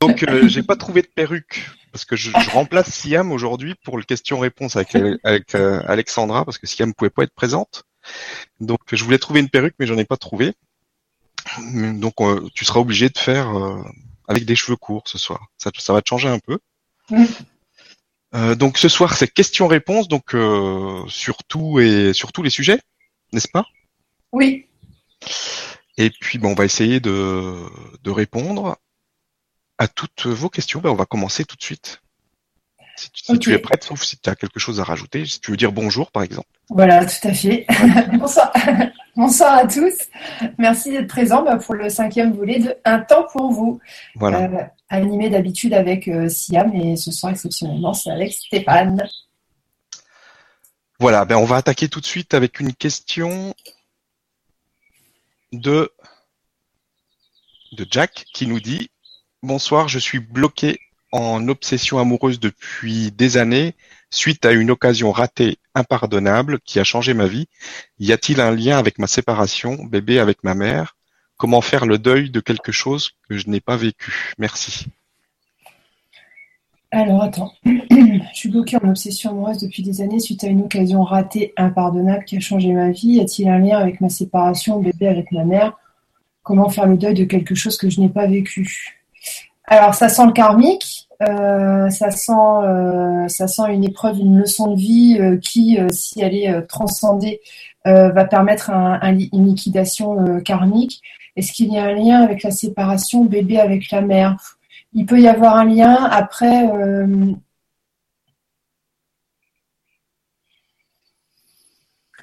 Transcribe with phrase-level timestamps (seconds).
[0.00, 3.98] Donc, euh, j'ai pas trouvé de perruque parce que je, je remplace Siam aujourd'hui pour
[3.98, 7.84] le question-réponse avec, avec euh, Alexandra parce que Siam pouvait pas être présente.
[8.60, 10.54] Donc, je voulais trouver une perruque, mais j'en ai pas trouvé.
[11.62, 13.82] Donc, euh, tu seras obligé de faire euh,
[14.28, 15.48] avec des cheveux courts ce soir.
[15.58, 16.58] Ça, ça va te changer un peu.
[18.34, 22.80] Euh, donc, ce soir, c'est question-réponse, donc euh, sur tout et sur tous les sujets,
[23.32, 23.66] n'est-ce pas?
[24.32, 24.66] Oui.
[25.96, 27.56] Et puis, bon, on va essayer de,
[28.02, 28.78] de répondre
[29.80, 30.80] à toutes vos questions.
[30.80, 32.02] Ben, on va commencer tout de suite.
[32.96, 35.56] Si, tu- es prête, sauf si tu as quelque chose à rajouter, si tu veux
[35.56, 36.48] dire bonjour, par exemple.
[36.68, 37.66] Voilà, tout à fait.
[38.12, 38.52] Bonsoir.
[39.16, 39.94] Bonsoir à tous.
[40.58, 43.80] Merci d'être présents bah, pour le cinquième volet de Un temps pour vous,
[44.16, 44.42] Voilà.
[44.42, 49.02] Euh, animé d'habitude avec euh, Siam et ce soir exceptionnellement c'est avec Stéphane.
[50.98, 53.54] Voilà, ben on va attaquer tout de suite avec une question
[55.52, 55.90] de,
[57.72, 58.90] de Jack qui nous dit
[59.42, 60.80] Bonsoir, je suis bloqué
[61.12, 63.74] en obsession amoureuse depuis des années
[64.10, 67.48] suite à une occasion ratée impardonnable qui a changé ma vie.
[67.98, 70.94] Y a-t-il un lien avec ma séparation, bébé avec ma mère?
[71.38, 74.34] Comment faire le deuil de quelque chose que je n'ai pas vécu?
[74.36, 74.88] Merci.
[76.90, 81.02] Alors attends, je suis bloquée en obsession amoureuse depuis des années suite à une occasion
[81.02, 83.14] ratée impardonnable qui a changé ma vie.
[83.14, 85.78] Y a-t-il un lien avec ma séparation, bébé avec ma mère?
[86.42, 88.99] Comment faire le deuil de quelque chose que je n'ai pas vécu?
[89.70, 94.74] Alors ça sent le karmique, euh, ça sent, euh, ça sent une épreuve, une leçon
[94.74, 97.40] de vie euh, qui, euh, si elle est euh, transcendée,
[97.86, 101.00] euh, va permettre une liquidation karmique.
[101.36, 104.36] Est-ce qu'il y a un lien avec la séparation, bébé avec la mère?
[104.92, 105.94] Il peut y avoir un lien.
[106.10, 107.06] Après, euh,
[112.18, 112.19] t'es pas,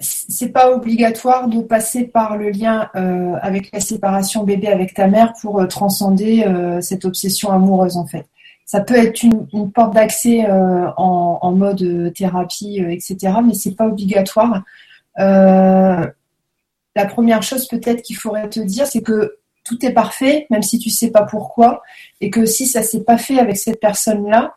[0.00, 5.06] c'est pas obligatoire de passer par le lien euh, avec la séparation bébé avec ta
[5.06, 8.26] mère pour euh, transcender euh, cette obsession amoureuse en fait.
[8.64, 13.34] Ça peut être une, porte d'accès en, en mode thérapie, etc.
[13.46, 14.64] Mais c'est pas obligatoire.
[15.16, 16.12] La
[17.08, 20.90] première chose peut-être qu'il faudrait te dire, c'est que tout est parfait, même si tu
[20.90, 21.82] sais pas pourquoi,
[22.20, 24.56] et que si ça s'est pas fait avec cette personne-là,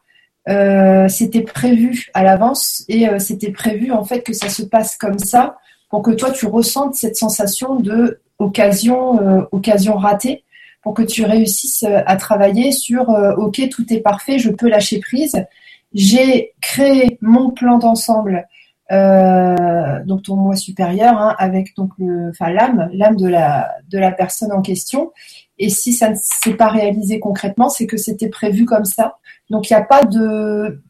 [1.09, 5.19] c'était prévu à l'avance et euh, c'était prévu en fait que ça se passe comme
[5.19, 5.57] ça
[5.89, 10.43] pour que toi tu ressentes cette sensation de occasion, euh, occasion ratée,
[10.81, 14.69] pour que tu réussisses euh, à travailler sur euh, ok tout est parfait, je peux
[14.69, 15.45] lâcher prise,
[15.93, 18.47] j'ai créé mon plan d'ensemble
[18.91, 24.51] euh, donc ton moi supérieur, hein, avec donc le, enfin l'âme, l'âme de la personne
[24.51, 25.11] en question.
[25.59, 29.18] Et si ça ne s'est pas réalisé concrètement, c'est que c'était prévu comme ça.
[29.50, 30.81] Donc il n'y a pas de,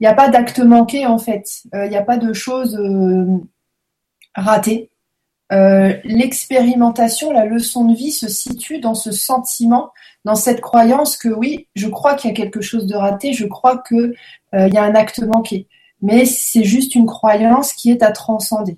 [0.00, 1.44] il a pas d'acte manqué en fait.
[1.74, 3.38] Euh, Il n'y a pas de choses euh,
[4.34, 4.90] ratées.
[5.52, 9.90] Euh, L'expérimentation, la leçon de vie se situe dans ce sentiment,
[10.24, 13.46] dans cette croyance que oui, je crois qu'il y a quelque chose de raté, je
[13.46, 14.14] crois que
[14.54, 15.66] euh, y a un acte manqué
[16.02, 18.76] mais c'est juste une croyance qui est à transcender.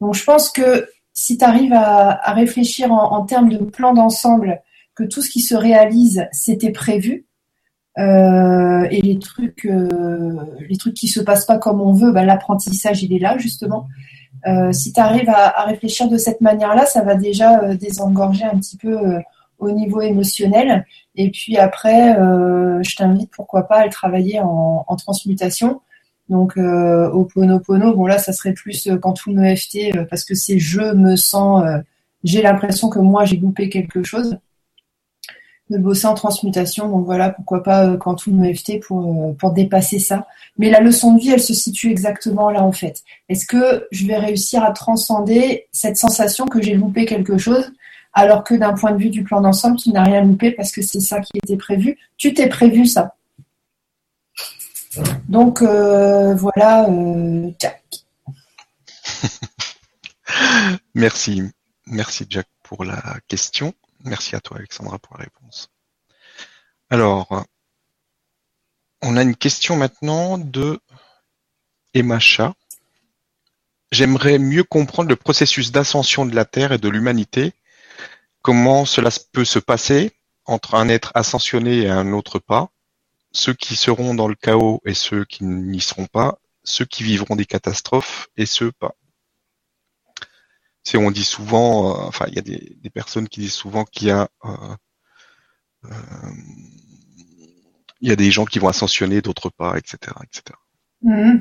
[0.00, 4.60] Donc je pense que si tu arrives à, réfléchir en, termes de plan d'ensemble,
[4.94, 7.26] que tout ce qui se réalise, c'était prévu,
[7.98, 10.36] euh, et les trucs, euh,
[10.68, 10.76] les
[11.06, 13.86] se passent pas comme on veut, ben, l'apprentissage il est là justement.
[14.46, 18.58] Euh, si tu arrives à, réfléchir de cette manière-là, ça va déjà euh, désengorger un
[18.58, 18.98] petit peu
[19.58, 20.84] au niveau émotionnel.
[21.14, 25.80] Et puis après, je t'invite pourquoi pas à le travailler en transmutation.
[26.28, 30.04] Donc euh, au Ponopono, bon là ça serait plus euh, quand tout me FT euh,
[30.08, 31.78] parce que c'est je me sens, euh,
[32.24, 34.38] j'ai l'impression que moi j'ai loupé quelque chose.
[35.70, 39.32] De bosser en transmutation, donc voilà pourquoi pas euh, quand tout me FT pour euh,
[39.32, 40.26] pour dépasser ça.
[40.58, 43.02] Mais la leçon de vie, elle se situe exactement là en fait.
[43.30, 47.72] Est-ce que je vais réussir à transcender cette sensation que j'ai loupé quelque chose
[48.12, 50.82] alors que d'un point de vue du plan d'ensemble, tu n'as rien loupé parce que
[50.82, 51.98] c'est ça qui était prévu?
[52.18, 53.14] Tu t'es prévu ça.
[55.28, 57.82] Donc euh, voilà, euh, Jack.
[60.94, 61.42] Merci,
[61.86, 63.74] merci Jack pour la question.
[64.04, 65.70] Merci à toi Alexandra pour la réponse.
[66.90, 67.44] Alors,
[69.02, 70.80] on a une question maintenant de
[71.94, 72.54] Emacha.
[73.92, 77.52] J'aimerais mieux comprendre le processus d'ascension de la Terre et de l'humanité.
[78.42, 80.12] Comment cela peut se passer
[80.46, 82.70] entre un être ascensionné et un autre pas?
[83.34, 87.36] Ceux qui seront dans le chaos et ceux qui n'y seront pas, ceux qui vivront
[87.36, 88.94] des catastrophes et ceux pas.
[90.96, 94.10] On dit souvent, euh, enfin il y a des, personnes qui disent souvent qu'il y
[94.12, 94.76] a euh,
[95.86, 95.90] euh,
[98.00, 100.56] y a des gens qui vont ascensionner, d'autres pas, etc., etc.
[101.02, 101.38] Mmh.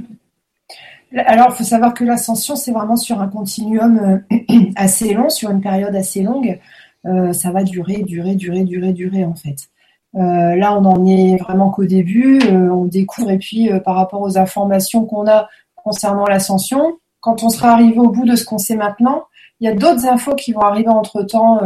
[1.16, 4.24] Alors, il faut savoir que l'ascension, c'est vraiment sur un continuum
[4.76, 6.60] assez long, sur une période assez longue.
[7.04, 9.70] Ça va durer, durer, durer, durer, durer, en fait.
[10.14, 12.40] Là, on en est vraiment qu'au début.
[12.52, 17.72] on découvre et puis par rapport aux informations qu'on a concernant l'ascension, quand on sera
[17.72, 19.26] arrivé au bout de ce qu'on sait maintenant,
[19.60, 21.62] il y a d'autres infos qui vont arriver entre temps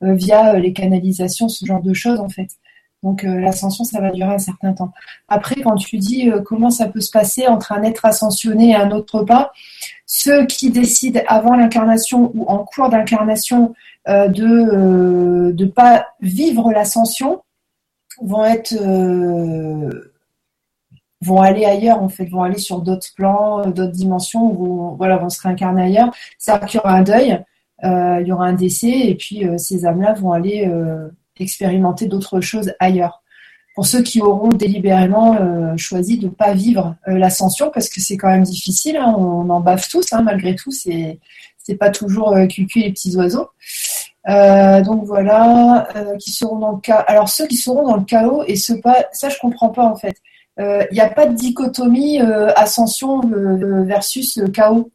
[0.00, 2.48] via les canalisations, ce genre de choses en fait.
[3.04, 4.92] Donc euh, l'ascension, ça va durer un certain temps.
[5.28, 8.74] Après, quand tu dis euh, comment ça peut se passer entre un être ascensionné et
[8.74, 9.52] un autre pas,
[10.06, 13.74] ceux qui décident avant l'incarnation ou en cours d'incarnation
[14.08, 17.42] euh, de ne pas vivre l'ascension
[18.22, 18.74] vont être
[21.20, 25.30] vont aller ailleurs en fait, vont aller sur d'autres plans, d'autres dimensions, vont voilà, vont
[25.30, 26.14] se réincarner ailleurs.
[26.38, 27.42] C'est-à-dire qu'il y aura un deuil,
[27.82, 30.70] il y aura un décès, et puis ces âmes-là vont aller
[31.38, 33.22] expérimenter d'autres choses ailleurs.
[33.74, 38.00] Pour ceux qui auront délibérément euh, choisi de ne pas vivre euh, l'ascension, parce que
[38.00, 41.18] c'est quand même difficile, hein, on en bave tous, hein, malgré tout, c'est
[41.80, 43.48] pas toujours euh, cucu les petits oiseaux.
[44.26, 45.88] Donc voilà,
[46.18, 46.96] qui seront dans le cas.
[46.96, 49.96] Alors ceux qui seront dans le chaos et ceux pas, ça je comprends pas en
[49.96, 50.16] fait.
[50.58, 53.20] Il n'y a pas de dichotomie ascension
[53.84, 54.90] versus chaos.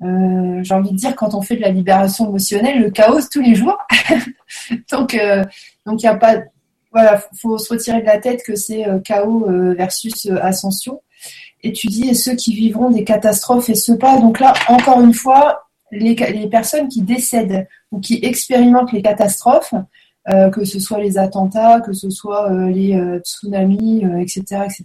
[0.00, 3.54] J'ai envie de dire quand on fait de la libération émotionnelle, le chaos tous les
[3.54, 3.78] jours.
[4.90, 5.44] donc, euh,
[5.86, 6.36] donc il n'y a pas,
[6.92, 11.02] voilà, faut se retirer de la tête que c'est euh, chaos euh, versus ascension.
[11.62, 14.18] Et tu dis ceux qui vivront des catastrophes et ceux pas.
[14.18, 19.74] Donc là, encore une fois, les, personnes qui décèdent ou qui expérimentent les catastrophes,
[20.26, 24.82] que ce soit les attentats, que ce soit les tsunamis, etc., etc.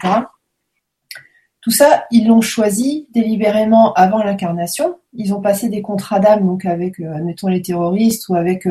[1.61, 4.99] Tout ça, ils l'ont choisi délibérément avant l'incarnation.
[5.13, 8.67] Ils ont passé des contrats d'âme, avec, admettons, les terroristes ou avec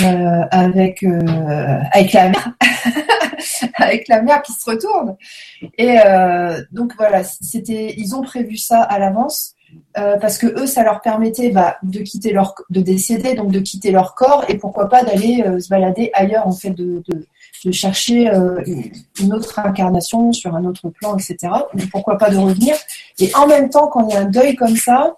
[0.00, 2.52] euh, avec euh, la mer,
[3.74, 5.16] avec la qui se retourne.
[5.78, 9.54] Et euh, donc voilà, c'était, ils ont prévu ça à l'avance.
[9.94, 13.90] Parce que eux, ça leur permettait bah, de quitter leur, de décéder, donc de quitter
[13.90, 17.02] leur corps, et pourquoi pas d'aller se balader ailleurs, en fait, de,
[17.72, 18.30] chercher
[19.20, 21.52] une autre incarnation sur un autre plan, etc.
[21.74, 22.74] Donc, pourquoi pas de revenir.
[23.18, 25.16] Et en même temps, quand il y a un deuil comme ça,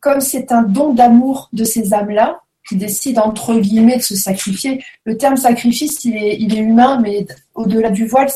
[0.00, 2.40] comme c'est un don d'amour de ces âmes-là,
[2.70, 4.84] qui décide entre guillemets de se sacrifier.
[5.04, 8.28] Le terme sacrifice, il est, il est humain, mais au-delà du voile,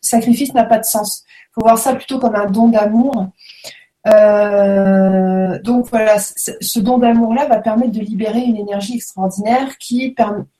[0.00, 1.24] sacrifice n'a pas de sens.
[1.28, 3.28] Il faut voir ça plutôt comme un don d'amour.
[4.08, 10.14] Euh, donc voilà, ce don d'amour-là va permettre de libérer une énergie extraordinaire qui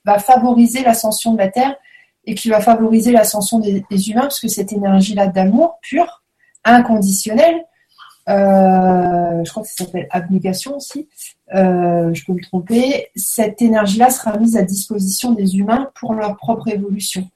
[0.05, 1.75] va favoriser l'ascension de la Terre
[2.25, 6.23] et qui va favoriser l'ascension des, humains, parce que cette énergie-là d'amour pur,
[6.65, 7.65] inconditionnel,
[8.29, 11.09] euh, je crois que ça s'appelle abnégation aussi,
[11.53, 16.37] euh, je peux me tromper, cette énergie-là sera mise à disposition des humains pour leur
[16.37, 17.29] propre évolution.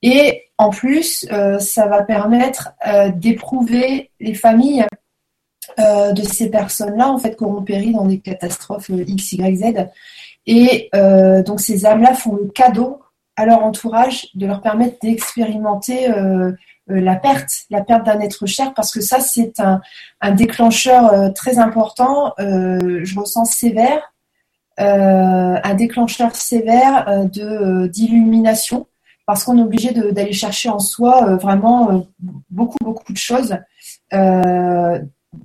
[0.00, 1.26] Et en plus,
[1.60, 2.72] ça va permettre
[3.16, 4.84] d'éprouver les familles
[5.78, 9.88] de ces personnes-là, en fait, qui auront péri dans des catastrophes X, Y, Z.
[10.46, 10.90] Et
[11.46, 13.00] donc ces âmes-là font le cadeau
[13.36, 16.08] à leur entourage de leur permettre d'expérimenter
[16.90, 19.80] euh, la perte, la perte d'un être cher, parce que ça, c'est un,
[20.32, 24.12] déclencheur euh, très important, euh, je ressens sévère,
[24.76, 28.88] un déclencheur sévère d'illumination,
[29.24, 32.08] parce qu'on est obligé d'aller chercher en soi vraiment
[32.50, 33.56] beaucoup, beaucoup de choses,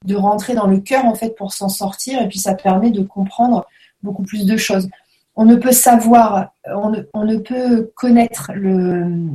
[0.06, 3.04] de rentrer dans le cœur, en fait, pour s'en sortir, et puis ça permet de
[3.04, 3.66] comprendre
[4.04, 4.90] beaucoup plus de choses.
[5.36, 9.30] On ne peut savoir, on ne peut connaître le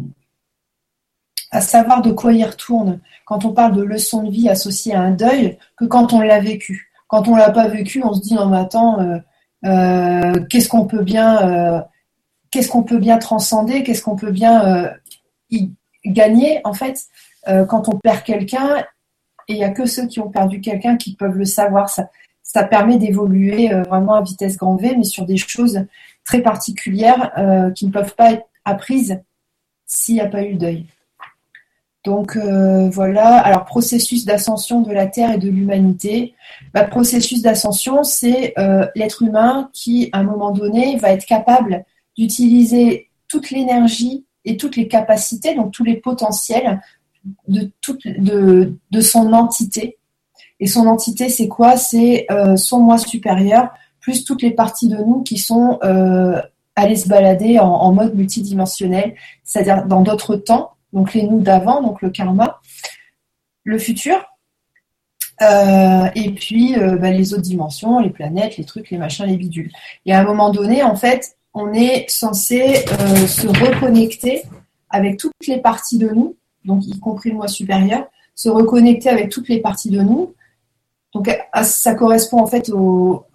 [1.55, 5.01] à savoir de quoi il retourne quand on parle de leçon de vie associée à
[5.01, 6.91] un deuil que quand on l'a vécu.
[7.07, 9.19] Quand on l'a pas vécu, on se dit non mais attends, euh,
[9.65, 11.81] euh, qu'est-ce qu'on peut bien, euh,
[12.51, 14.91] qu'est-ce qu'on peut bien transcender, qu'est-ce qu'on peut bien
[15.51, 15.71] y
[16.05, 17.05] gagner en fait
[17.47, 18.85] quand on perd quelqu'un.
[19.49, 21.89] Et il n'y a que ceux qui ont perdu quelqu'un qui peuvent le savoir.
[21.89, 22.11] Ça,
[22.43, 25.85] ça permet d'évoluer vraiment à vitesse grand V, mais sur des choses
[26.25, 27.33] très particulières
[27.75, 29.21] qui ne peuvent pas être apprises
[29.87, 30.87] s'il n'y a pas eu deuil.
[32.05, 36.35] Donc euh, voilà, alors processus d'ascension de la Terre et de l'humanité.
[36.75, 41.85] Bah, processus d'ascension, c'est euh, l'être humain qui, à un moment donné, va être capable
[42.17, 46.83] d'utiliser toute l'énergie et toutes les capacités, donc tous les potentiels
[47.49, 49.99] de, de son entité.
[50.61, 51.77] Et son entité, c'est quoi?
[51.77, 55.79] C'est euh, son moi supérieur, plus toutes les parties de nous qui sont
[56.77, 59.15] allées se balader en, mode multidimensionnel,
[59.45, 62.61] c'est-à-dire dans d'autres temps donc les nous d'avant, donc le karma,
[63.65, 64.25] le futur,
[65.43, 69.37] euh, et puis euh, bah, les autres dimensions, les planètes, les trucs, les machins, les
[69.37, 69.73] bidules.
[70.07, 74.43] Et à un moment donné, en fait, on est censé euh, se reconnecter
[74.89, 79.31] avec toutes les parties de nous, donc y compris le moi supérieur, se reconnecter avec
[79.31, 80.35] toutes les parties de nous
[81.13, 81.31] Donc
[81.63, 82.71] ça correspond en fait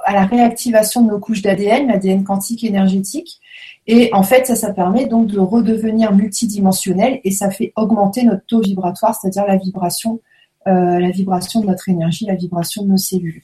[0.04, 3.40] à la réactivation de nos couches d'ADN, l'ADN quantique énergétique.
[3.88, 8.46] Et en fait, ça, ça permet donc de redevenir multidimensionnel et ça fait augmenter notre
[8.46, 10.20] taux vibratoire, c'est-à-dire la vibration,
[10.68, 13.42] euh, de notre énergie, la vibration de nos cellules.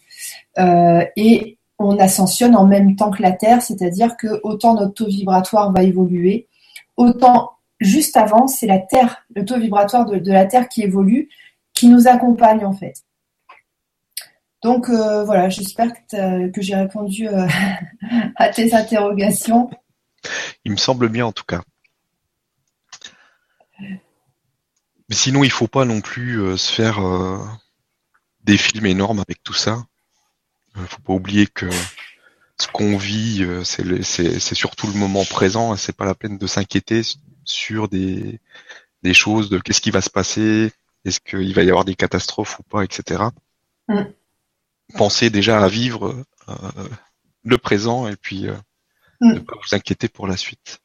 [0.60, 5.08] Euh, et on ascensionne en même temps que la Terre, c'est-à-dire que autant notre taux
[5.08, 6.48] vibratoire va évoluer,
[6.96, 11.30] autant juste avant, c'est la Terre, le taux vibratoire de, la Terre qui évolue,
[11.74, 13.04] qui nous accompagne en fait.
[14.64, 17.48] Donc euh, voilà, j'espère que, j'ai répondu euh,
[18.36, 19.70] à tes interrogations.
[20.64, 21.62] Il me semble bien en tout cas.
[25.12, 27.00] Sinon, il faut pas non plus euh, se faire
[28.44, 29.84] des films énormes avec tout ça.
[30.78, 31.70] Il faut pas oublier que
[32.60, 35.76] ce qu'on vit, c'est surtout le moment présent.
[35.76, 37.04] C'est pas la peine de s'inquiéter
[37.46, 38.40] sur des,
[39.04, 40.72] des choses de qu'est-ce qui va se passer,
[41.06, 43.24] est-ce qu'il va y avoir des catastrophes ou pas, etc.
[43.88, 44.04] Mm.
[44.96, 46.54] Pensez déjà à vivre euh,
[47.44, 48.56] le présent et puis euh,
[49.22, 49.34] mm.
[49.34, 50.82] ne pas vous inquiéter pour la suite.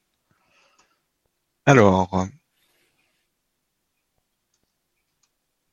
[1.67, 2.26] Alors,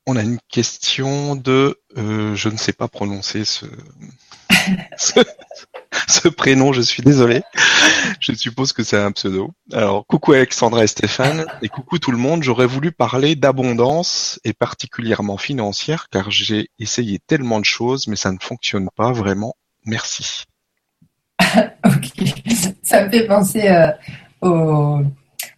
[0.06, 3.66] on a une question de, euh, je ne sais pas prononcer ce,
[4.96, 7.42] ce, prénom, je suis désolé.
[8.20, 9.52] Je suppose que c'est un pseudo.
[9.72, 12.42] Alors, coucou Alexandra et Stéphane, et coucou tout le monde.
[12.42, 18.32] J'aurais voulu parler d'abondance et particulièrement financière, car j'ai essayé tellement de choses, mais ça
[18.32, 19.54] ne fonctionne pas vraiment.
[19.84, 20.44] Merci.
[21.84, 22.28] ok,
[22.82, 23.68] ça me fait penser
[24.42, 25.02] euh,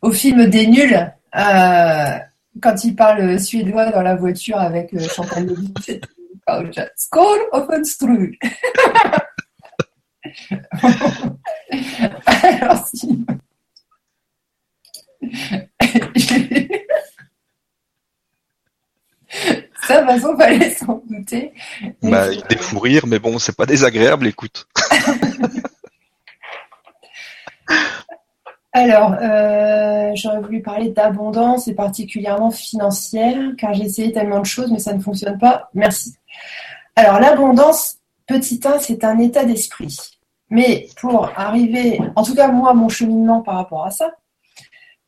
[0.02, 1.12] au, film des nuls.
[1.36, 2.18] Euh,
[2.60, 5.46] quand il parle suédois dans la voiture avec euh, Chantal
[6.96, 7.84] Skål och en
[12.24, 13.24] Alors si.
[19.86, 21.52] Ça, de toute façon, fallait s'en douter.
[22.02, 24.66] Bah, il des fous rires, mais bon, c'est pas désagréable, écoute.
[28.72, 34.70] Alors, euh, j'aurais voulu parler d'abondance et particulièrement financière, car j'ai essayé tellement de choses,
[34.70, 35.70] mais ça ne fonctionne pas.
[35.74, 36.14] Merci.
[36.94, 39.96] Alors, l'abondance, petit 1, c'est un état d'esprit.
[40.50, 44.12] Mais pour arriver, en tout cas, moi, mon cheminement par rapport à ça,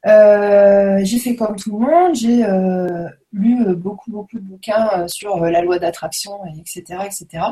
[0.07, 5.41] euh, j'ai fait comme tout le monde, j'ai euh, lu beaucoup, beaucoup de bouquins sur
[5.41, 7.45] la loi d'attraction, etc., etc.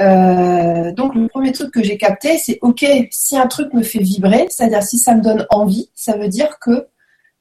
[0.00, 4.00] Euh, donc le premier truc que j'ai capté, c'est ok, si un truc me fait
[4.00, 6.88] vibrer, c'est-à-dire si ça me donne envie, ça veut dire que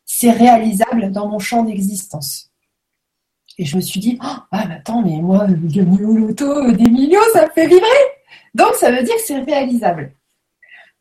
[0.06, 2.52] c'est réalisable dans mon champ d'existence.
[3.58, 7.20] Et je me suis dit, oh, ah mais attends, mais moi, au loto des millions,
[7.34, 7.88] ça me fait vibrer.
[8.54, 10.14] Donc ça veut dire que c'est réalisable.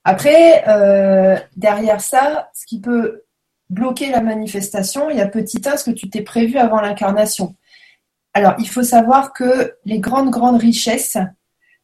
[0.04, 3.24] Après, euh, derrière ça, ce qui peut
[3.70, 7.54] bloquer la manifestation, il y a petit un ce que tu t'es prévu avant l'incarnation.
[8.34, 11.16] Alors, il faut savoir que les grandes, grandes richesses,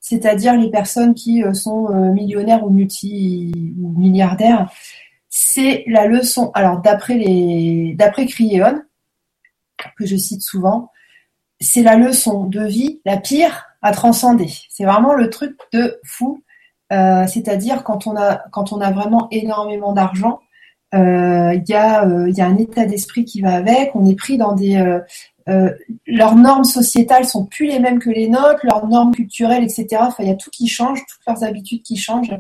[0.02, 4.70] c'est-à-dire les personnes qui euh, sont euh, millionnaires ou multi ou milliardaires.
[5.30, 6.50] C'est la leçon.
[6.54, 8.82] Alors d'après les d'après Crieon,
[9.96, 10.90] que je cite souvent,
[11.58, 14.52] c'est la leçon de vie la pire à transcender.
[14.68, 16.42] C'est vraiment le truc de fou.
[16.92, 20.41] Euh, c'est-à-dire quand on a quand on a vraiment énormément d'argent,
[20.92, 23.94] il y, a, y a un état d'esprit qui va avec.
[23.94, 24.76] On est pris dans des
[25.48, 25.70] euh,
[26.06, 30.02] leurs normes sociétales sont plus les mêmes que les nôtres, leurs normes culturelles, etc.
[30.18, 32.36] Il y a tout qui change, toutes leurs habitudes qui changent.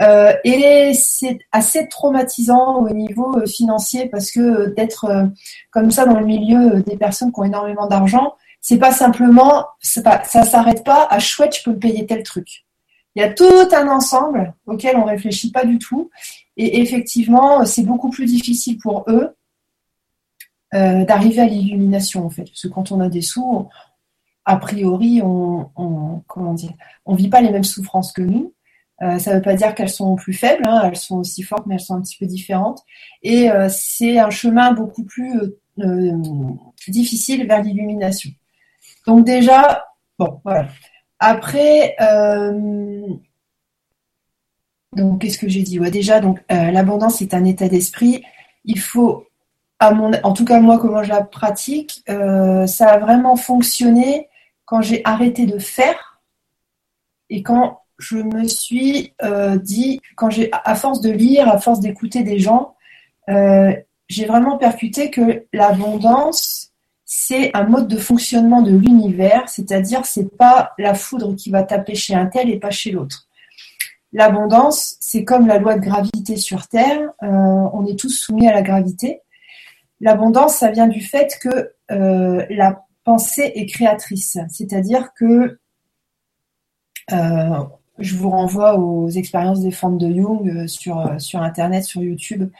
[0.00, 5.28] Euh, et c'est assez traumatisant au niveau euh, financier parce que d'être
[5.72, 9.66] comme ça dans le milieu des personnes qui ont énormément d'argent, c'est pas simplement,
[10.04, 12.64] pas, ça s'arrête pas à chouette, je peux payer tel truc.
[13.16, 16.10] Il y a tout un ensemble auquel on réfléchit pas du tout.
[16.58, 19.34] Et effectivement, c'est beaucoup plus difficile pour eux
[20.74, 22.44] euh, d'arriver à l'illumination en fait.
[22.44, 23.68] Parce que quand on a des sous,
[24.44, 26.72] a priori, on, on comment dire,
[27.06, 28.52] on vit pas les mêmes souffrances que nous.
[29.00, 31.66] Euh, ça ne veut pas dire qu'elles sont plus faibles, hein, elles sont aussi fortes,
[31.66, 32.82] mais elles sont un petit peu différentes.
[33.22, 35.32] Et euh, c'est un chemin beaucoup plus
[36.88, 38.30] difficile vers l'illumination.
[39.06, 39.86] Donc déjà,
[40.18, 40.66] bon, voilà.
[41.20, 41.94] Après,
[44.98, 48.24] donc qu'est-ce que j'ai dit ouais, Déjà, donc l'abondance est un état d'esprit.
[48.64, 49.28] Il faut
[49.80, 54.28] en tout cas moi comment je la pratique, euh, ça a vraiment fonctionné
[54.64, 56.20] quand j'ai arrêté de faire
[57.30, 61.80] et quand je me suis euh, dit, quand j'ai, à force de lire, à force
[61.80, 62.76] d'écouter des gens,
[63.28, 63.74] euh,
[64.08, 66.72] j'ai vraiment percuté que l'abondance,
[67.04, 71.94] c'est un mode de fonctionnement de l'univers, c'est-à-dire c'est pas la foudre qui va taper
[71.94, 73.27] chez un tel et pas chez l'autre.
[74.12, 78.62] L'abondance, c'est comme la loi de gravité sur Terre, on est tous soumis à la
[78.62, 79.20] gravité.
[80.00, 85.58] L'abondance, ça vient du fait que euh, la pensée est créatrice, c'est-à-dire que
[87.12, 87.64] euh,
[87.98, 92.50] je vous renvoie aux expériences des formes de Jung euh, euh, sur Internet, sur YouTube.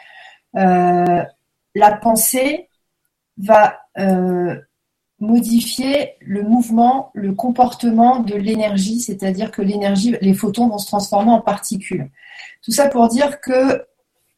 [0.55, 2.69] la pensée
[3.37, 3.79] va
[5.21, 11.33] modifier le mouvement, le comportement de l'énergie, c'est-à-dire que l'énergie, les photons vont se transformer
[11.33, 12.11] en particules.
[12.63, 13.85] Tout ça pour dire que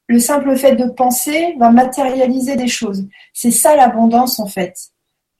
[0.06, 3.06] le simple fait de penser va matérialiser des choses.
[3.32, 4.74] C'est ça l'abondance en fait.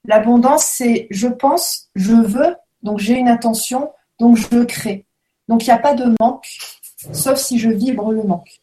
[0.05, 5.07] L'abondance, c'est je pense, je veux, donc j'ai une intention, donc je crée.
[5.49, 6.47] Donc il n'y a pas de manque,
[7.13, 8.61] sauf si je vibre le manque.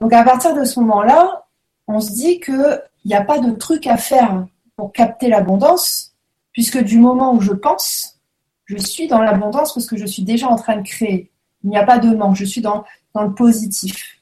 [0.00, 1.46] Donc à partir de ce moment-là,
[1.88, 4.46] on se dit qu'il n'y a pas de truc à faire
[4.76, 6.14] pour capter l'abondance,
[6.52, 8.20] puisque du moment où je pense,
[8.66, 11.30] je suis dans l'abondance parce que je suis déjà en train de créer.
[11.64, 14.16] Il n'y a pas de manque, je suis dans, dans le positif.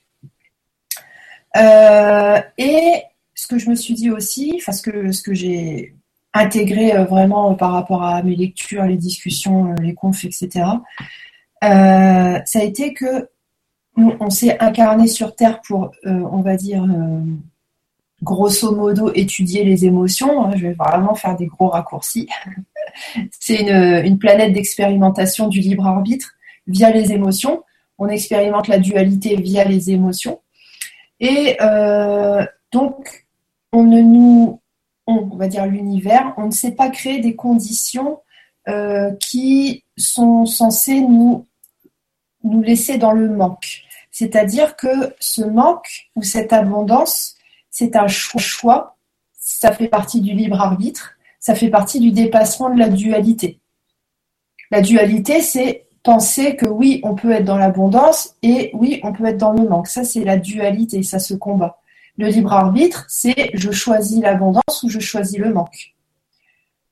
[1.57, 3.03] Euh, et
[3.35, 5.95] ce que je me suis dit aussi, ce que, ce que j'ai
[6.33, 10.67] intégré euh, vraiment par rapport à mes lectures, les discussions, euh, les confs, etc.,
[11.63, 13.31] ça a été que
[13.97, 16.87] on s'est incarné sur Terre pour, on va dire,
[18.25, 20.45] grosso modo, étudier les émotions.
[20.45, 22.29] Hein, je vais vraiment faire des gros raccourcis.
[23.31, 26.35] C'est une, planète d'expérimentation du libre arbitre
[26.67, 27.63] via les émotions.
[27.99, 30.41] On expérimente la dualité via les émotions.
[31.21, 33.27] Et euh, donc,
[33.73, 34.61] on ne nous,
[35.07, 38.21] on, va dire l'univers, on ne sait pas créer des conditions
[38.69, 41.47] euh, qui sont censées nous
[42.45, 43.83] laisser dans le manque.
[44.11, 47.34] C'est-à-dire que ce manque ou cette abondance,
[47.75, 48.97] c'est un choix,
[49.33, 53.59] ça fait partie du libre arbitre, ça fait partie du dépassement de la dualité.
[54.71, 59.25] La dualité, c'est penser que oui, on peut être dans l'abondance et oui, on peut
[59.25, 59.89] être dans le manque.
[59.89, 61.81] Ça, c'est la dualité, ça se combat.
[62.17, 65.94] Le libre arbitre, c'est je choisis l'abondance ou je choisis le manque.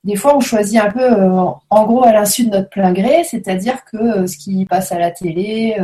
[0.05, 3.23] Des fois, on choisit un peu, euh, en gros, à l'insu de notre plein gré,
[3.23, 5.77] c'est-à-dire que euh, ce qui passe à la télé,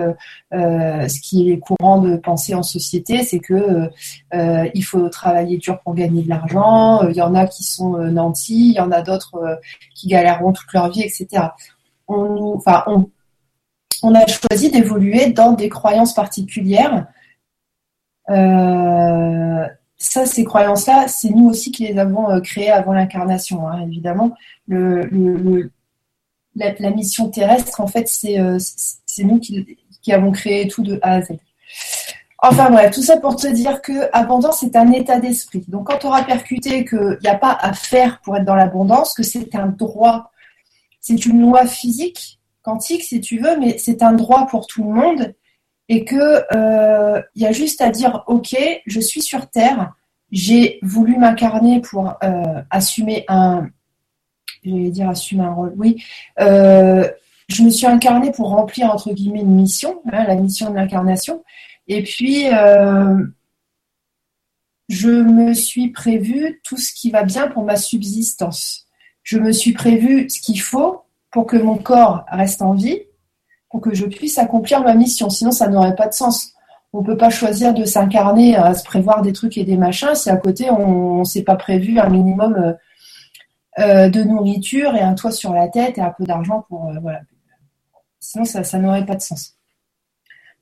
[0.52, 3.88] euh, ce qui est courant de penser en société, c'est que
[4.74, 7.08] il faut travailler dur pour gagner de l'argent.
[7.08, 9.60] Il y en a qui sont nantis, il y en a d'autres
[9.94, 11.50] qui galèreront toute leur vie, etc.
[12.08, 12.60] On,
[14.14, 17.06] a choisi d'évoluer dans des croyances particulières.
[19.98, 24.32] Ça, ces croyances-là, c'est nous aussi qui les avons euh, créées avant l'incarnation, hein, évidemment.
[24.68, 25.70] Le,
[26.54, 28.58] la, mission terrestre, en fait, c'est euh,
[29.18, 29.76] nous qui,
[30.12, 31.32] avons créé tout de A à Z.
[32.40, 35.64] Enfin bref, tout ça pour te dire que abondance c'est un état d'esprit.
[35.68, 39.12] Donc quand on aura percuté qu'il n'y a pas à faire pour être dans l'abondance,
[39.12, 40.30] que c'est un droit,
[41.00, 44.90] c'est une loi physique, quantique, si tu veux, mais c'est un droit pour tout le
[44.90, 45.34] monde
[45.88, 49.92] et que euh, il y a juste à dire ok, je suis sur Terre,
[50.30, 53.68] j'ai voulu m'incarner pour euh, assumer un,
[54.64, 56.02] je dire assumer un rôle, oui.
[56.40, 57.08] Euh,
[57.48, 61.42] je me suis incarnée pour remplir entre guillemets une mission, hein, la mission de l'incarnation.
[61.86, 62.44] Et puis
[64.88, 68.86] je me suis prévu tout ce qui va bien pour ma subsistance.
[69.22, 73.02] Je me suis prévu ce qu'il faut pour que mon corps reste en vie,
[73.70, 75.30] pour que je puisse accomplir ma mission.
[75.30, 76.52] Sinon, ça n'aurait pas de sens.
[76.92, 80.14] On ne peut pas choisir de s'incarner à se prévoir des trucs et des machins
[80.14, 82.72] si à côté on ne s'est pas prévu un minimum euh,
[83.78, 86.98] euh, de nourriture et un toit sur la tête et un peu d'argent pour euh,
[87.02, 87.20] voilà.
[88.20, 89.54] Sinon, ça, ça n'aurait pas de sens.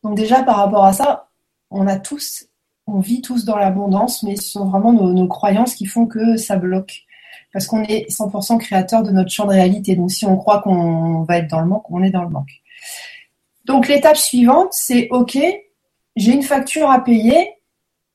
[0.02, 1.28] Donc déjà par rapport à ça,
[1.70, 2.46] on a tous,
[2.86, 6.56] on vit tous dans l'abondance, mais ce sont vraiment nos croyances qui font que ça
[6.56, 7.05] bloque
[7.56, 9.96] parce qu'on est 100% créateur de notre champ de réalité.
[9.96, 12.50] Donc si on croit qu'on va être dans le manque, on est dans le manque.
[13.64, 15.38] Donc l'étape suivante, c'est OK,
[16.16, 17.54] j'ai une facture à payer.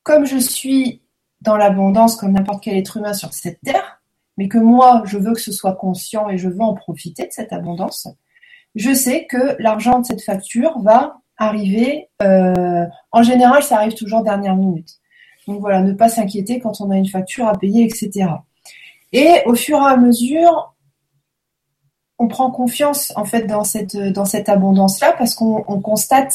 [0.03, 1.01] Comme je suis
[1.41, 4.03] dans l'abondance, comme n'importe quel être humain sur cette terre,
[4.37, 7.31] mais que moi, je veux que ce soit conscient et je veux en profiter de
[7.31, 8.07] cette abondance,
[8.75, 14.21] je sais que l'argent de cette facture va arriver, euh, en général, ça arrive toujours
[14.21, 14.99] dernière minute.
[15.47, 18.27] Donc voilà, ne pas s'inquiéter quand on a une facture à payer, etc.
[19.13, 20.73] Et au fur et à mesure,
[22.17, 26.33] on prend confiance en fait dans cette, dans cette abondance-là parce qu'on constate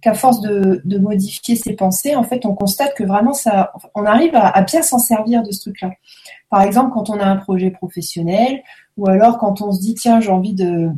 [0.00, 4.34] qu'à force de, modifier ses pensées, en fait, on constate que vraiment ça, on arrive
[4.34, 5.90] à, bien s'en servir de ce truc-là.
[6.50, 8.62] Par exemple, quand on a un projet professionnel,
[8.96, 10.90] ou alors quand on se dit tiens, j'ai envie de,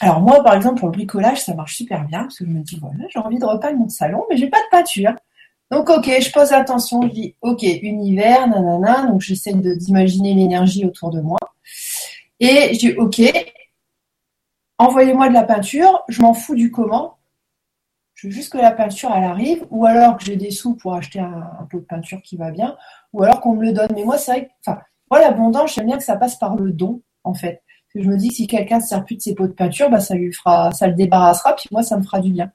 [0.00, 2.62] alors moi, par exemple, pour le bricolage, ça marche super bien parce que je me
[2.62, 5.12] dis voilà, j'ai envie de repeindre mon salon, mais j'ai pas de peinture.
[5.70, 11.10] Donc, ok, je pose attention, je dis, ok, univers, nanana, donc j'essaie d'imaginer l'énergie autour
[11.10, 11.38] de moi.
[12.38, 13.22] Et je dis, ok,
[14.78, 17.18] envoyez-moi de la peinture, je m'en fous du comment.
[18.14, 20.94] Je veux juste que la peinture, elle arrive, ou alors que j'ai des sous pour
[20.94, 22.76] acheter un, pot de peinture qui va bien,
[23.12, 23.90] ou alors qu'on me le donne.
[23.94, 26.70] Mais moi, c'est vrai que, enfin, moi, l'abondance, j'aime bien que ça passe par le
[26.70, 27.63] don, en fait.
[27.94, 30.00] Je me dis que si quelqu'un ne sert plus de ses pots de peinture, bah,
[30.00, 32.50] ça lui fera, ça le débarrassera, puis moi, ça me fera du bien.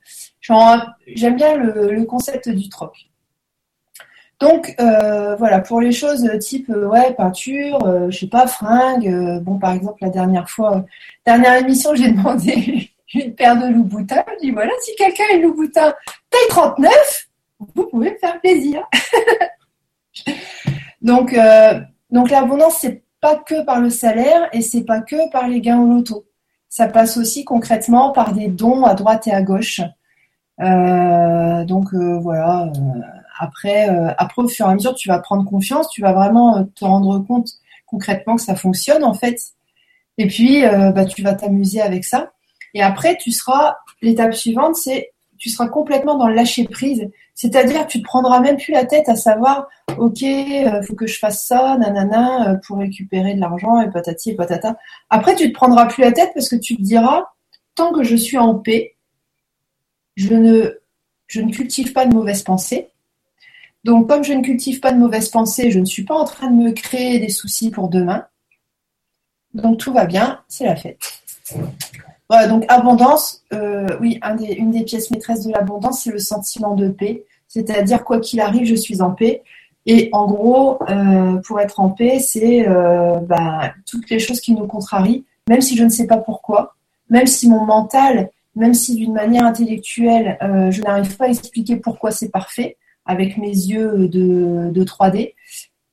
[1.15, 3.10] J'aime bien le, concept du troc.
[4.39, 9.41] Donc euh, voilà, pour les choses type euh, ouais peinture, euh, je sais pas fringues.
[9.41, 10.86] bon par exemple la dernière fois,
[11.25, 14.23] dernière émission, j'ai demandé une paire de Louboutin.
[14.36, 15.93] Je dis voilà si quelqu'un une Louboutin
[16.30, 17.28] taille 39,
[17.75, 18.88] vous pouvez me faire plaisir.
[21.02, 21.38] donc
[22.10, 25.79] donc l'abondance c'est pas que par le salaire et c'est pas que par les gains
[25.79, 26.25] au loto.
[26.69, 29.82] Ça passe aussi concrètement par des dons à droite et à gauche.
[30.60, 32.71] donc voilà
[33.39, 36.58] après, euh, après, au fur et à mesure, tu vas prendre confiance, tu vas vraiment
[36.58, 37.47] euh, te rendre compte
[37.86, 39.39] concrètement que ça fonctionne en fait.
[40.17, 42.34] Et puis, euh, bah, tu vas t'amuser avec ça.
[42.73, 47.10] Et après, tu seras, l'étape suivante, c'est tu seras complètement dans le lâcher prise.
[47.41, 51.08] C'est-à-dire que tu te prendras même plus la tête à savoir, ok, il faut que
[51.08, 54.78] je fasse ça, nanana, pour récupérer de l'argent et patati et patata.
[55.10, 57.30] Après, tu te prendras plus la tête parce que tu te diras,
[57.75, 58.97] tant que je suis en paix,
[60.17, 60.82] je ne,
[61.28, 62.89] je ne cultive pas de mauvaises pensées.
[63.86, 66.52] Donc, comme je ne cultive pas de mauvaises pensées, je ne suis pas en train
[66.52, 68.25] de me créer des soucis pour demain.
[69.54, 70.99] Donc, tout va bien, c'est la fête.
[72.29, 77.23] Donc abondance, euh, oui, une des pièces maîtresses de l'abondance, c'est le sentiment de paix.
[77.47, 79.41] C'est-à-dire, quoi qu'il arrive, je suis en paix.
[79.87, 84.53] Et en gros, euh, pour être en paix, c'est euh, bah, toutes les choses qui
[84.53, 86.75] nous contrarient, même si je ne sais pas pourquoi,
[87.09, 90.37] même si mon mental, même si d'une manière intellectuelle,
[90.69, 95.35] je n'arrive pas à expliquer pourquoi c'est parfait, avec mes yeux de, 3D, et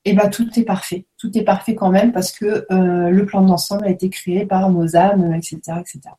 [0.04, 1.06] eh ben tout est parfait.
[1.16, 4.96] Tout est parfait quand même parce que le plan d'ensemble a été créé par nos
[4.96, 5.60] âmes, etc.
[5.80, 6.10] etc.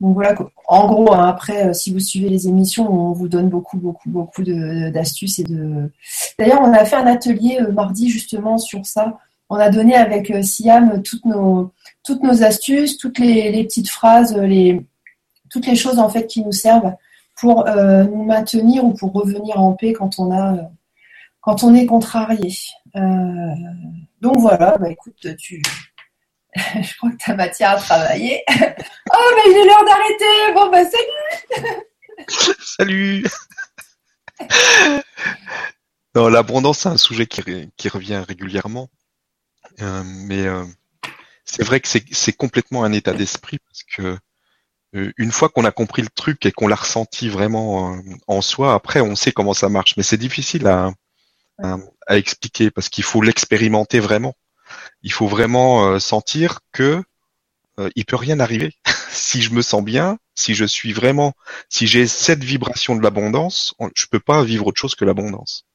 [0.00, 0.34] Donc voilà,
[0.68, 4.10] en gros, hein, après, euh, si vous suivez les émissions, on vous donne beaucoup, beaucoup,
[4.10, 5.90] beaucoup d'astuces et de.
[6.38, 9.18] D'ailleurs, on a fait un atelier euh, mardi justement sur ça.
[9.48, 11.72] On a donné avec Siam toutes nos,
[12.42, 14.84] astuces, toutes les, petites phrases, les,
[15.50, 16.94] toutes les choses en fait qui nous servent
[17.36, 20.70] pour euh, nous maintenir ou pour revenir en paix quand on a
[21.40, 22.52] quand on est contrarié.
[22.96, 23.54] Euh,
[24.20, 25.62] donc voilà, bah écoute, tu
[26.82, 28.42] je crois que tu as matière à travailler.
[28.50, 30.52] oh mais il est l'heure d'arrêter.
[30.54, 32.56] Bon bah salut.
[32.60, 33.26] salut.
[36.14, 38.88] non, l'abondance c'est un sujet qui, revient régulièrement.
[39.82, 40.46] Euh, mais
[41.44, 44.18] c'est vrai que c'est complètement un état d'esprit parce que
[44.94, 48.40] euh, une fois qu'on a compris le truc et qu'on l'a ressenti vraiment euh, en
[48.40, 49.96] soi, après on sait comment ça marche.
[49.96, 50.92] Mais c'est difficile à,
[51.58, 54.34] à, expliquer parce qu'il faut l'expérimenter vraiment.
[55.02, 57.02] Il faut vraiment euh, sentir que
[57.78, 58.74] euh, il peut rien arriver.
[59.10, 61.34] si je me sens bien, si je suis vraiment,
[61.68, 65.66] si j'ai cette vibration de l'abondance, je peux pas vivre autre chose que l'abondance.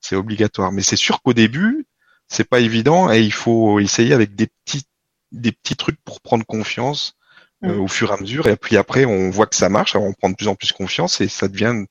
[0.00, 0.72] C'est obligatoire.
[0.72, 1.86] Mais c'est sûr qu'au début,
[2.28, 4.84] c'est pas évident et il faut essayer avec des petits
[5.32, 7.16] des petits trucs pour prendre confiance
[7.64, 7.80] euh, mm.
[7.80, 8.46] au fur et à mesure.
[8.48, 11.20] Et puis après, on voit que ça marche, on prend de plus en plus confiance
[11.20, 11.84] et ça devient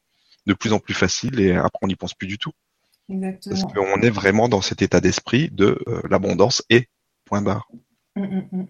[0.45, 1.39] de plus en plus facile.
[1.39, 2.51] Et après, on n'y pense plus du tout.
[3.11, 3.55] Exactement.
[3.55, 6.87] Parce qu'on est vraiment dans cet état d'esprit de euh, l'abondance et
[7.25, 7.67] point barre.
[8.15, 8.67] Mm, mm,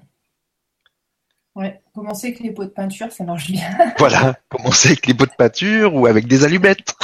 [1.56, 3.70] ouais, commencer avec les pots de peinture, ça marche bien.
[4.00, 6.96] voilà, commencer avec les pots de peinture ou avec des allumettes.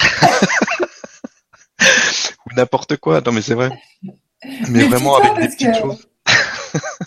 [1.81, 3.21] ou n'importe quoi.
[3.21, 3.69] Non, mais c'est vrai.
[4.69, 6.07] Mais, vraiment avec des petites choses.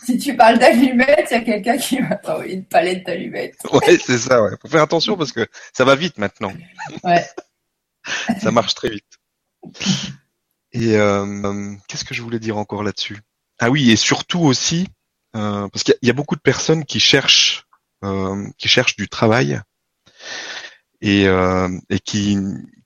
[0.04, 3.56] si tu parles d'allumettes, il y a quelqu'un qui va t'envoyer une palette d'allumettes.
[3.72, 4.50] Ouais, c'est ça, ouais.
[4.60, 6.52] Faut faire attention parce que ça va vite maintenant.
[7.04, 7.24] Ouais.
[8.40, 9.20] ça marche très vite.
[10.72, 13.18] Et euh, qu'est-ce que je voulais dire encore là-dessus?
[13.58, 14.86] Ah oui, et surtout aussi,
[15.36, 17.66] euh, parce qu'il y, a beaucoup de personnes qui cherchent,
[18.04, 19.60] euh, qui cherchent du travail
[21.00, 22.38] et, et qui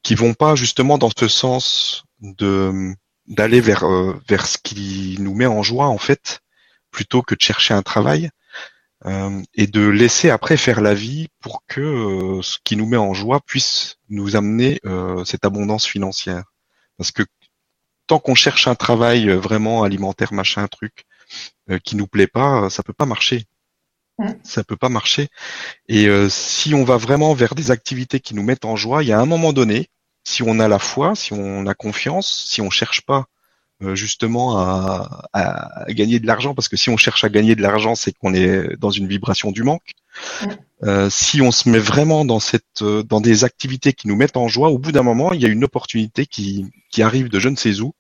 [0.03, 2.94] qui vont pas justement dans ce sens de
[3.27, 3.85] d'aller vers
[4.29, 6.40] vers ce qui nous met en joie en fait
[6.92, 8.31] plutôt que de chercher un travail
[9.07, 12.97] euh, et de laisser après faire la vie pour que euh, ce qui nous met
[12.97, 16.44] en joie puisse nous amener euh, cette abondance financière.
[16.97, 17.23] Parce que
[18.06, 21.04] tant qu'on cherche un travail vraiment alimentaire, machin, truc,
[21.84, 23.46] qui nous plaît pas, ça peut pas marcher.
[24.44, 25.28] Ça peut pas marcher.
[25.88, 29.12] Et si on va vraiment vers des activités qui nous mettent en joie, il y
[29.12, 29.88] a un moment donné,
[30.22, 33.26] si on a la foi, si on a confiance, si on cherche pas
[33.82, 37.62] euh, justement à, à, gagner de l'argent parce que si on cherche à gagner de
[37.62, 39.94] l'argent c'est qu'on est dans une vibration du manque
[40.85, 44.37] euh, si on se met vraiment dans cette euh, dans des activités qui nous mettent
[44.37, 47.38] en joie au bout d'un moment il y a une opportunité qui, qui arrive de
[47.38, 47.94] je ne sais où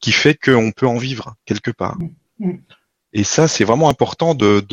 [0.00, 1.98] qui fait qu'on peut en vivre quelque part.
[3.12, 4.64] Et ça c'est vraiment important de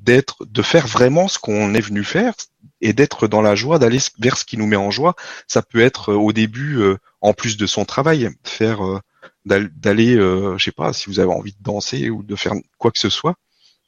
[0.00, 2.34] d'être de, faire vraiment ce qu'on est venu faire
[2.80, 5.14] et d'être dans la joie d'aller vers ce qui nous met en joie.
[5.46, 6.80] Ça peut être au début
[7.20, 9.00] en plus de son travail faire
[9.46, 12.90] d'aller, euh, je sais pas, si vous avez envie de danser ou de faire quoi
[12.90, 13.36] que ce soit,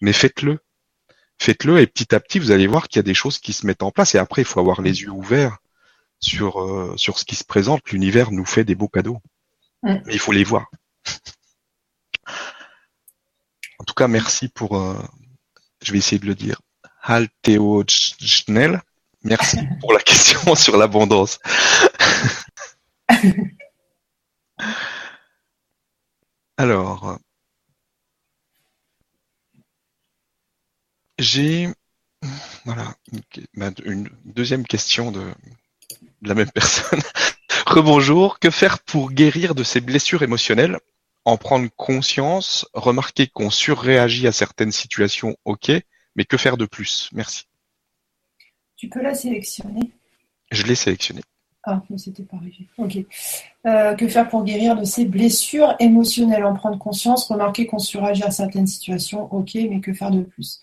[0.01, 0.59] mais faites-le.
[1.41, 3.67] Faites-le et petit à petit, vous allez voir qu'il y a des choses qui se
[3.67, 4.15] mettent en place.
[4.15, 5.59] Et après, il faut avoir les yeux ouverts
[6.21, 7.89] sur euh, sur ce qui se présente.
[7.91, 9.23] L'univers nous fait des beaux cadeaux,
[9.83, 9.99] mm.
[10.05, 10.67] mais il faut les voir.
[13.79, 14.77] En tout cas, merci pour.
[14.77, 15.01] Euh,
[15.83, 16.61] je vais essayer de le dire.
[17.03, 18.83] Halteo Schnell.
[19.23, 21.39] Merci pour la question sur l'abondance.
[26.57, 27.21] Alors,
[31.19, 31.69] j'ai
[32.65, 32.95] voilà
[33.85, 35.23] une, deuxième question de,
[36.23, 37.01] la même personne.
[37.67, 40.79] Rebonjour, que faire pour guérir de ces blessures émotionnelles?
[41.25, 45.71] En prendre conscience, remarquer qu'on surréagit à certaines situations, ok,
[46.17, 47.11] mais que faire de plus?
[47.13, 47.45] Merci.
[48.77, 49.91] Tu peux la sélectionner?
[50.51, 51.23] Je l'ai sélectionnée.
[51.65, 52.67] Ah, mais c'était pas arrivé.
[52.79, 52.97] Ok.
[53.67, 56.45] Euh, que faire pour guérir de ces blessures émotionnelles?
[56.45, 60.61] En prendre conscience, remarquer qu'on suragit à certaines situations, ok, mais que faire de plus?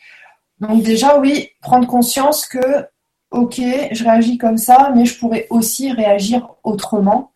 [0.60, 2.86] Donc déjà, oui, prendre conscience que,
[3.32, 7.32] ok, je réagis comme ça, mais je pourrais aussi réagir autrement,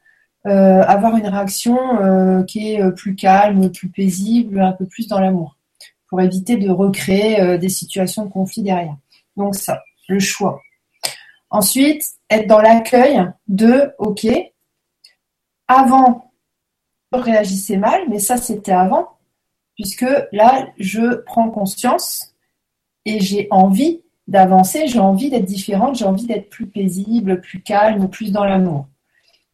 [0.48, 5.20] euh, avoir une réaction euh, qui est plus calme, plus paisible, un peu plus dans
[5.20, 5.58] l'amour,
[6.08, 8.96] pour éviter de recréer des situations de conflit derrière.
[9.36, 10.62] Donc ça, le choix.
[11.50, 14.28] Ensuite, être dans l'accueil de OK,
[15.68, 16.32] avant,
[17.14, 19.18] je réagissais mal, mais ça c'était avant,
[19.76, 22.29] puisque là, je prends conscience
[23.06, 28.10] et j'ai envie d'avancer, j'ai envie d'être différente, j'ai envie d'être plus paisible, plus calme,
[28.10, 28.88] plus dans l'amour.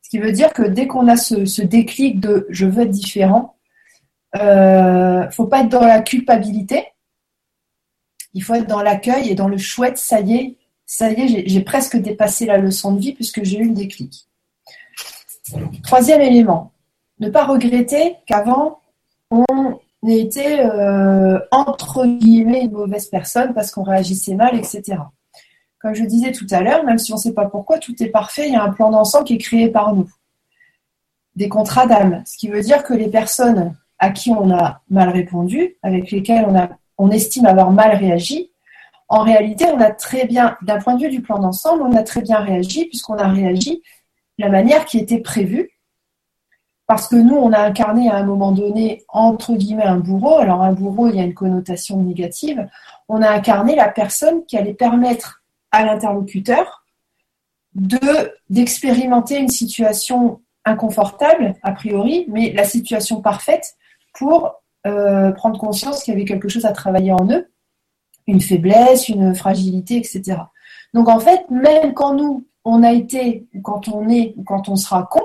[0.02, 3.56] Ce qui veut dire que dès qu'on a ce, déclic de je veux être différent,
[4.36, 6.86] euh, faut pas être dans la culpabilité,
[8.34, 11.48] il faut être dans l'accueil et dans le chouette, ça y est, ça y est,
[11.48, 14.28] j'ai presque dépassé la leçon de vie puisque j'ai eu le déclic.
[15.84, 16.74] Troisième élément,
[17.20, 18.82] ne pas regretter qu'avant,
[19.32, 24.98] on ait été, euh, entre guillemets, une mauvaise personne parce qu'on réagissait mal, etc.
[25.80, 28.10] Comme je disais tout à l'heure, même si on ne sait pas pourquoi, tout est
[28.10, 30.10] parfait, il y a un plan d'ensemble qui est créé par nous.
[31.36, 35.10] Des contrats d'âme, ce qui veut dire que les personnes à qui on a mal
[35.10, 38.52] répondu, avec lesquelles on, on estime avoir mal réagi,
[39.08, 42.04] en réalité, on a très bien, d'un point de vue du plan d'ensemble, on a
[42.04, 43.82] très bien réagi puisqu'on a réagi
[44.40, 45.70] de la manière qui était prévue.
[46.88, 50.38] Parce que nous, on a incarné à un moment donné, entre guillemets, un bourreau.
[50.38, 52.68] Alors, un bourreau, il y a une connotation négative.
[53.10, 56.84] On a incarné la personne qui allait permettre à l'interlocuteur
[57.74, 63.76] de, d'expérimenter une situation inconfortable, a priori, mais la situation parfaite
[64.14, 67.50] pour euh, prendre conscience qu'il y avait quelque chose à travailler en eux
[68.28, 70.38] une faiblesse, une fragilité, etc.
[70.94, 74.70] Donc en fait, même quand nous, on a été, ou quand on est, ou quand
[74.70, 75.22] on sera con,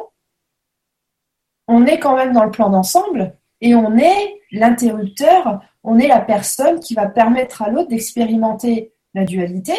[1.71, 6.21] on est quand même dans le plan d'ensemble et on est l'interrupteur, on est la
[6.21, 9.75] personne qui va permettre à l'autre d'expérimenter la dualité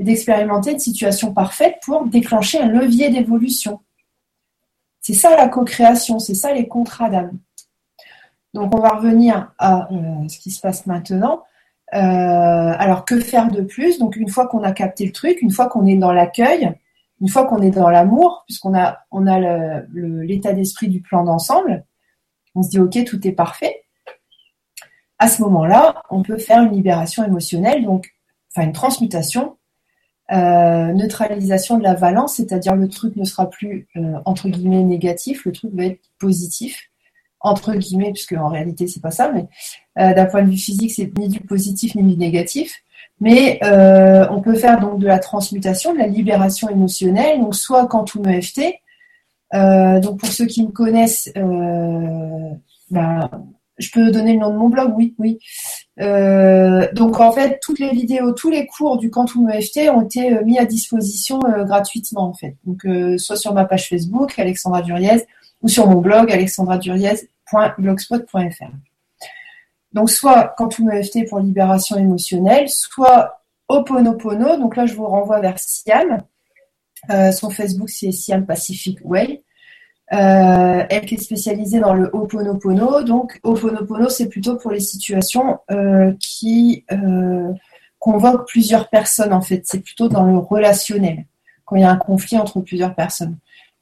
[0.00, 3.80] et d'expérimenter une situation parfaite pour déclencher un levier d'évolution.
[5.00, 7.38] C'est ça la co-création, c'est ça les contrats d'âme.
[8.52, 11.44] Donc on va revenir à euh, ce qui se passe maintenant.
[11.94, 14.00] Euh, alors que faire de plus?
[14.00, 16.72] Donc une fois qu'on a capté le truc, une fois qu'on est dans l'accueil,
[17.20, 18.98] une fois qu'on est dans l'amour, puisqu'on a
[19.92, 21.84] l'état d'esprit du plan d'ensemble,
[22.54, 23.84] on se dit ok tout est parfait.
[25.18, 28.10] À ce moment-là, on peut faire une libération émotionnelle, donc
[28.50, 29.58] enfin une transmutation,
[30.32, 35.44] euh, neutralisation de la valence, c'est-à-dire le truc ne sera plus euh, entre guillemets négatif,
[35.44, 36.90] le truc va être positif
[37.40, 39.48] entre guillemets, puisque en réalité c'est pas ça, mais
[39.98, 42.82] euh, d'un point de vue physique, c'est ni du positif ni du négatif.
[43.20, 47.86] Mais euh, on peut faire donc de la transmutation, de la libération émotionnelle, donc soit
[47.86, 48.62] quantum EFT.
[49.52, 51.30] Euh, donc pour ceux qui me connaissent,
[52.90, 53.28] ben,
[53.78, 55.38] je peux donner le nom de mon blog, oui, oui.
[55.98, 60.58] donc en fait, toutes les vidéos, tous les cours du Quantum EFT ont été mis
[60.58, 62.56] à disposition gratuitement en fait.
[62.64, 62.86] Donc
[63.18, 65.24] soit sur ma page Facebook, Alexandra Duriez,
[65.62, 68.89] ou sur mon blog alexandraduriez.blogspot.fr.
[69.92, 74.56] Donc soit Quantum EFT pour libération émotionnelle, soit Oponopono.
[74.56, 76.22] Donc là, je vous renvoie vers Siam.
[77.10, 79.42] Euh, son Facebook, c'est Siam Pacific Way.
[80.12, 83.02] Euh, elle qui est spécialisée dans le Oponopono.
[83.02, 86.84] Donc Oponopono, c'est plutôt pour les situations euh, qui
[87.98, 89.62] convoquent plusieurs personnes en fait.
[89.64, 91.26] C'est plutôt dans le relationnel,
[91.64, 93.36] quand il y a un conflit entre plusieurs personnes.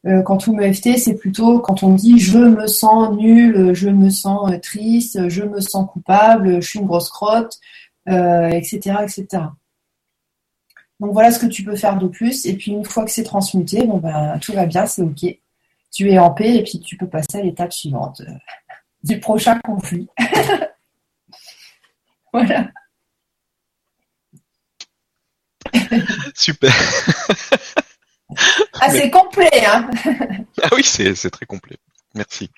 [0.07, 3.89] Euh, quand on me EFT, c'est plutôt quand on dit je me sens nul, je
[3.89, 7.59] me sens euh, triste, je me sens coupable, je suis une grosse crotte,
[8.07, 9.27] etc., euh, etc.
[11.01, 12.47] Donc voilà ce que tu peux faire de plus.
[12.47, 15.25] Et puis une fois que c'est transmuté, bon ben tout va bien, c'est ok.
[15.93, 18.33] tu es en paix et puis tu peux passer à l'étape suivante euh,
[19.03, 20.09] du prochain conflit.
[22.33, 22.71] voilà.
[26.35, 26.73] Super.
[28.81, 29.91] ah, c'est complet, hein
[30.63, 31.77] Ah oui, c'est très complet.
[32.15, 32.51] Merci.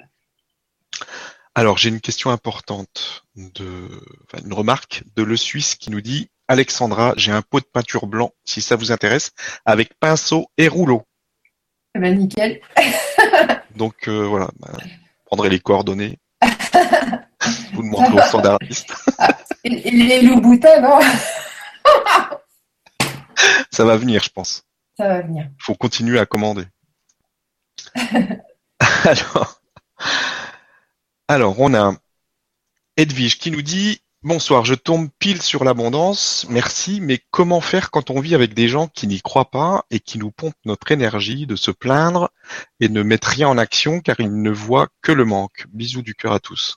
[1.54, 3.88] Alors, j'ai une question importante, de,
[4.24, 8.06] enfin, une remarque de Le Suisse qui nous dit Alexandra, j'ai un pot de peinture
[8.06, 9.30] blanc, si ça vous intéresse,
[9.64, 11.06] avec pinceau et rouleau.
[11.94, 12.60] Eh ben, nickel.
[13.76, 14.72] Donc euh, voilà, bah,
[15.26, 16.18] prendrez les coordonnées.
[17.72, 18.92] vous demandez au standardiste.
[19.64, 20.98] et, les loups boutins, non?
[23.70, 24.64] Ça va venir, je pense.
[25.00, 25.48] Ça va venir.
[25.48, 26.66] Il faut continuer à commander.
[29.04, 29.62] alors,
[31.26, 31.94] alors, on a
[32.98, 38.10] Edwige qui nous dit Bonsoir, je tombe pile sur l'abondance, merci, mais comment faire quand
[38.10, 41.46] on vit avec des gens qui n'y croient pas et qui nous pompent notre énergie
[41.46, 42.28] de se plaindre
[42.80, 45.64] et ne mettent rien en action car ils ne voient que le manque?
[45.72, 46.76] Bisous du cœur à tous.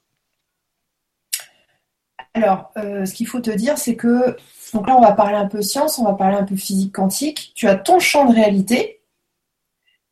[2.33, 4.35] Alors, euh, ce qu'il faut te dire, c'est que,
[4.73, 7.51] donc là on va parler un peu science, on va parler un peu physique quantique,
[7.55, 9.01] tu as ton champ de réalité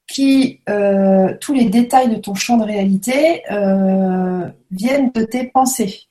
[0.07, 6.07] qui, euh, tous les détails de ton champ de réalité euh, viennent de tes pensées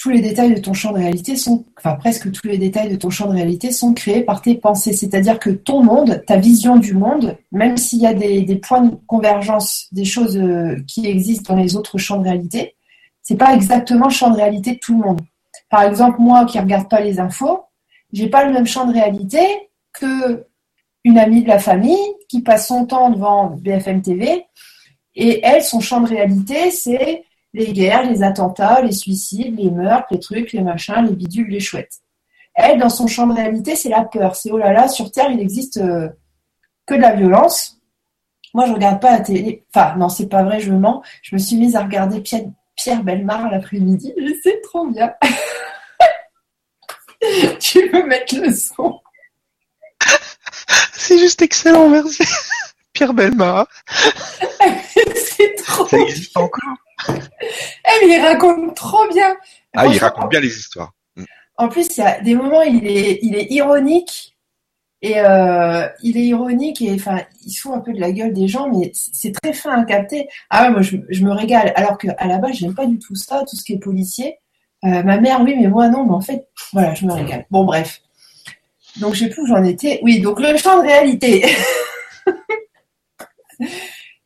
[0.00, 2.94] tous les détails de ton champ de réalité sont, enfin presque tous les détails de
[2.94, 4.92] ton champ de réalité sont créés par tes pensées.
[4.92, 8.94] C'est-à-dire que ton monde, ta vision du monde, même s'il y a des, points de
[9.08, 10.40] convergence, des choses
[10.86, 12.76] qui existent dans les autres champs de réalité,
[13.28, 15.20] c'est pas exactement le champ de réalité de tout le monde.
[15.68, 17.62] Par exemple, moi qui regarde pas les infos,
[18.10, 19.40] j'ai pas le même champ de réalité
[19.92, 20.46] que
[21.04, 21.98] une amie de la famille
[22.30, 24.46] qui passe son temps devant BFM TV
[25.14, 30.08] et elle, son champ de réalité, c'est les guerres, les attentats, les suicides, les meurtres,
[30.10, 31.98] les trucs, les machins, les bidules, les chouettes.
[32.54, 34.36] Elle, dans son champ de réalité, c'est la peur.
[34.36, 36.08] C'est oh là là, sur Terre, il n'existe euh,
[36.86, 37.78] que de la violence.
[38.54, 39.66] Moi, je regarde pas la télé.
[39.74, 41.02] Enfin, non, c'est pas vrai, je mens.
[41.20, 42.46] Je me suis mise à regarder Pierre,
[42.88, 44.14] Pierre Belmar l'après-midi.
[44.16, 45.12] Je sais trop bien.
[47.60, 48.98] tu veux mettre le son?
[50.94, 52.24] C'est juste excellent, merci.
[52.94, 53.68] Pierre Belmar.
[55.14, 55.86] c'est trop.
[55.86, 56.76] Ça existe encore?
[57.10, 59.36] Eh, mais il raconte trop bien.
[59.76, 60.94] Ah, il raconte bien les histoires.
[61.56, 64.34] En plus, il y a des moments, il est, il est ironique.
[65.00, 68.32] Et euh, il est ironique et enfin, il se fout un peu de la gueule
[68.32, 70.28] des gens, mais c'est très fin à capter.
[70.50, 71.72] Ah ouais, moi je, me régale.
[71.76, 74.38] Alors qu'à la base, j'aime pas du tout ça, tout ce qui est policier.
[74.84, 76.04] Euh, ma mère, oui, mais moi non.
[76.04, 77.46] Mais en fait, voilà, je me régale.
[77.50, 78.00] Bon, bref.
[79.00, 80.00] Donc je sais plus où j'en étais.
[80.02, 81.46] Oui, donc le champ de réalité.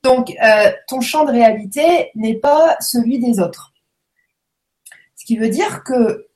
[0.03, 3.73] Donc, euh, ton champ de réalité n'est pas celui des autres.
[5.17, 6.29] Ce qui veut dire que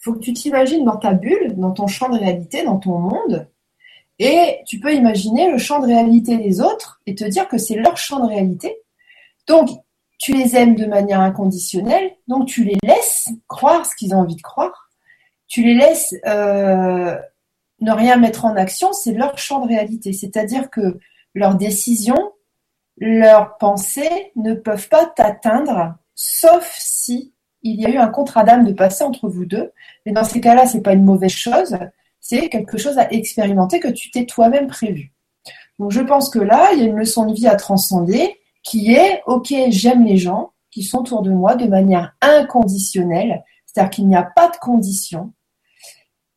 [0.00, 3.48] faut que tu t'imagines dans ta bulle, dans ton champ de réalité, dans ton monde,
[4.18, 7.76] et tu peux imaginer le champ de réalité des autres et te dire que c'est
[7.76, 8.76] leur champ de réalité.
[9.46, 9.70] Donc,
[10.18, 14.36] tu les aimes de manière inconditionnelle, donc tu les laisses croire ce qu'ils ont envie
[14.36, 14.90] de croire,
[15.48, 17.16] tu les laisses euh,
[17.80, 20.12] ne rien mettre en action, c'est leur champ de réalité.
[20.12, 20.98] C'est-à-dire que
[21.34, 22.32] leurs décisions,
[22.96, 28.64] leurs pensées ne peuvent pas t'atteindre, sauf si il y a eu un contrat d'âme
[28.64, 29.72] de passé entre vous deux.
[30.06, 31.76] Mais dans ces cas-là, c'est pas une mauvaise chose,
[32.24, 35.12] c'est quelque chose à expérimenter que tu t'es toi-même prévu.
[35.78, 38.94] Donc je pense que là, il y a une leçon de vie à transcender qui
[38.94, 44.08] est OK, j'aime les gens qui sont autour de moi de manière inconditionnelle, c'est-à-dire qu'il
[44.08, 45.34] n'y a pas de conditions.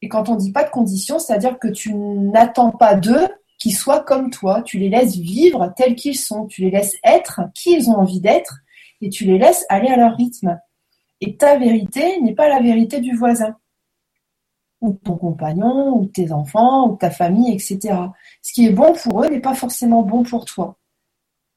[0.02, 4.04] Et quand on dit pas de conditions, c'est-à-dire que tu n'attends pas d'eux qui soient
[4.04, 4.64] comme toi.
[4.64, 6.48] Tu les laisses vivre tels qu'ils sont.
[6.48, 8.58] Tu les laisses être qui ils ont envie d'être
[9.00, 10.60] et tu les laisses aller à leur rythme.
[11.22, 13.56] Et ta vérité n'est pas la vérité du voisin
[14.82, 17.96] ou ton compagnon, ou tes enfants, ou ta famille, etc.
[18.42, 20.78] Ce qui est bon pour eux n'est pas forcément bon pour toi.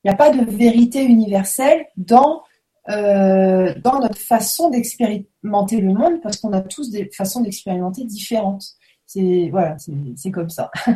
[0.03, 2.43] Il n'y a pas de vérité universelle dans,
[2.89, 8.65] euh, dans notre façon d'expérimenter le monde, parce qu'on a tous des façons d'expérimenter différentes.
[9.07, 9.77] C'est voilà,
[10.17, 10.71] c'est comme ça.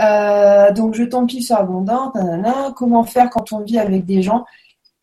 [0.00, 2.16] Euh, donc je tombe pile sur abondante,
[2.76, 4.46] comment faire quand on vit avec des gens?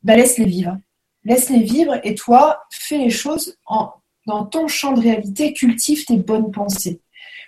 [0.01, 0.77] Ben, Laisse-les vivre.
[1.23, 3.91] Laisse-les vivre et toi, fais les choses en,
[4.29, 7.01] dans ton champ de réalité, cultive tes bonnes pensées.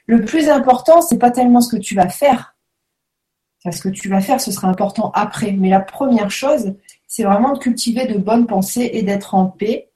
[0.07, 2.55] Le plus important, c'est pas tellement ce que tu vas faire.
[3.63, 5.51] Parce que tu vas faire, ce sera important après.
[5.51, 6.73] Mais la première chose,
[7.07, 9.91] c'est vraiment de cultiver de bonnes pensées et d'être en paix.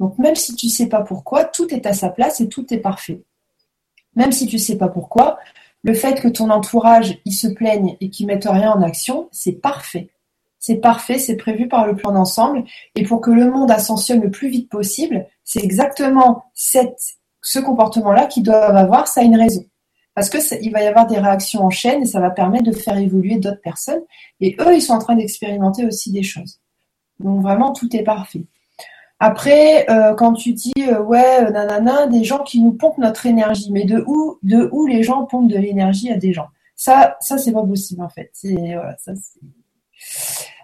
[0.00, 2.72] Donc même si tu ne sais pas pourquoi, tout est à sa place et tout
[2.72, 3.22] est parfait.
[4.16, 5.38] Même si tu ne sais pas pourquoi,
[5.82, 9.52] le fait que ton entourage il se plaigne et qu'il mette rien en action, c'est
[9.52, 10.10] parfait.
[10.60, 12.64] C'est parfait, c'est prévu par le plan d'ensemble.
[12.94, 18.42] Et pour que le monde ascensionne le plus vite possible, c'est exactement ce comportement-là qu'ils
[18.44, 19.64] doivent avoir, ça a une raison.
[20.14, 22.72] Parce que il va y avoir des réactions en chaîne et ça va permettre de
[22.72, 24.02] faire évoluer d'autres personnes.
[24.40, 26.60] Et eux, ils sont en train d'expérimenter aussi des choses.
[27.20, 28.44] Donc vraiment, tout est parfait.
[29.18, 33.26] Après, euh, quand tu dis euh, ouais, euh, nanana, des gens qui nous pompent notre
[33.26, 36.48] énergie, mais de où, de où les gens pompent de l'énergie à des gens?
[36.74, 38.32] Ça, ça c'est pas possible en fait.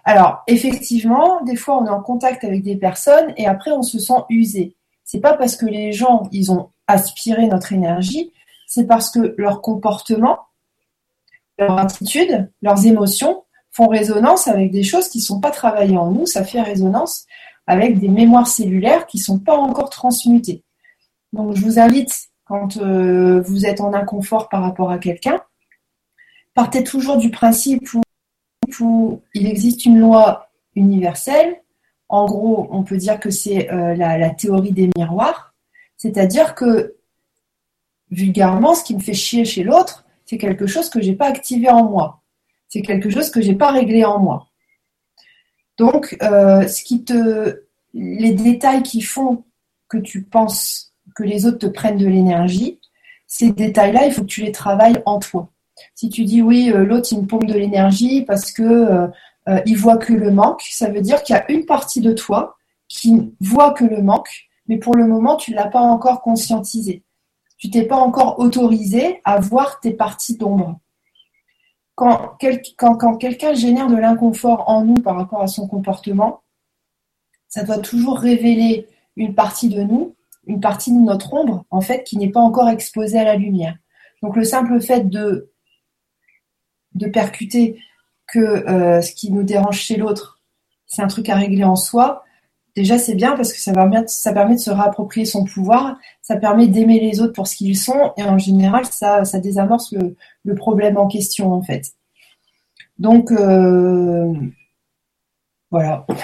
[0.07, 3.99] Alors effectivement, des fois on est en contact avec des personnes et après on se
[3.99, 4.73] sent usé.
[5.03, 8.31] C'est pas parce que les gens ils ont aspiré notre énergie,
[8.67, 10.39] c'est parce que leur comportement,
[11.59, 16.09] leur attitude, leurs émotions font résonance avec des choses qui ne sont pas travaillées en
[16.09, 16.25] nous.
[16.25, 17.25] Ça fait résonance
[17.67, 20.63] avec des mémoires cellulaires qui ne sont pas encore transmutées.
[21.33, 25.41] Donc je vous invite, quand euh, vous êtes en inconfort par rapport à quelqu'un,
[26.53, 28.01] partez toujours du principe où,
[29.33, 31.61] il existe une loi universelle.
[32.09, 35.53] En gros, on peut dire que c'est euh, la, théorie des miroirs.
[35.97, 36.95] C'est-à-dire que,
[38.11, 41.27] vulgairement, ce qui me fait chier chez l'autre, c'est quelque chose que je n'ai pas
[41.27, 42.21] activé en moi.
[42.69, 44.47] C'est quelque chose que je n'ai pas réglé en moi.
[45.77, 46.65] Donc, euh,
[47.05, 47.63] te,
[47.93, 49.43] les détails qui font
[49.89, 52.79] que tu penses que les autres te prennent de l'énergie,
[53.25, 55.49] ces détails-là, il faut que tu les travailles en toi.
[55.95, 59.77] Si tu dis oui, euh, l'autre il me pompe de l'énergie parce que euh, il
[59.77, 62.57] voit que le manque, ça veut dire qu'il y a une partie de toi
[62.87, 64.29] qui voit que le manque,
[64.67, 67.03] mais pour le moment tu ne l'as pas encore conscientisé.
[67.57, 70.79] Tu t'es pas encore autorisé à voir tes parties d'ombre
[71.97, 76.43] quand, quelqu'un génère de l'inconfort en nous par rapport à son comportement,
[77.47, 80.15] ça doit toujours révéler une partie de nous,
[80.45, 83.75] une partie de notre ombre, en fait, qui n'est pas encore exposée à la lumière.
[84.21, 85.51] Donc le simple fait de,
[86.97, 87.79] de percuter
[88.27, 90.41] que euh, ce qui nous dérange chez l'autre,
[90.85, 92.25] c'est un truc à régler en soi,
[92.75, 96.99] déjà c'est bien parce que ça permet, de se réapproprier son pouvoir, ça permet d'aimer
[96.99, 101.07] les autres pour ce qu'ils sont, et en général, ça, ça désamorce le, problème en
[101.07, 101.93] question, en fait.
[102.99, 104.33] Donc, euh,
[105.71, 106.05] voilà.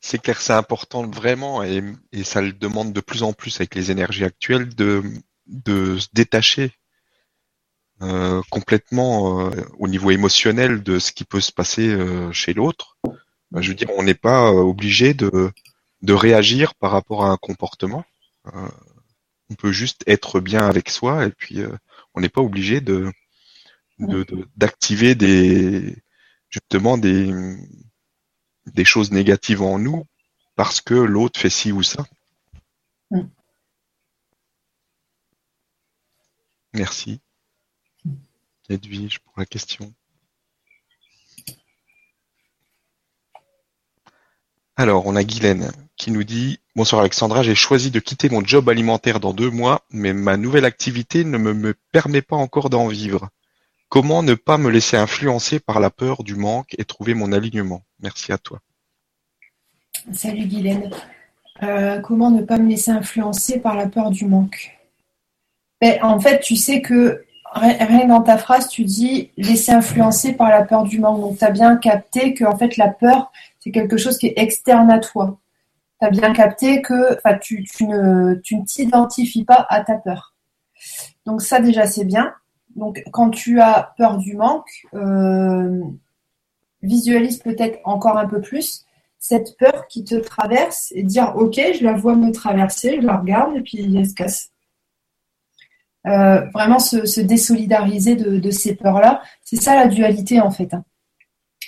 [0.00, 1.82] c'est clair, c'est important vraiment, et,
[2.24, 6.72] ça le demande de plus en plus avec les énergies actuelles, de se détacher
[8.02, 11.96] euh, complètement euh, au niveau émotionnel de ce qui peut se passer
[12.32, 12.96] chez l'autre
[13.50, 15.50] bah, je veux dire, on n'est pas euh, obligé de,
[16.02, 18.04] de réagir par rapport à un comportement.
[18.54, 18.68] Euh,
[19.50, 21.76] on peut juste être bien avec soi et puis euh,
[22.14, 23.10] on n'est pas obligé de
[24.56, 25.96] d'activer des
[26.50, 27.32] justement des
[28.66, 30.04] des choses négatives en nous
[30.54, 32.04] parce que l'autre fait ci ou ça.
[36.72, 37.20] Merci.
[38.70, 39.92] Edwige pour la question.
[44.76, 48.68] Alors, on a Guylaine qui nous dit Bonsoir Alexandra, j'ai choisi de quitter mon job
[48.68, 53.30] alimentaire dans deux mois, mais ma nouvelle activité ne me, permet pas encore d'en vivre.
[53.88, 57.82] Comment ne pas me laisser influencer par la peur du manque et trouver mon alignement?
[58.00, 58.60] Merci à toi.
[60.12, 60.90] Salut Guylaine.
[61.62, 64.76] Euh, comment ne pas me laisser influencer par la peur du manque?
[65.80, 67.24] Ben, En fait, tu sais que
[67.54, 71.20] rien dans ta phrase, tu dis laisser influencer par la peur du manque.
[71.20, 74.38] Donc, tu as bien capté que en fait, la peur, c'est quelque chose qui est
[74.38, 75.38] externe à toi.
[76.00, 80.34] Tu as bien capté que tu, tu ne tu t'identifies pas à ta peur.
[81.24, 82.32] Donc, ça, déjà, c'est bien.
[82.74, 85.80] Donc, quand tu as peur du manque, euh,
[86.82, 88.84] visualise peut-être encore un peu plus
[89.18, 93.16] cette peur qui te traverse et dire Ok, je la vois me traverser, je la
[93.16, 94.50] regarde et puis elle se casse.
[96.06, 99.22] Euh, vraiment se, désolidariser de, ces peurs-là.
[99.44, 100.72] C'est ça la dualité en fait.
[100.72, 100.84] Hein.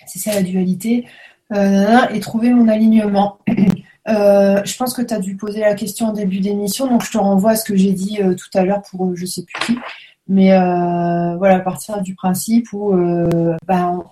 [0.07, 1.07] C'est ça la dualité.
[1.55, 3.39] Euh, et trouver mon alignement.
[4.07, 7.11] Euh, je pense que tu as dû poser la question en début d'émission, donc je
[7.11, 9.79] te renvoie à ce que j'ai dit tout à l'heure pour je sais plus qui.
[10.27, 10.49] Mais
[11.37, 12.95] voilà, à partir du principe où
[13.67, 14.03] ben,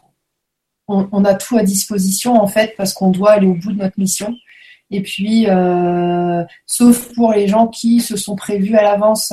[0.86, 3.98] on, a tout à disposition en fait parce qu'on doit aller au bout de notre
[3.98, 4.36] mission.
[4.90, 5.46] Et puis,
[6.66, 9.32] sauf pour les gens qui se sont prévus à l'avance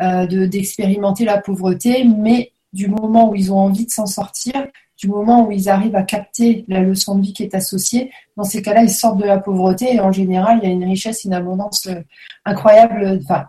[0.00, 4.54] euh, d'expérimenter la pauvreté, mais du moment où ils ont envie de s'en sortir,
[4.96, 8.44] du moment où ils arrivent à capter la leçon de vie qui est associée, dans
[8.44, 11.24] ces cas-là, ils sortent de la pauvreté et en général, il y a une richesse,
[11.24, 12.00] une abondance euh,
[12.44, 13.20] incroyable.
[13.22, 13.46] Enfin,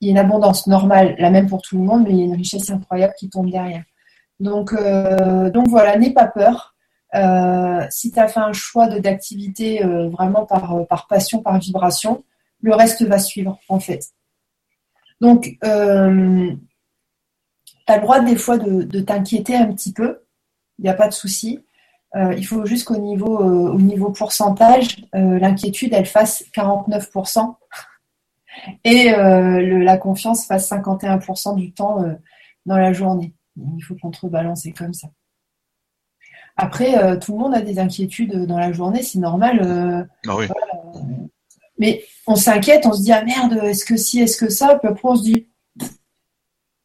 [0.00, 2.22] il y a une abondance normale, la même pour tout le monde, mais il y
[2.22, 3.84] a une richesse incroyable qui tombe derrière.
[4.38, 6.74] Donc, euh, voilà, n'aie pas peur.
[7.90, 12.22] Si tu as fait un choix d'activité vraiment par passion, par vibration,
[12.62, 14.12] le reste va suivre en fait.
[15.20, 16.50] Donc, euh,
[17.66, 20.20] tu as le droit des fois de, t'inquiéter un petit peu,
[20.78, 21.64] il n'y a pas de souci.
[22.16, 27.56] Euh, il faut juste qu'au niveau, euh, au niveau pourcentage, l'inquiétude, elle fasse 49%.
[28.84, 32.04] et la confiance fasse 51% du temps
[32.66, 33.34] dans la journée.
[33.56, 35.08] Il faut contrebalancer comme ça.
[36.56, 40.08] Après, euh, tout le monde a des inquiétudes dans la journée, c'est normal.
[40.26, 40.46] Ah oui.
[41.80, 44.76] Mais on s'inquiète, on se dit ah merde, est-ce que si, est-ce que ça?
[44.78, 45.48] Puis après on se dit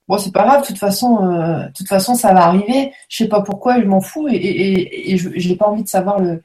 [0.07, 2.91] bon c'est pas grave, de toute façon, toute façon ça va arriver.
[3.09, 6.41] Je sais pas pourquoi, je m'en fous et, je n'ai pas envie de savoir le,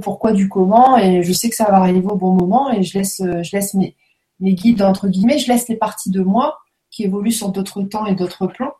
[0.00, 2.96] pourquoi du comment et je sais que ça va arriver au bon moment et je
[2.98, 3.96] laisse, je laisse mes,
[4.40, 6.58] guides entre guillemets, je laisse les parties de moi
[6.90, 8.72] qui évoluent sur d'autres temps et d'autres plans.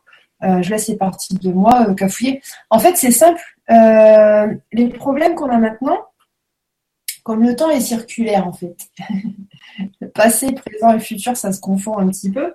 [0.43, 2.41] Euh, je laisse les parties de moi euh, cafouiller.
[2.69, 3.41] En fait, c'est simple.
[3.71, 5.99] Euh, les problèmes qu'on a maintenant,
[7.27, 8.77] comme le temps est circulaire en fait,
[9.99, 12.53] le passé, présent et futur, ça se confond un petit peu.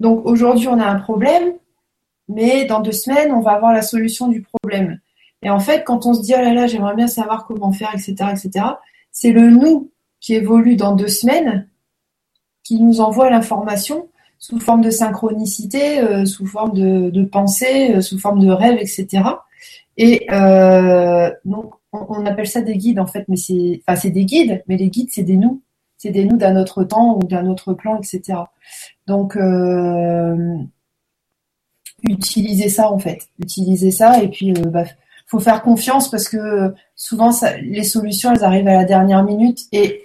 [0.00, 1.52] donc aujourd'hui, on a un problème,
[2.28, 5.00] mais dans deux semaines, on va avoir la solution du problème.
[5.42, 7.90] Et en fait, quand on se dit oh là là, j'aimerais bien savoir comment faire,
[7.92, 8.64] etc., etc.,
[9.12, 11.68] c'est le nous qui évolue dans deux semaines
[12.62, 14.08] qui nous envoie l'information
[14.38, 19.24] sous forme de synchronicité, euh, sous forme de, pensée, euh, sous forme de rêve, etc.
[19.96, 24.24] Et euh, donc, on, appelle ça des guides en fait, mais c'est, enfin, c'est des
[24.24, 25.62] guides, mais les guides, c'est des nous,
[25.96, 28.38] c'est des nous d'un autre temps ou d'un autre plan, etc.
[29.06, 29.36] Donc,
[32.02, 34.84] utiliser ça en fait, utiliser ça et puis, bah,
[35.30, 37.30] faut faire confiance parce que souvent
[37.62, 40.02] les solutions elles arrivent à la dernière minute et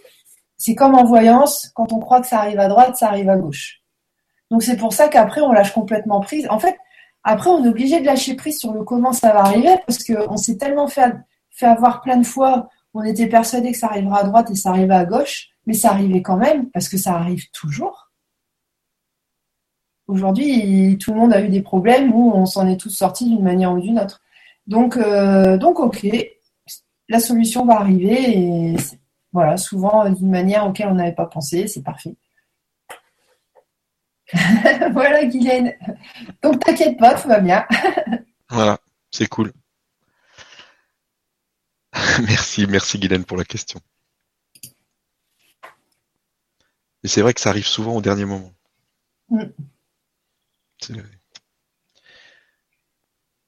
[0.56, 3.36] c'est comme en voyance, quand on croit que ça arrive à droite, ça arrive à
[3.36, 3.82] gauche.
[4.52, 6.48] Donc c'est pour ça qu'après on lâche complètement prise.
[6.52, 6.78] En fait,
[7.26, 10.38] après on est obligé de lâcher prise sur le comment ça va arriver parce qu'on
[10.38, 11.12] s'est tellement fait,
[11.62, 14.94] avoir plein de fois, on était persuadé que ça arrivera à droite et ça arrivait
[14.94, 18.12] à gauche, mais ça arrivait quand même parce que ça arrive toujours.
[20.08, 23.44] Aujourd'hui, tout le monde a eu des problèmes où on s'en est tous sortis d'une
[23.44, 24.22] manière ou d'une autre.
[24.68, 26.06] Donc, euh, donc ok,
[27.10, 28.76] la solution va arriver et
[29.34, 32.16] voilà, souvent d'une manière auquel on n'avait pas pensé, c'est parfait.
[34.94, 35.74] voilà, Guylaine.
[36.42, 37.66] Donc t'inquiète pas, tout va bien.
[38.50, 38.80] voilà,
[39.12, 39.52] c'est cool.
[42.28, 43.80] merci, merci Guylaine pour la question.
[47.04, 48.52] Et c'est vrai que ça arrive souvent au dernier moment.
[49.30, 49.44] Mm.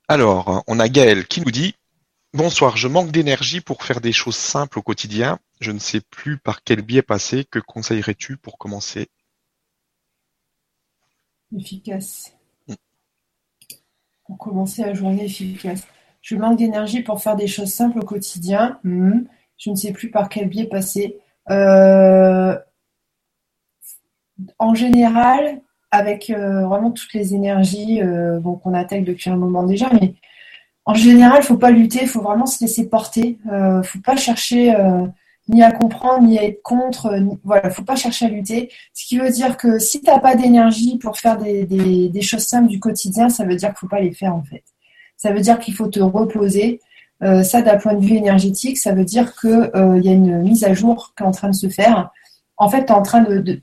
[0.07, 1.75] Alors, on a Gaël qui nous dit
[2.33, 5.39] Bonsoir, je manque d'énergie pour faire des choses simples au quotidien.
[5.59, 7.45] Je ne sais plus par quel biais passer.
[7.45, 9.09] Que conseillerais-tu pour commencer
[11.55, 12.33] Efficace.
[12.67, 12.73] Mm.
[14.25, 15.87] Pour commencer la journée efficace.
[16.21, 18.79] Je manque d'énergie pour faire des choses simples au quotidien.
[18.83, 19.21] Mm.
[19.57, 21.17] Je ne sais plus par quel biais passer.
[21.49, 22.57] Euh,
[24.59, 29.89] en général, avec euh, vraiment toutes les énergies euh, qu'on attaque depuis un moment déjà,
[29.93, 30.15] mais
[30.85, 33.39] en général, il faut pas lutter, il faut vraiment se laisser porter.
[33.45, 34.73] Il euh, faut pas chercher
[35.49, 37.15] ni à comprendre, ni à être contre.
[37.17, 38.69] Ni, voilà, faut pas chercher à lutter.
[38.93, 42.67] Ce qui veut dire que si tu n'as pas d'énergie pour faire des, choses simples
[42.67, 44.63] du quotidien, ça veut dire qu'il faut pas les faire en fait.
[45.17, 46.79] Ça veut dire qu'il faut te reposer.
[47.21, 50.63] ça, d'un point de vue énergétique, ça veut dire qu'il il y a une mise
[50.63, 52.11] à jour qui est en train de se faire.
[52.57, 53.61] En fait, es en train de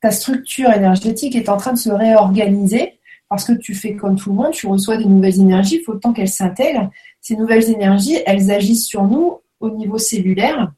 [0.00, 2.98] ta structure énergétique est en train de se réorganiser
[3.28, 5.92] parce que tu fais comme tout le monde, tu reçois des nouvelles énergies, il faut
[5.92, 6.90] le temps qu'elles s'intègrent.
[7.20, 10.72] Ces nouvelles énergies, elles agissent sur nous au niveau cellulaire.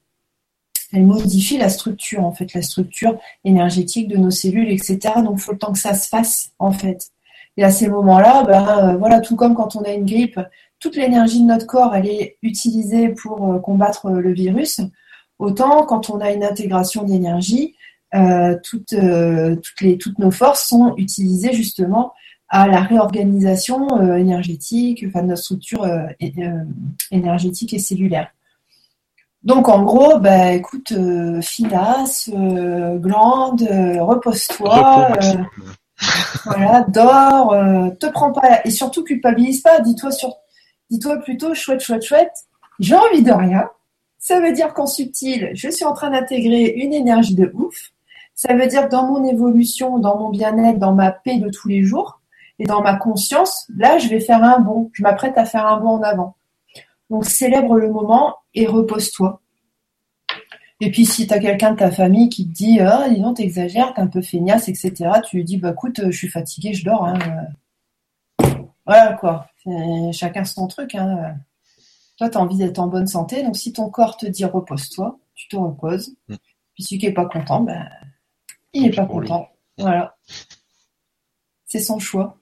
[0.93, 4.99] Elles modifient la structure, en fait, la structure énergétique de nos cellules, etc.
[5.25, 7.09] Donc, il faut le temps que ça se fasse, en fait.
[7.57, 10.41] Et à ces moments-là, ben, euh, voilà, tout comme quand on a une grippe,
[10.79, 14.81] toute l'énergie de notre corps, elle est utilisée pour euh, combattre le virus.
[15.39, 17.75] Autant quand on a une intégration d'énergie,
[18.15, 22.13] euh, toutes, euh, toutes, les, toutes nos forces sont utilisées justement
[22.49, 25.89] à la réorganisation euh, énergétique, enfin de notre structure
[27.11, 28.31] énergétique et cellulaire.
[29.45, 30.93] Donc en gros, bah, écoute,
[31.43, 33.63] finasse, glande,
[34.01, 35.13] repose-toi,
[36.45, 37.51] voilà, dors,
[37.99, 39.81] te prends pas et surtout culpabilise pas.
[39.81, 40.37] Dis-toi sur,
[40.91, 42.33] dis-toi plutôt chouette, chouette, chouette.
[42.79, 43.69] J'ai envie de rien.
[44.19, 47.91] Ça veut dire qu'en subtil, je suis en train d'intégrer une énergie de ouf.
[48.35, 51.69] Ça veut dire que dans mon évolution, dans mon bien-être, dans ma paix de tous
[51.69, 52.21] les jours
[52.59, 54.91] et dans ma conscience, là, je vais faire un bond.
[54.93, 56.37] Je m'apprête à faire un bond en avant.
[57.13, 59.43] Donc, célèbre le moment et repose-toi.
[60.81, 63.37] Et puis, si tu as quelqu'un de ta famille qui te dit Ah, dis donc,
[63.37, 66.87] t'exagères, t'es un peu feignasse, etc., tu lui dis Bah, écoute, je suis fatiguée, je
[66.87, 67.05] dors.
[67.05, 67.19] Hein.
[68.87, 69.47] Voilà, quoi.
[70.13, 70.95] Chacun son truc.
[70.95, 71.37] Hein.
[72.17, 73.43] Toi, tu as envie d'être en bonne santé.
[73.43, 76.17] Donc, si ton corps te dit repose-toi, tu te reposes.
[76.29, 76.37] Mm.
[76.73, 77.87] Puis, celui qui n'est pas content, ben,
[78.73, 79.51] il n'est pas content.
[79.77, 80.17] Voilà.
[81.67, 82.39] C'est son choix.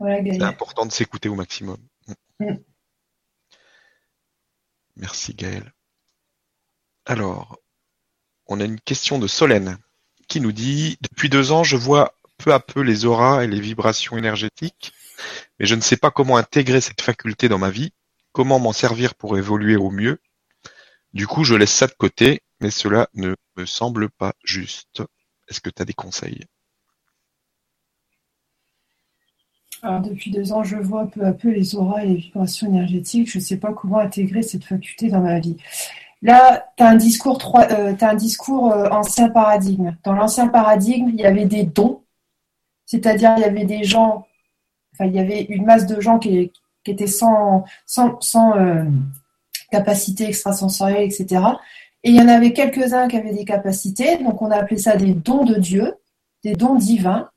[0.00, 1.78] C'est important de s'écouter au maximum.
[2.38, 2.44] Mm.
[2.44, 2.58] Mm.
[4.96, 5.72] Merci Gaël.
[7.04, 7.58] Alors,
[8.46, 9.78] on a une question de Solène
[10.28, 13.60] qui nous dit Depuis deux ans, je vois peu à peu les auras et les
[13.60, 14.92] vibrations énergétiques,
[15.58, 17.92] mais je ne sais pas comment intégrer cette faculté dans ma vie,
[18.32, 20.20] comment m'en servir pour évoluer au mieux.
[21.12, 25.02] Du coup, je laisse ça de côté, mais cela ne me semble pas juste.
[25.48, 26.44] Est-ce que tu as des conseils?
[29.82, 33.30] Depuis deux ans, je vois peu à peu les auras et les vibrations énergétiques.
[33.30, 35.56] Je ne sais pas comment intégrer cette faculté dans ma vie.
[36.22, 39.96] Là, tu as un discours, euh, un discours euh, ancien paradigme.
[40.02, 42.02] Dans l'ancien paradigme, il y avait des dons,
[42.86, 44.26] c'est-à-dire il y avait des gens,
[44.94, 46.50] enfin, il y avait une masse de gens qui,
[46.86, 48.84] étaient sans, sans, euh,
[49.70, 51.42] capacité extrasensorielle, etc.
[52.02, 54.96] Et il y en avait quelques-uns qui avaient des capacités, donc on a appelé ça
[54.96, 55.94] des dons de Dieu,
[56.44, 57.28] des dons divins.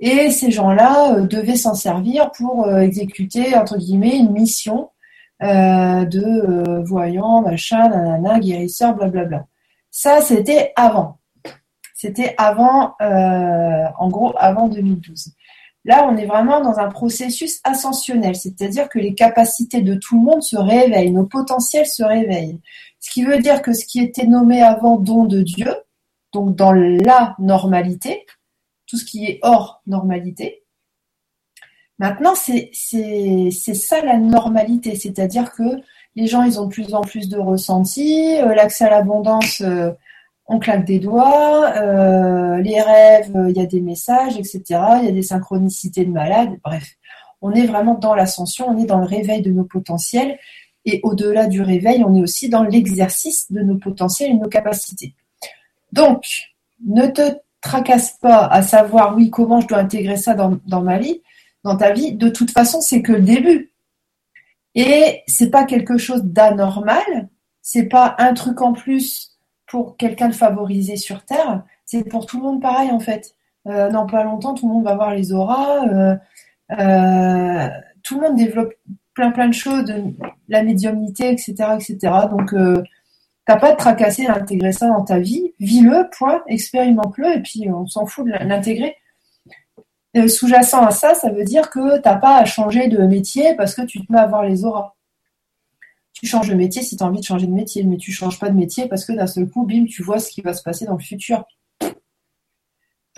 [0.00, 4.90] Et ces gens-là euh, devaient s'en servir pour euh, exécuter, entre guillemets, une mission
[5.42, 9.46] euh, de voyant, machin, nanana, guérisseur, blablabla.
[9.90, 11.18] Ça, c'était avant.
[11.94, 15.34] C'était avant, en gros, avant 2012.
[15.84, 20.22] Là, on est vraiment dans un processus ascensionnel, c'est-à-dire que les capacités de tout le
[20.22, 22.58] monde se réveillent, nos potentiels se réveillent.
[23.00, 25.74] Ce qui veut dire que ce qui était nommé avant don de Dieu,
[26.32, 28.24] donc dans la normalité,
[28.90, 30.64] tout ce qui est hors normalité.
[32.00, 35.80] Maintenant, c'est ça la normalité, c'est-à-dire que
[36.16, 39.92] les gens, ils ont de plus en plus de ressentis, euh, l'accès à l'abondance, euh,
[40.46, 44.62] on claque des doigts, euh, les rêves, il y a des messages, etc.
[44.98, 46.96] Il y a des synchronicités de malades, bref.
[47.42, 50.36] On est vraiment dans l'ascension, on est dans le réveil de nos potentiels,
[50.84, 54.48] et au-delà du réveil, on est aussi dans l'exercice de nos potentiels et de nos
[54.48, 55.14] capacités.
[55.92, 56.24] Donc,
[56.84, 61.22] ne te tracasse pas à savoir, oui, comment je dois intégrer ça dans, ma vie,
[61.64, 63.72] dans ta vie, de toute façon, c'est que le début.
[64.74, 67.28] Et c'est pas quelque chose d'anormal,
[67.60, 72.38] c'est pas un truc en plus pour quelqu'un de favorisé sur Terre, c'est pour tout
[72.38, 73.34] le monde pareil en fait.
[73.66, 76.16] Euh, dans pas longtemps, tout le monde va voir les auras, euh,
[76.78, 77.68] euh,
[78.02, 78.72] tout le monde développe
[79.12, 80.02] plein plein de choses, de
[80.48, 81.54] la médiumnité, etc.
[81.74, 81.98] etc.
[82.30, 82.54] Donc
[83.50, 85.54] T'as pas de tracasser à ça dans ta vie.
[85.58, 88.94] Vis-le, point, expérimente-le, et puis on s'en fout de l'intégrer.
[90.16, 93.74] Euh, sous-jacent à ça, ça veut dire que t'as pas à changer de métier parce
[93.74, 94.94] que tu te mets à voir les auras.
[96.12, 98.38] Tu changes de métier si tu as envie de changer de métier, mais tu changes
[98.38, 100.62] pas de métier parce que d'un seul coup, bim, tu vois ce qui va se
[100.62, 101.42] passer dans le futur.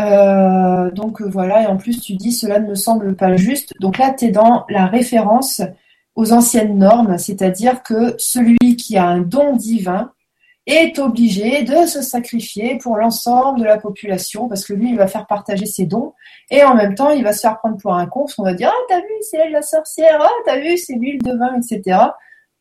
[0.00, 3.74] Euh, donc euh, voilà, et en plus tu dis cela ne me semble pas juste.
[3.80, 5.60] Donc là, tu es dans la référence
[6.14, 10.10] aux anciennes normes, c'est-à-dire que celui qui a un don divin
[10.66, 15.08] est obligé de se sacrifier pour l'ensemble de la population parce que lui, il va
[15.08, 16.14] faire partager ses dons
[16.50, 18.70] et en même temps, il va se faire prendre pour un con on va dire
[18.72, 21.98] Ah, t'as vu, c'est elle la sorcière, ah, t'as vu, c'est lui le devin, etc.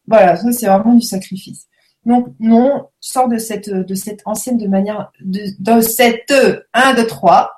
[0.08, 1.68] Voilà, ça, c'est vraiment du sacrifice.
[2.06, 6.34] Donc, non, sors de cette, de cette ancienne de manière, de, de cette
[6.74, 7.52] 1, 2, 3,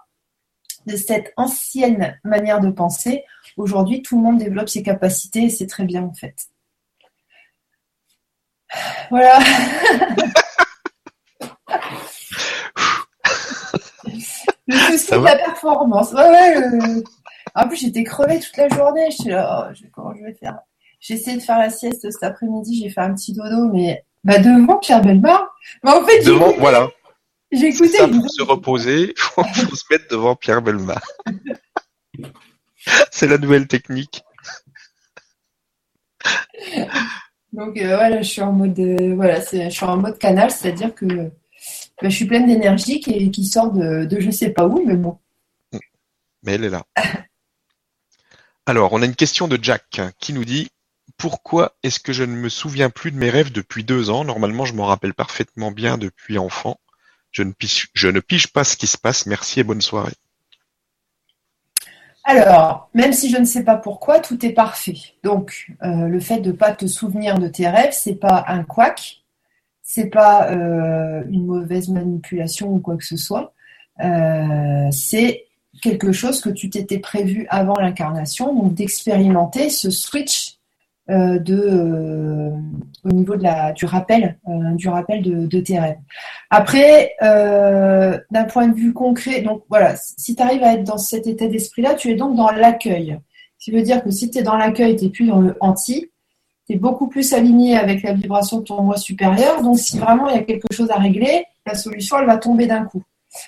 [0.86, 3.24] de cette ancienne manière de penser.
[3.56, 6.36] Aujourd'hui, tout le monde développe ses capacités et c'est très bien en fait.
[9.10, 9.40] Voilà.
[14.68, 16.12] le souci de la performance.
[16.14, 17.04] Ouais, ouais, euh,
[17.56, 19.10] En plus, j'étais crevée toute la journée.
[19.12, 20.60] Je suis là, oh, comment je vais faire?
[21.00, 22.82] J'ai essayé de faire la sieste cet après-midi.
[22.82, 25.54] J'ai fait un petit dodo, mais bah, devant Pierre Belmar.
[25.86, 26.90] En fait, devant, voilà.
[27.52, 27.98] J'ai écouté.
[27.98, 31.02] Ça, pour se reposer, il faut, se mettre devant Pierre Belmar.
[33.12, 34.24] C'est la nouvelle technique.
[37.54, 40.94] Donc euh, voilà, je suis en mode euh, voilà, je suis en mode canal, c'est-à-dire
[40.96, 41.32] que
[42.04, 44.98] bah, je suis pleine d'énergie qui, qui sort de, de je sais pas où, mais
[44.98, 45.18] bon.
[46.44, 46.84] Mais elle est là.
[48.66, 50.70] Alors, on a une question de Jack qui nous dit
[51.16, 54.26] Pourquoi est-ce que je ne me souviens plus de mes rêves depuis deux ans?
[54.26, 56.78] Normalement, je m'en rappelle parfaitement bien depuis enfant.
[57.32, 57.54] Je ne,
[57.94, 59.26] je ne pige pas ce qui se passe.
[59.26, 60.12] Merci et bonne soirée.
[62.26, 64.98] Alors, même si je ne sais pas pourquoi, tout est parfait.
[65.24, 68.64] Donc, euh, le fait de ne pas te souvenir de tes rêves, c'est pas un
[68.64, 69.23] couac,
[69.84, 73.54] c'est pas euh, une mauvaise manipulation ou quoi que ce soit.
[74.04, 75.46] Euh, c'est
[75.82, 80.58] quelque chose que tu t'étais prévu avant l'incarnation, donc d'expérimenter ce switch
[81.10, 82.54] euh, de,
[83.04, 84.40] au niveau de la, du rappel,
[84.76, 85.98] du rappel de, de, tes rêves.
[86.50, 91.28] Après, d'un point de vue concret, donc voilà, si tu arrives à être dans cet
[91.28, 93.20] état d'esprit-là, tu es donc dans l'accueil.
[93.60, 95.58] Ce qui veut dire que si tu es dans l'accueil, tu n'es plus dans le
[95.60, 96.10] anti,
[96.68, 99.62] tu es beaucoup plus aligné avec la vibration de ton moi supérieur.
[99.62, 102.68] Donc si vraiment il y a quelque chose à régler, la solution, elle va tomber
[102.68, 103.04] d'un coup.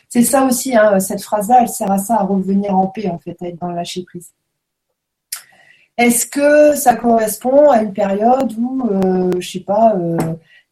[0.10, 3.20] C'est ça aussi, hein, cette phrase-là, elle sert à ça, à revenir en paix, en
[3.20, 4.32] fait, à être dans le lâcher prise.
[5.98, 10.18] Est-ce que ça correspond à une période où, euh, je sais pas, euh,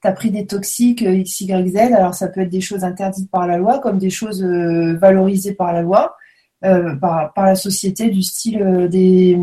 [0.01, 1.77] tu as pris des toxiques X, Y, Z?
[1.93, 5.71] Alors ça peut être des choses interdites par la loi, comme des choses valorisées par
[5.71, 6.17] la loi,
[6.61, 9.37] par, par, la société, du style des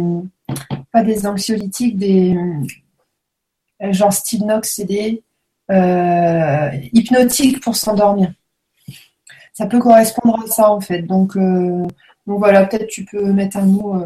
[0.93, 2.37] pas des anxiolytiques, des
[3.91, 5.23] genre style Nox, c'est des
[6.93, 8.33] hypnotiques pour s'endormir.
[9.53, 11.03] Ça peut correspondre à ça en fait.
[11.03, 14.05] Donc, donc voilà, peut-être tu peux mettre un mot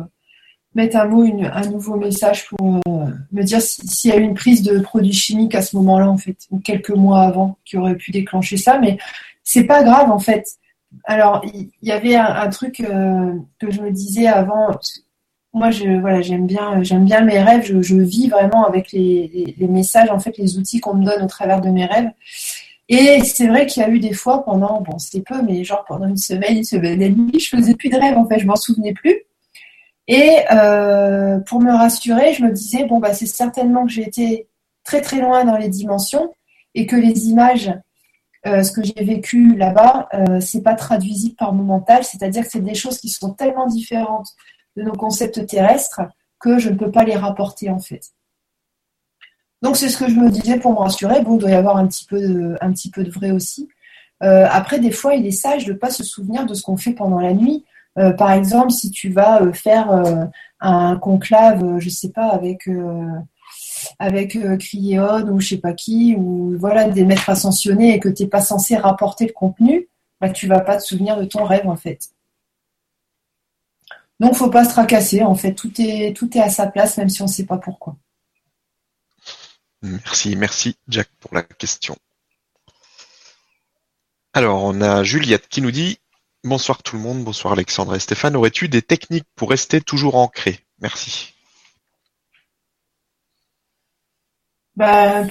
[0.76, 4.62] un mot, un nouveau message pour euh, me dire s'il y a eu une prise
[4.62, 8.10] de produits chimiques à ce moment-là, en fait, ou quelques mois avant, qui aurait pu
[8.10, 8.78] déclencher ça.
[8.78, 8.98] Mais
[9.42, 10.44] c'est pas grave, en fait.
[11.04, 14.78] Alors, il y, avait un, truc euh, que je me disais avant.
[15.54, 17.64] Moi, je, voilà, j'aime bien, j'aime bien mes rêves.
[17.64, 21.60] Je, vis vraiment avec les, messages, en fait, les outils qu'on me donne au travers
[21.60, 22.10] de mes rêves.
[22.88, 25.84] Et c'est vrai qu'il y a eu des fois pendant, bon, c'était peu, mais genre
[25.86, 28.18] pendant une semaine, une semaine et demie, je faisais plus de rêves.
[28.18, 29.22] En fait, je m'en souvenais plus.
[30.08, 34.48] Et euh, pour me rassurer, je me disais, bon, bah, c'est certainement que j'ai été
[34.82, 36.34] très très loin dans les dimensions
[36.74, 37.72] et que les images,
[38.46, 42.50] euh, ce que j'ai vécu là-bas, euh, c'est pas traduisible par mon mental, c'est-à-dire que
[42.50, 44.28] c'est des choses qui sont tellement différentes
[44.76, 46.02] de nos concepts terrestres
[46.38, 48.12] que je ne peux pas les rapporter en fait.
[49.64, 51.22] Donc c'est ce que je me disais pour me rassurer.
[51.22, 53.66] Bon, il doit y avoir un petit peu de, vrai aussi.
[54.22, 56.76] Euh, après, des fois, il est sage de ne pas se souvenir de ce qu'on
[56.76, 57.64] fait pendant la nuit.
[57.98, 59.90] Euh, par exemple, si tu vas euh, faire
[60.60, 62.68] un conclave, je sais pas, avec
[63.98, 68.28] avec ou je sais pas qui, ou voilà, des maîtres ascensionnés et que tu n'es
[68.28, 69.88] pas censé rapporter le contenu,
[70.20, 72.10] bah, tu vas pas te souvenir de ton rêve en fait.
[74.20, 77.08] Donc faut pas se tracasser, en fait, tout est, tout est à sa place, même
[77.08, 77.96] si on ne sait pas pourquoi.
[79.82, 81.96] Merci, merci Jack pour la question.
[84.32, 85.98] Alors, on a Juliette qui nous dit
[86.42, 88.36] Bonsoir tout le monde, bonsoir Alexandre et Stéphane.
[88.36, 90.60] Aurais-tu des techniques pour rester toujours ancré?
[90.80, 91.34] Merci.
[94.76, 95.24] Bah,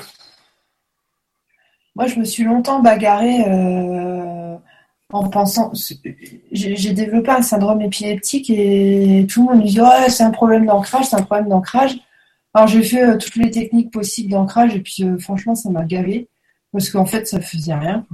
[1.96, 4.33] moi, je me suis longtemps bagarrée euh,
[5.14, 5.72] en pensant.
[6.52, 11.06] J'ai développé un syndrome épileptique et tout le monde me dit c'est un problème d'ancrage,
[11.06, 11.96] c'est un problème d'ancrage.
[12.56, 15.86] Alors, j'ai fait euh, toutes les techniques possibles d'ancrage et puis, euh, franchement, ça m'a
[15.86, 16.30] gavé
[16.72, 18.06] parce qu'en fait, ça faisait rien.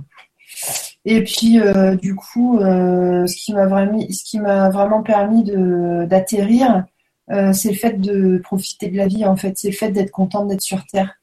[1.06, 6.84] Et puis, euh, du coup, ce qui m'a vraiment, ce qui m'a vraiment permis d'atterrir,
[7.30, 9.26] c'est le fait de profiter de la vie.
[9.26, 11.16] En fait, c'est le fait d'être contente d'être sur Terre.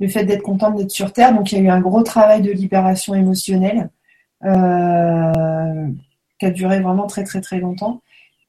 [0.00, 1.34] Le fait d'être contente d'être sur Terre.
[1.34, 3.90] Donc, il y a eu un gros travail de libération émotionnelle
[4.42, 4.46] qui
[6.46, 8.02] a duré vraiment très très très longtemps.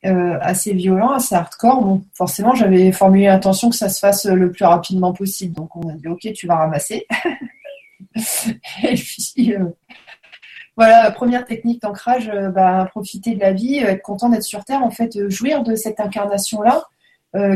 [0.03, 1.83] assez violent, assez hardcore.
[1.83, 5.53] Bon, forcément, j'avais formulé l'intention que ça se fasse le plus rapidement possible.
[5.55, 7.05] Donc, on a dit, OK, tu vas ramasser.
[8.83, 9.55] et puis,
[10.77, 14.63] voilà, première technique d'ancrage, euh, bah, profiter de la vie, euh, être content d'être sur
[14.63, 16.85] Terre, en fait, euh, jouir de cette incarnation-là,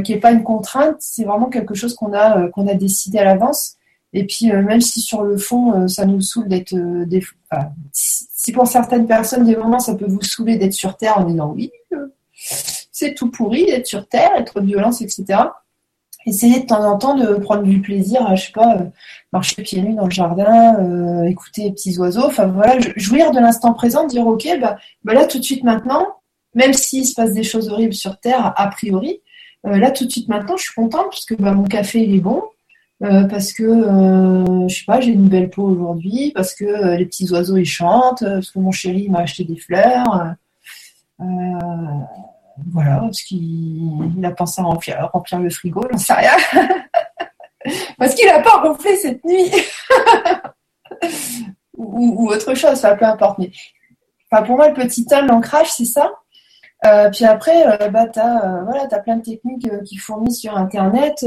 [0.06, 3.26] qui n'est pas une contrainte, c'est vraiment quelque chose qu'on a, qu'on a décidé à
[3.26, 3.76] l'avance.
[4.18, 7.22] Et puis, même si sur le fond, ça nous saoule d'être des.
[7.91, 11.51] si pour certaines personnes, des moments, ça peut vous saouler d'être sur Terre en disant
[11.53, 11.72] oui,
[12.91, 15.43] c'est tout pourri d'être sur Terre, être violence, etc
[16.26, 18.86] essayer de temps en temps de prendre du plaisir à, je sais pas, euh,
[19.32, 23.39] marcher pieds nus dans le jardin, euh, écouter les petits oiseaux, enfin voilà, jouir de
[23.39, 26.07] l'instant présent, dire ok, bah, bah, là tout de suite maintenant,
[26.53, 29.22] même s'il se passe des choses horribles sur Terre, a priori,
[29.68, 32.22] euh, là tout de suite maintenant, je suis contente puisque bah, mon café il est
[32.22, 32.41] bon,
[33.00, 37.58] parce que je sais pas, j'ai une belle peau aujourd'hui, parce que les petits oiseaux
[37.58, 40.36] ils chantent, parce que mon chéri m'a acheté des fleurs
[42.72, 46.32] voilà, parce qu'il a pensé à remplir, le frigo, j'en sais rien.
[47.98, 49.52] parce qu'il n'a pas ronflé cette nuit.
[51.78, 53.39] ou, autre chose, ça peu importe.
[53.39, 53.52] Mais
[54.32, 56.12] enfin, pour moi, le petit homme, l'ancrage, c'est ça.
[56.86, 60.39] Euh, puis après, euh, bah, tu as, euh, voilà, as plein de techniques qui fournissent
[60.39, 61.26] sur Internet.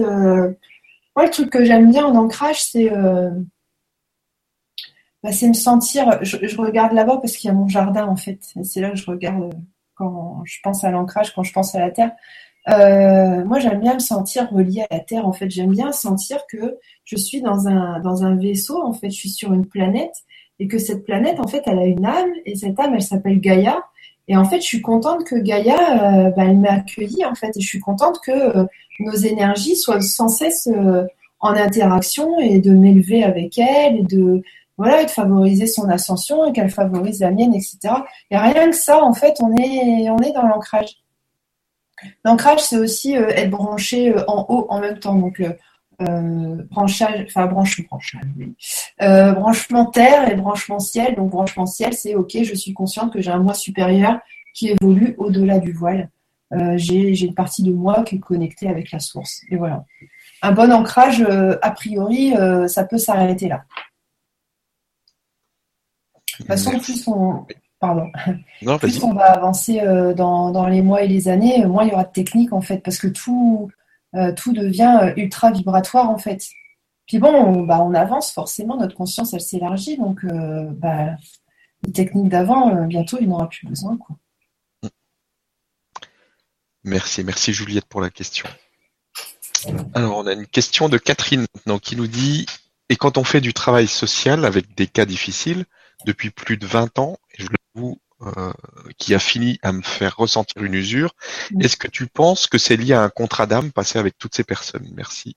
[1.18, 2.90] Moi, le truc que j'aime bien en ancrage, c'est
[5.24, 6.22] bah, me sentir.
[6.22, 8.38] Je, regarde là-bas parce qu'il y a mon jardin, en fait.
[8.62, 9.52] C'est là que je regarde
[9.96, 12.12] quand je pense à l'ancrage, quand je pense à la Terre.
[12.68, 15.26] Euh, moi, j'aime bien me sentir relié à la Terre.
[15.26, 18.80] En fait, j'aime bien sentir que je suis dans un, vaisseau.
[18.80, 20.14] En fait, je suis sur une planète
[20.60, 23.40] et que cette planète, en fait, elle a une âme et cette âme, elle s'appelle
[23.40, 23.82] Gaïa.
[24.28, 27.56] Et en fait, je suis contente que Gaïa, euh, bah, elle m'a accueillie, en fait,
[27.56, 28.66] et je suis contente que euh,
[29.00, 30.68] nos énergies soient sans cesse
[31.40, 34.42] en interaction et de m'élever avec elle et de
[34.78, 37.78] voilà, de favoriser son ascension et qu'elle favorise la mienne, etc.
[38.30, 40.98] Et rien que ça, en fait, on est, dans l'ancrage.
[42.24, 45.16] L'ancrage, c'est aussi euh, être branché euh, en haut en même temps.
[45.16, 48.54] Donc, euh, branchage, enfin, branche, branchage, oui.
[49.00, 51.16] branchement terre et branchement ciel.
[51.16, 54.20] Donc, branchement ciel, c'est OK, je suis consciente que j'ai un moi supérieur
[54.54, 56.08] qui évolue au-delà du voile.
[56.76, 59.42] J'ai une partie de moi qui est connectée avec la source.
[59.50, 59.84] Et voilà.
[60.42, 61.22] un bon ancrage,
[61.62, 62.34] a priori,
[62.68, 63.64] ça peut s'arrêter là.
[66.38, 67.46] De toute façon, plus on,
[67.80, 68.10] pardon,
[68.78, 69.80] plus on va avancer
[70.16, 72.98] dans, les mois et les années, moins il y aura de technique en fait, parce
[72.98, 73.70] que tout,
[74.36, 76.44] tout devient ultra vibratoire en fait.
[77.06, 81.16] Puis bon, on, bah, on avance forcément, notre conscience elle s'élargit, donc bah,
[81.84, 83.96] les techniques d'avant, bientôt il n'aura plus besoin.
[83.96, 84.16] Quoi.
[86.88, 88.48] Merci, merci Juliette pour la question.
[89.94, 92.46] Alors, on a une question de Catherine maintenant qui nous dit
[92.88, 95.66] Et quand on fait du travail social avec des cas difficiles
[96.06, 98.52] depuis plus de 20 ans, et je l'avoue, euh,
[98.96, 101.14] qui a fini à me faire ressentir une usure,
[101.60, 104.44] est-ce que tu penses que c'est lié à un contrat d'âme passé avec toutes ces
[104.44, 104.88] personnes?
[104.94, 105.36] Merci.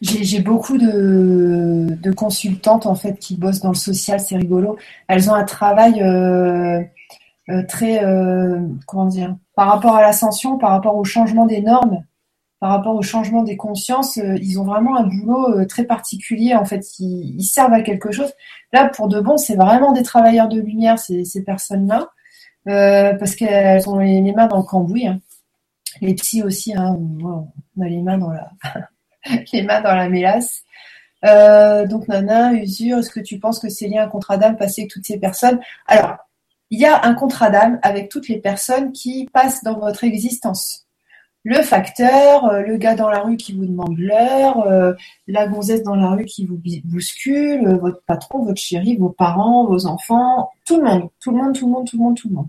[0.00, 4.78] J'ai beaucoup de, consultantes en fait qui bossent dans le social, c'est rigolo.
[5.08, 6.80] Elles ont un travail euh,
[7.68, 12.04] très, euh, comment dire, par rapport à l'ascension, par rapport au changement des normes,
[12.58, 16.54] par rapport au changement des consciences, euh, ils ont vraiment un boulot très particulier.
[16.54, 18.32] En fait, ils, servent à quelque chose.
[18.72, 22.08] Là, pour de bon, c'est vraiment des travailleurs de lumière, ces, ces personnes-là,
[22.64, 25.06] parce qu'elles ont les, mains dans le cambouis.
[25.06, 25.20] Hein.
[26.00, 28.50] Les psys aussi, hein, on a les mains dans la,
[29.52, 30.64] les mains dans la mélasse.
[31.22, 34.82] donc Nana, usure, est-ce que tu penses que c'est lié à un contrat d'âme passé
[34.82, 35.60] avec toutes ces personnes?
[35.86, 36.16] Alors,
[36.70, 40.84] il y a un contrat d'âme avec toutes les personnes qui passent dans votre existence.
[41.46, 44.94] Le facteur, euh, le gars dans la rue qui vous demande l'heure, euh,
[45.26, 49.66] la gonzesse dans la rue qui vous bouscule, euh, votre patron, votre chéri, vos parents,
[49.66, 52.28] vos enfants, tout le monde, tout le monde, tout le monde, tout le monde, tout
[52.30, 52.48] le monde.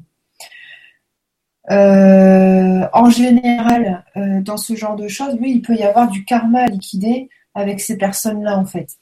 [2.94, 6.68] en général, dans ce genre de choses, oui, il peut y avoir du karma à
[6.68, 8.98] liquider avec ces personnes-là, en fait.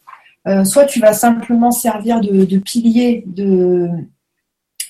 [0.65, 3.89] soit tu vas simplement servir de, de pilier de,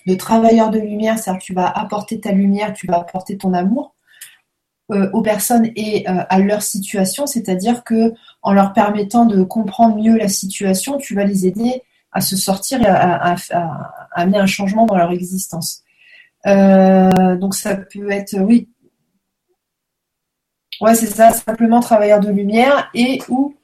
[0.06, 3.54] de travailleur de lumière, c'est-à-dire que tu vas apporter ta lumière, tu vas apporter ton
[3.54, 3.94] amour
[4.92, 9.96] euh, aux personnes et euh, à leur situation, c'est-à-dire que en leur permettant de comprendre
[9.96, 11.82] mieux la situation, tu vas les aider
[12.12, 13.36] à se sortir et à,
[14.12, 15.84] amener un changement dans leur existence.
[16.48, 18.68] Euh, donc ça peut être, oui,
[20.82, 23.56] ouais c'est ça, simplement travailleur de lumière et ou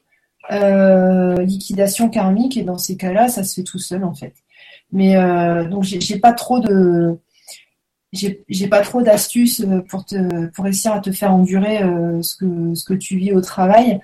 [0.50, 4.34] liquidation karmique et dans ces cas-là, ça se fait tout seul en fait.
[4.92, 7.18] Mais euh, donc j'ai pas trop de
[8.12, 12.36] j'ai pas trop d'astuces euh, pour te pour réussir à te faire endurer euh, ce
[12.36, 14.02] que ce que tu vis au travail.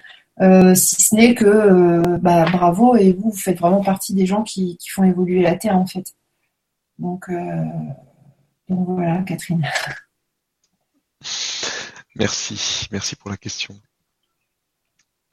[0.76, 4.78] si ce n'est que bah, bravo et vous, vous faites vraiment partie des gens qui,
[4.78, 6.14] qui font évoluer la Terre en fait.
[7.00, 7.30] Donc,
[8.70, 9.66] donc voilà, Catherine.
[12.18, 13.78] Merci, merci pour la question.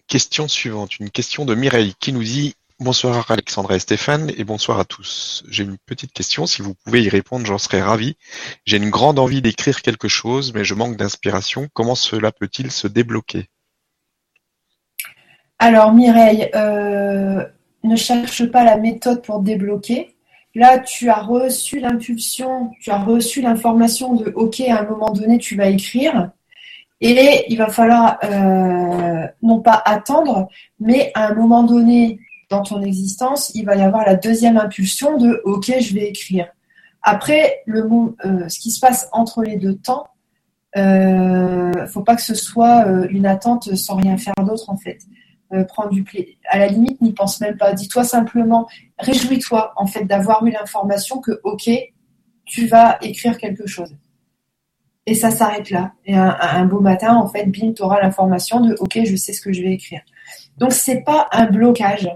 [0.09, 4.81] Question suivante, une question de Mireille qui nous dit Bonsoir Alexandra et Stéphane et bonsoir
[4.81, 5.45] à tous.
[5.49, 8.17] J'ai une petite question, si vous pouvez y répondre, j'en serais ravi.
[8.65, 11.69] J'ai une grande envie d'écrire quelque chose, mais je manque d'inspiration.
[11.75, 13.47] Comment cela peut-il se débloquer?
[15.61, 17.45] Alors Mireille, euh,
[17.85, 20.17] ne cherche pas la méthode pour débloquer.
[20.57, 25.39] Là, tu as reçu l'impulsion, tu as reçu l'information de OK, à un moment donné,
[25.39, 26.33] tu vas écrire.
[27.01, 30.49] Et il va falloir euh, non pas attendre,
[30.81, 32.19] mais à un moment donné,
[32.53, 36.49] dans ton existence, il va y avoir la deuxième impulsion de OK, je vais écrire.
[37.03, 40.07] Après, euh, ce qui se passe entre les deux temps,
[40.77, 44.99] euh, faut pas que ce soit euh, une attente sans rien faire d'autre en fait.
[45.55, 46.35] Euh, prends du plaisir.
[46.51, 47.73] À la limite, n'y pense même pas.
[47.73, 51.71] Dis-toi simplement, réjouis-toi en fait d'avoir eu l'information que OK,
[52.45, 53.97] tu vas écrire quelque chose.
[55.07, 55.93] Et ça s'arrête là.
[56.05, 59.33] Et un, un, beau matin, en fait, bim, tu auras l'information de OK, je sais
[59.33, 60.03] ce que je vais écrire.
[60.59, 62.09] Donc c'est pas un blocage.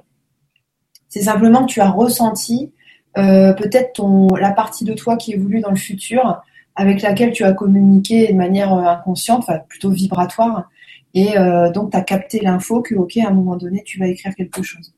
[1.17, 2.73] C'est simplement que tu as ressenti
[3.17, 4.03] euh, peut-être
[4.39, 6.43] la partie de toi qui évolue dans le futur,
[6.75, 10.69] avec laquelle tu as communiqué de manière euh, inconsciente, plutôt vibratoire,
[11.15, 14.09] et euh, donc tu as capté l'info que ok à un moment donné tu vas
[14.09, 14.93] écrire quelque chose.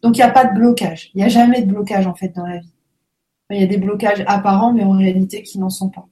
[0.00, 2.28] Donc il n'y a pas de blocage, il n'y a jamais de blocage en fait
[2.28, 2.72] dans la vie.
[3.50, 6.06] Il y a des blocages apparents mais en réalité qui n'en sont pas.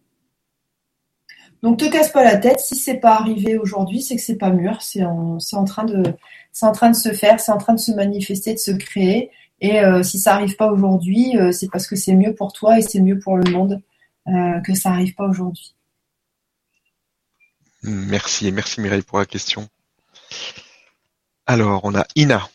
[1.62, 4.50] Donc te casse pas la tête, si c'est pas arrivé aujourd'hui, c'est que c'est pas
[4.50, 8.72] mûr, c'est en train de se faire, c'est en train de se manifester, de se
[8.72, 9.30] créer.
[9.62, 12.78] Et euh, si ça n'arrive pas aujourd'hui, euh, c'est parce que c'est mieux pour toi
[12.78, 13.80] et c'est mieux pour le monde
[14.26, 15.76] euh, que ça n'arrive pas aujourd'hui.
[17.84, 19.68] Merci et merci Mireille pour la question.
[21.46, 22.48] Alors, on a Ina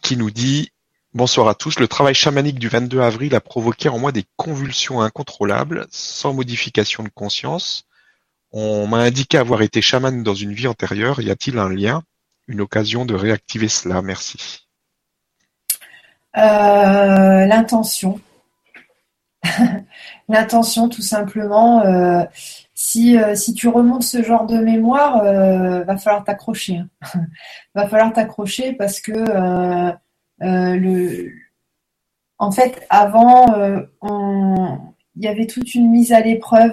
[0.00, 0.70] qui nous dit
[1.12, 1.78] Bonsoir à tous.
[1.78, 7.02] Le travail chamanique du 22 avril a provoqué en moi des convulsions incontrôlables, sans modification
[7.02, 7.84] de conscience.
[8.52, 11.20] On m'a indiqué avoir été chaman dans une vie antérieure.
[11.20, 12.02] Y a-t-il un lien?
[12.48, 14.00] Une occasion de réactiver cela?
[14.00, 14.63] Merci.
[16.36, 18.20] Euh, l'intention.
[20.28, 21.82] L'intention, tout simplement.
[21.82, 22.24] Euh,
[22.74, 26.78] si, si tu remontes ce genre de mémoire, va falloir t'accrocher.
[26.78, 26.88] Hein.
[27.74, 29.12] va falloir t'accrocher parce que
[30.40, 31.32] le,
[32.38, 33.46] en fait, avant,
[35.16, 36.72] il y avait toute une mise à l'épreuve.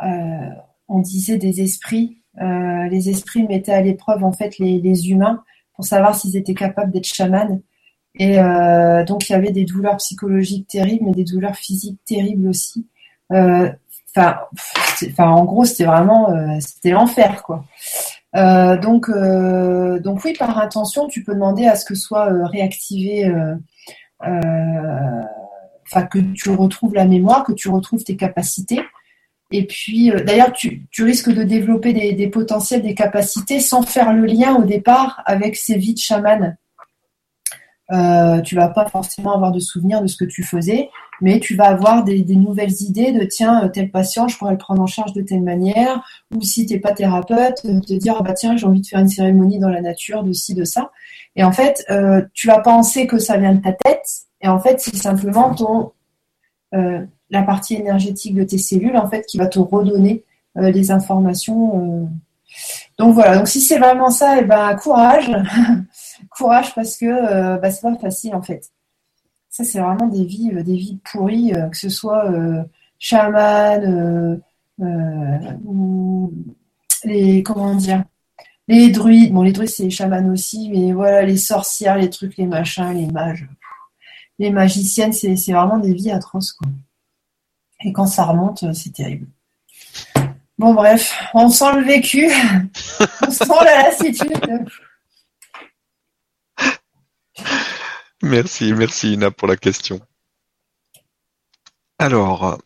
[0.00, 2.22] on disait des esprits.
[2.40, 6.90] les esprits mettaient à l'épreuve en fait les, les humains pour savoir s'ils étaient capables
[6.90, 7.60] d'être chamans.
[8.18, 12.48] Et euh, donc il y avait des douleurs psychologiques terribles, mais des douleurs physiques terribles
[12.48, 12.86] aussi.
[13.32, 13.70] Euh,
[14.16, 17.64] enfin, en gros, c'était vraiment, euh, l'enfer, quoi.
[18.34, 19.08] donc,
[20.02, 23.32] donc oui, par intention, tu peux demander à ce que soit réactivé,
[24.20, 28.80] enfin que tu retrouves la mémoire, que tu retrouves tes capacités.
[29.50, 34.56] Et puis, d'ailleurs, tu, risques de développer des, potentiels, des capacités sans faire le lien
[34.56, 36.56] au départ avec ces vies de chaman.
[37.90, 41.56] Euh, tu vas pas forcément avoir de souvenirs de ce que tu faisais, mais tu
[41.56, 44.86] vas avoir des, nouvelles idées de tiens, euh, tel patient, je pourrais le prendre en
[44.86, 46.02] charge de telle manière,
[46.34, 49.00] ou si tu n'es pas thérapeute, euh, te dire bah tiens, j'ai envie de faire
[49.00, 50.90] une cérémonie dans la nature, de ci, de ça.
[51.36, 54.06] Et en fait, euh, tu vas penser que ça vient de ta tête,
[54.40, 55.92] et en fait, c'est simplement ton
[57.30, 60.22] la partie énergétique de tes cellules en fait qui va te redonner
[60.54, 62.10] les informations.
[62.98, 65.30] Donc voilà, donc si c'est vraiment ça, et eh ben courage.
[66.30, 68.70] courage parce que euh, bah, c'est pas facile en fait.
[69.50, 72.30] Ça, c'est vraiment des vies, euh, des vies pourries, euh, que ce soit
[72.98, 74.40] chaman
[75.64, 76.32] ou
[77.04, 78.04] les comment dire
[78.68, 79.32] les druides.
[79.32, 82.92] Bon, les druides c'est les chamans aussi, mais voilà les sorcières, les trucs, les machins,
[82.92, 83.48] les mages,
[84.38, 86.68] les magiciennes, c'est vraiment des vies atroces quoi.
[87.84, 89.28] Et quand ça remonte, c'est terrible.
[90.58, 92.26] Bon bref, on sent le vécu,
[93.26, 94.32] on sent la lassitude.
[98.22, 100.00] Merci, merci Ina pour la question.
[101.98, 102.58] Alors,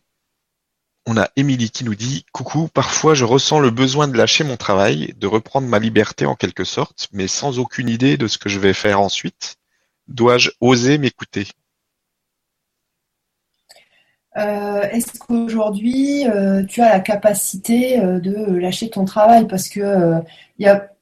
[1.05, 4.57] on a Émilie qui nous dit Coucou, parfois je ressens le besoin de lâcher mon
[4.57, 8.49] travail, de reprendre ma liberté en quelque sorte, mais sans aucune idée de ce que
[8.49, 9.57] je vais faire ensuite.
[10.07, 11.47] Dois-je oser m'écouter?
[14.37, 19.47] Euh, Est-ce qu'aujourd'hui euh, tu as la capacité euh, de lâcher ton travail?
[19.47, 20.21] Parce que
[20.57, 20.92] il y a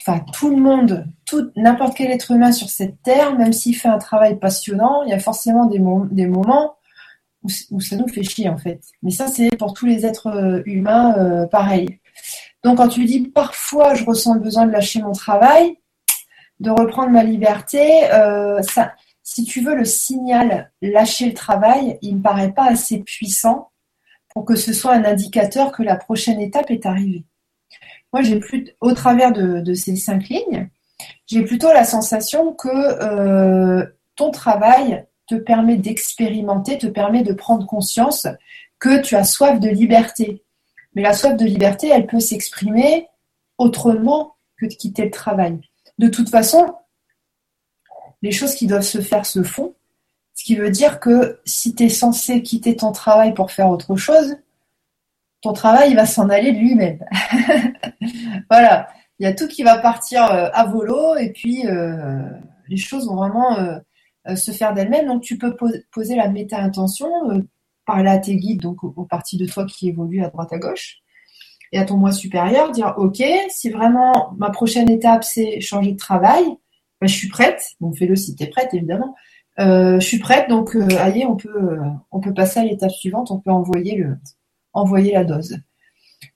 [0.00, 3.88] enfin tout le monde, tout n'importe quel être humain sur cette terre, même s'il fait
[3.88, 6.76] un travail passionnant, il y a forcément des, moments
[7.42, 8.80] où, ça nous fait chier en fait.
[9.02, 12.00] Mais ça, c'est pour tous les êtres euh, humains euh, pareil.
[12.62, 15.76] Donc quand tu dis parfois je ressens le besoin de lâcher mon travail,
[16.60, 18.60] de reprendre ma liberté, euh,
[19.22, 23.70] si tu veux le signal lâcher le travail, il me paraît pas assez puissant
[24.34, 27.24] pour que ce soit un indicateur que la prochaine étape est arrivée.
[28.14, 30.68] Moi, j'ai plus, au travers de, ces cinq lignes,
[31.26, 33.84] j'ai plutôt la sensation que euh,
[34.14, 38.28] ton travail te permet d'expérimenter, te permet de prendre conscience
[38.78, 40.44] que tu as soif de liberté.
[40.94, 43.08] Mais la soif de liberté, elle peut s'exprimer
[43.58, 45.58] autrement que de quitter le travail.
[45.98, 46.72] De toute façon,
[48.22, 49.74] les choses qui doivent se faire se font.
[50.34, 53.96] Ce qui veut dire que si tu es censé quitter ton travail pour faire autre
[53.96, 54.36] chose,
[55.44, 57.04] ton travail va s'en aller de lui-même.
[58.50, 58.88] voilà,
[59.18, 62.22] il y a tout qui va partir euh, à volo et puis euh,
[62.68, 65.06] les choses vont vraiment euh, se faire d'elles-mêmes.
[65.06, 65.54] Donc tu peux
[65.92, 67.10] poser la méta-intention,
[67.84, 71.00] parler à tes guides, donc aux, parties de toi qui évoluent à droite à gauche,
[71.72, 75.98] et à ton moi supérieur, dire ok, si vraiment ma prochaine étape c'est changer de
[75.98, 76.42] travail,
[77.02, 77.62] ben, je suis prête.
[77.80, 79.14] Bon, fais-le si tu es prête évidemment.
[79.58, 81.78] je suis prête, donc allez, on peut,
[82.10, 84.16] on peut passer à l'étape suivante, on peut envoyer le,
[84.74, 85.56] envoyer la dose.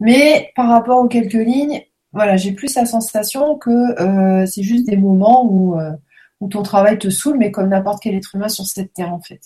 [0.00, 1.82] Mais par rapport aux quelques lignes,
[2.12, 3.70] voilà, j'ai plus la sensation que
[4.00, 5.92] euh, c'est juste des moments où, euh,
[6.40, 9.20] où ton travail te saoule, mais comme n'importe quel être humain sur cette terre en
[9.20, 9.40] fait.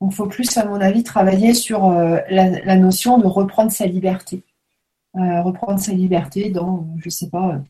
[0.00, 3.86] Donc il faut plus, à mon avis, travailler sur euh, la, notion de reprendre sa
[3.86, 4.42] liberté.
[5.14, 7.60] reprendre sa liberté dans, je sais pas,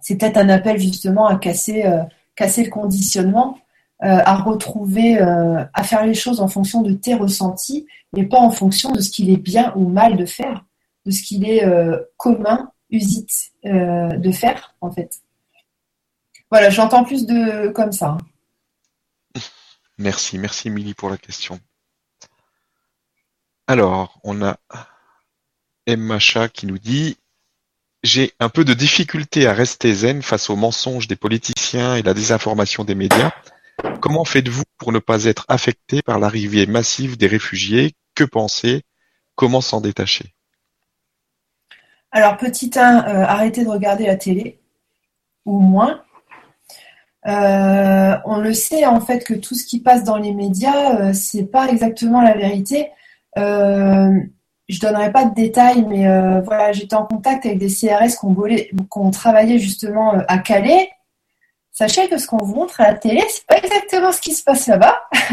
[0.00, 1.84] c'est peut-être un appel justement à casser,
[2.34, 3.58] casser le conditionnement
[4.00, 7.86] à retrouver, euh, à faire les choses en fonction de tes ressentis
[8.16, 10.64] et pas en fonction de ce qu'il est bien ou mal de faire,
[11.04, 13.30] de ce qu'il est euh, commun, usite
[13.64, 15.20] de faire en fait.
[16.50, 18.16] Voilà, j'entends plus de comme ça.
[19.98, 21.58] Merci, merci Milly pour la question.
[23.66, 24.58] Alors, on a
[25.86, 27.18] Emmacha qui nous dit
[28.02, 32.14] J'ai un peu de difficulté à rester zen face aux mensonges des politiciens et la
[32.14, 33.32] désinformation des médias.
[34.00, 37.94] Comment faites-vous pour ne pas être affecté par l'arrivée massive des réfugiés?
[38.14, 38.82] Que penser?
[39.34, 40.34] Comment s'en détacher?
[42.10, 44.60] Alors, petit 1, euh, arrêtez de regarder la télé,
[45.44, 46.02] ou moins.
[47.26, 51.12] Euh, on le sait en fait que tout ce qui passe dans les médias, euh,
[51.12, 52.90] c'est pas exactement la vérité.
[53.36, 58.26] je donnerai pas de détails, mais euh, voilà, j'étais en contact avec des CRS qui
[58.96, 60.90] ont, travaillé justement euh, à Calais.
[61.78, 64.42] Sachez que ce qu'on vous montre à la télé, c'est pas exactement ce qui se
[64.42, 65.00] passe là-bas.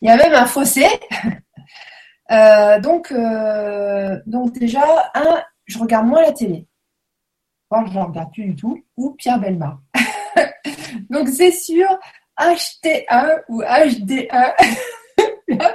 [0.00, 0.84] Il y a même un fossé.
[2.82, 3.14] donc,
[4.26, 5.12] donc déjà,
[5.66, 6.66] je regarde moins la télé.
[7.70, 8.84] Moi, je ne regarde plus du tout.
[8.96, 9.78] Ou Pierre Belmar.
[11.08, 11.86] donc c'est sûr,
[12.36, 14.54] HT1 ou HD1.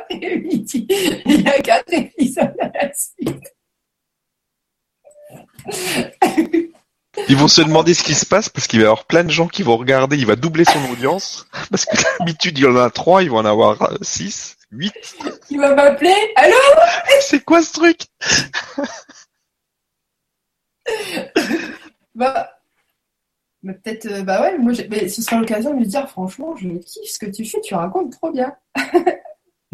[0.10, 3.56] il y a quatre épisodes à la suite.
[7.30, 9.30] Ils vont se demander ce qui se passe parce qu'il va y avoir plein de
[9.30, 11.48] gens qui vont regarder, il va doubler son audience.
[11.72, 14.94] Parce que d'habitude, il y en a trois, ils vont en avoir six, huit.
[15.50, 16.16] Il va m'appeler.
[16.36, 16.56] Allô?
[17.22, 18.02] C'est quoi ce truc?
[22.16, 22.50] Bah,
[23.62, 27.12] peut-être, euh, bah ouais, moi, mais ce sera l'occasion de lui dire, franchement, je kiffe
[27.12, 28.56] ce que tu fais, tu racontes trop bien.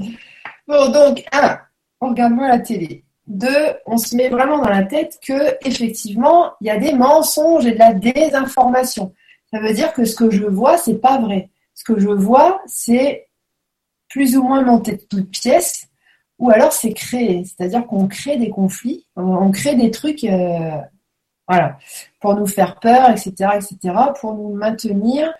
[0.67, 1.59] bon, donc, un,
[1.99, 3.05] on regarde moins la télé.
[3.86, 7.73] On se met vraiment dans la tête que effectivement, il y a des mensonges et
[7.73, 9.13] de la désinformation.
[9.53, 11.49] Ça veut dire que ce que je vois, c'est pas vrai.
[11.73, 13.27] Ce que je vois, c'est
[14.09, 15.88] plus ou moins monté de toutes pièces,
[16.39, 17.43] ou alors c'est créé.
[17.45, 20.77] C'est-à-dire qu'on crée des conflits, on crée des trucs, euh,
[21.47, 21.77] voilà,
[22.19, 25.34] pour nous faire peur, etc., etc., pour nous maintenir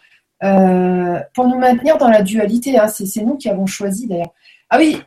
[0.44, 2.78] euh, pour nous maintenir dans la dualité.
[2.78, 2.88] Hein.
[2.88, 4.34] C'est nous qui avons choisi d'ailleurs.
[4.70, 5.00] Ah oui,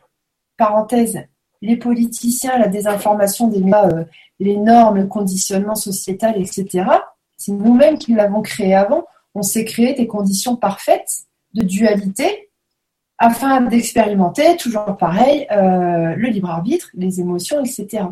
[0.57, 1.19] parenthèse,
[1.65, 4.03] les politiciens, la désinformation des médias, euh,
[4.39, 6.85] les normes, le conditionnement sociétal, etc.,
[7.37, 9.05] c'est nous-mêmes qui l'avons créé avant.
[9.33, 12.49] On s'est créé des conditions parfaites de dualité
[13.17, 18.05] afin d'expérimenter, toujours pareil, euh, le libre arbitre, les émotions, etc.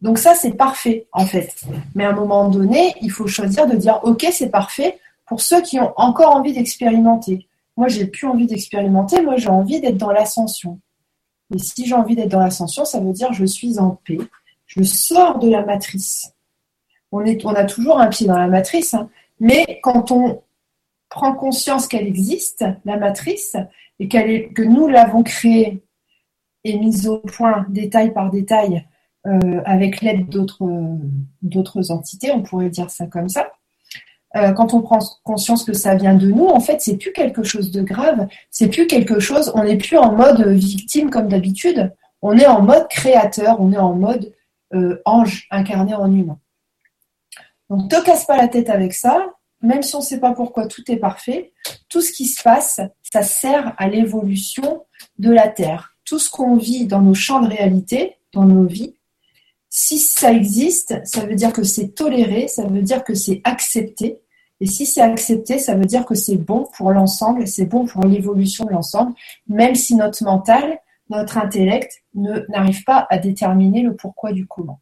[0.00, 1.54] Donc ça, c'est parfait, en fait.
[1.94, 5.60] Mais à un moment donné, il faut choisir de dire, OK, c'est parfait, pour ceux
[5.60, 7.46] qui ont encore envie d'expérimenter.
[7.76, 10.80] Moi, j'ai plus envie d'expérimenter, moi, j'ai envie d'être dans l'ascension.
[11.54, 14.18] Et si j'ai envie d'être dans l'ascension, ça veut dire je suis en paix,
[14.66, 16.32] je sors de la matrice.
[17.10, 19.08] On, est, on a toujours un pied dans la matrice, hein.
[19.40, 20.42] mais quand on
[21.08, 23.56] prend conscience qu'elle existe, la matrice,
[23.98, 25.82] et qu'elle est, que nous l'avons créée
[26.64, 28.86] et mise au point détail par détail
[29.26, 33.50] euh, avec l'aide d'autres entités, on pourrait dire ça comme ça,
[34.38, 37.42] euh, quand on prend conscience que ça vient de nous, en fait, c'est plus quelque
[37.42, 41.92] chose de grave, c'est plus quelque chose, on n'est plus en mode victime comme d'habitude,
[42.22, 44.32] on est en mode créateur, on est en mode
[44.74, 46.38] euh, ange incarné en humain.
[47.70, 49.26] Donc, te casse pas la tête avec ça,
[49.60, 51.52] même si on ne sait pas pourquoi tout est parfait,
[51.88, 54.84] tout ce qui se passe, ça sert à l'évolution
[55.18, 55.94] de la Terre.
[56.04, 58.94] Tout ce qu'on vit dans nos champs de réalité, dans nos vies,
[59.68, 64.20] si ça existe, ça veut dire que c'est toléré, ça veut dire que c'est accepté.
[64.60, 68.04] Et si c'est accepté, ça veut dire que c'est bon pour l'ensemble, c'est bon pour
[68.04, 69.14] l'évolution de l'ensemble,
[69.46, 70.80] même si notre mental,
[71.10, 74.80] notre intellect n'arrive pas à déterminer le pourquoi du comment.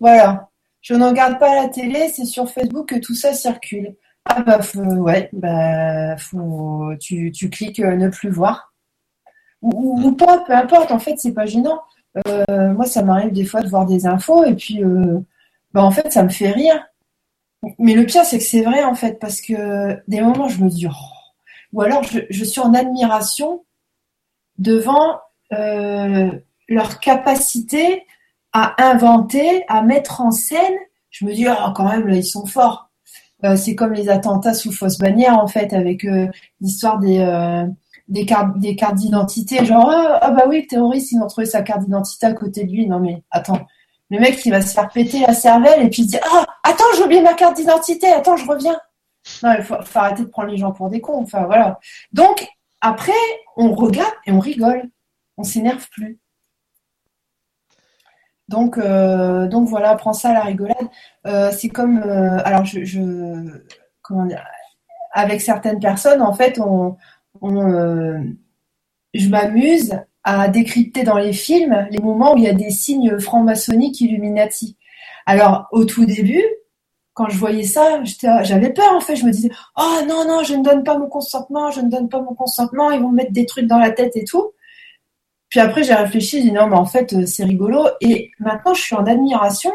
[0.00, 0.48] Voilà.
[0.80, 3.94] Je ne regarde pas la télé, c'est sur Facebook que tout ça circule.
[4.24, 8.72] Ah bah ouais, bah faut, tu, cliques euh, ne plus voir.
[9.62, 11.80] Ou, pas, peu importe, en fait, c'est pas gênant.
[12.28, 15.20] Euh, moi, ça m'arrive des fois de voir des infos et puis, euh,
[15.72, 16.84] bah, en fait, ça me fait rire.
[17.78, 20.68] Mais le pire, c'est que c'est vrai, en fait, parce que des moments, je me
[20.68, 20.92] dis, oh.
[21.72, 23.64] ou alors je, suis en admiration
[24.58, 25.20] devant
[25.52, 26.30] euh,
[26.68, 28.04] leur capacité
[28.52, 30.74] à inventer, à mettre en scène.
[31.10, 32.90] Je me dis, oh, quand même, là, ils sont forts.
[33.56, 36.06] c'est comme les attentats sous fausse bannière, en fait, avec
[36.60, 37.18] l'histoire des
[38.08, 41.84] des cartes d'identité, genre ah, ah, bah oui, le terroriste, il a trouvé sa carte
[41.84, 42.86] d'identité à côté de lui.
[42.86, 43.66] Non mais attends,
[44.12, 47.02] le mec il va se faire péter la cervelle et puis dit ah attends j'ai
[47.02, 48.78] oublié ma carte d'identité, attends je reviens.
[49.42, 51.22] Non, il faut, arrêter de prendre les gens pour des cons.
[51.22, 51.80] Enfin voilà.
[52.12, 52.46] Donc
[52.82, 53.12] après
[53.56, 54.82] on regarde et on rigole,
[55.38, 56.20] on s'énerve plus.
[58.48, 60.88] Donc, euh, donc voilà, prends ça à la rigolade.
[61.26, 63.60] Euh, c'est comme, euh, alors je,
[64.02, 64.44] comment dire,
[65.12, 66.96] avec certaines personnes, en fait, on,
[69.14, 73.18] je m'amuse à décrypter dans les films les moments où il y a des signes
[73.18, 74.76] franc-maçonniques Illuminati.
[75.26, 76.44] Alors, au tout début,
[77.14, 79.16] quand je voyais ça, j'avais peur en fait.
[79.16, 82.08] Je me disais, oh non, non, je ne donne pas mon consentement, je ne donne
[82.08, 84.52] pas mon consentement, ils vont me mettre des trucs dans la tête et tout.
[85.48, 87.86] Puis après, j'ai réfléchi, j'ai dit non, mais en fait, c'est rigolo.
[88.00, 89.72] Et maintenant, je suis en admiration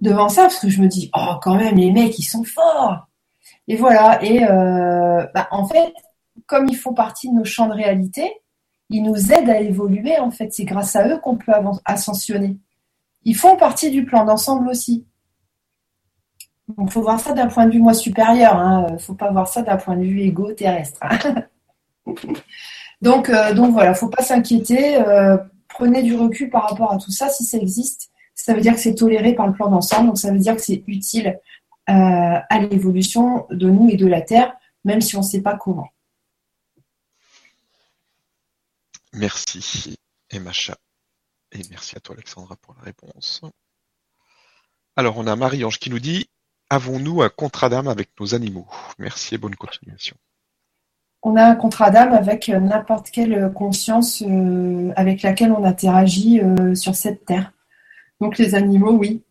[0.00, 3.06] devant ça parce que je me dis, oh, quand même, les mecs, ils sont forts.
[3.68, 4.22] Et voilà.
[4.24, 5.92] Et euh, bah, en fait,
[6.46, 8.32] comme ils font partie de nos champs de réalité,
[8.88, 10.52] ils nous aident à évoluer en fait.
[10.52, 11.52] C'est grâce à eux qu'on peut
[11.84, 12.56] ascensionner.
[13.24, 15.06] Ils font partie du plan d'ensemble aussi.
[16.78, 18.54] Il faut voir ça d'un point de vue moi supérieur.
[18.54, 18.86] Il hein.
[18.92, 21.00] ne faut pas voir ça d'un point de vue égo terrestre.
[23.02, 24.96] donc, euh, donc voilà, faut pas s'inquiéter.
[24.96, 25.36] Euh,
[25.68, 27.28] prenez du recul par rapport à tout ça.
[27.28, 30.30] Si ça existe, ça veut dire que c'est toléré par le plan d'ensemble, donc ça
[30.30, 31.38] veut dire que c'est utile
[31.88, 31.92] euh,
[32.48, 34.54] à l'évolution de nous et de la Terre,
[34.84, 35.88] même si on ne sait pas comment.
[39.16, 39.96] Merci,
[40.30, 40.76] Emacha.
[41.50, 43.40] Et merci à toi, Alexandra, pour la réponse.
[44.94, 46.28] Alors, on a Marie-Ange qui nous dit
[46.68, 48.68] Avons-nous un contrat d'âme avec nos animaux?
[48.98, 50.16] Merci et bonne continuation.
[51.22, 56.74] On a un contrat d'âme avec n'importe quelle conscience euh, avec laquelle on interagit euh,
[56.74, 57.52] sur cette terre.
[58.20, 59.22] Donc les animaux, oui.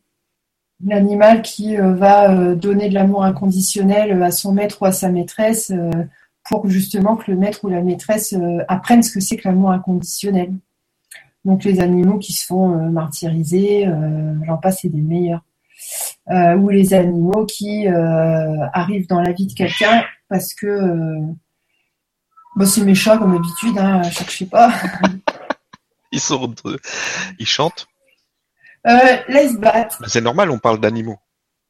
[0.84, 5.72] L'animal qui euh, va donner de l'amour inconditionnel à son maître ou à sa maîtresse
[6.50, 8.36] pour justement que le maître ou la maîtresse
[8.68, 10.54] apprenne ce que c'est que l'amour inconditionnel.
[11.44, 13.88] Donc les animaux qui se font martyriser,
[14.46, 15.42] j'en passe, c'est des meilleurs.
[16.30, 21.20] ou les animaux qui arrivent dans la vie de quelqu'un parce que
[22.56, 24.72] bah, c'est méchant comme d'habitude, hein, sais pas.
[26.12, 26.54] ils sont
[27.38, 27.86] ils chantent?
[28.88, 29.98] Euh, là ils se battent.
[30.08, 31.18] C'est normal, on parle d'animaux.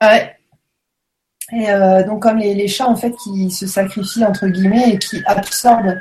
[0.02, 0.35] Ouais.
[1.52, 5.22] Et euh, donc comme les, chats en fait qui se sacrifient entre guillemets et qui
[5.26, 5.96] absorbent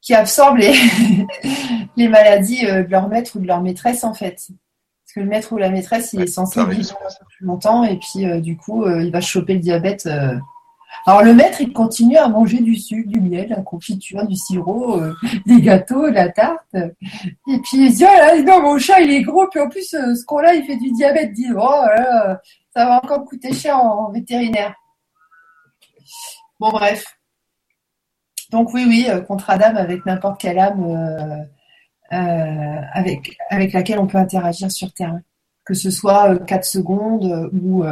[0.00, 0.74] qui absorbent les,
[1.96, 4.36] les maladies euh, de leur maître ou de leur maîtresse en fait.
[4.36, 6.96] Parce que le maître ou la maîtresse il est censé vivre
[7.36, 10.08] plus longtemps et puis du coup il va choper le diabète
[11.04, 15.00] alors le maître, il continue à manger du sucre, du miel, la confiture, du sirop,
[15.00, 15.14] euh,
[15.46, 16.74] des gâteaux, de la tarte.
[16.74, 20.14] Et puis il dit, oh non, mon chat, il est gros, puis en plus, euh,
[20.14, 21.32] ce qu'on a, il fait du diabète.
[21.32, 21.84] dit, oh
[22.74, 24.74] ça va encore coûter cher en, vétérinaire.
[26.60, 27.04] Bon, bref.
[28.50, 31.46] Donc oui, oui, euh, contrat d'âme avec n'importe quelle âme
[32.10, 35.18] avec, avec laquelle on peut interagir sur Terre.
[35.64, 37.84] Que ce soit 4 secondes ou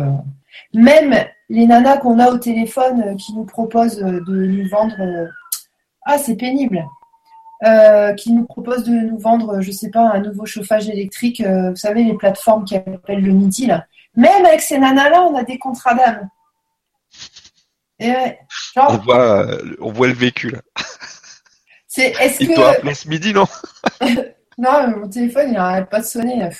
[0.75, 1.15] même
[1.51, 4.95] les nanas qu'on a au téléphone euh, qui nous proposent euh, de nous vendre.
[5.01, 5.27] Euh,
[6.07, 6.83] ah, c'est pénible.
[8.17, 11.43] qui nous proposent de nous vendre, je sais pas, un nouveau chauffage électrique.
[11.43, 13.85] vous savez, les plateformes qui appellent le midi, là.
[14.17, 16.31] Même avec ces nanas-là, on a des contrats d'âme.
[18.77, 19.47] on, voit,
[19.81, 20.63] on voit le véhicule.
[21.87, 22.55] C'est, est-ce Il que...
[22.55, 23.47] doit appeler ce midi, non?
[24.61, 26.51] Non, mon téléphone, il n'arrête pas de sonner.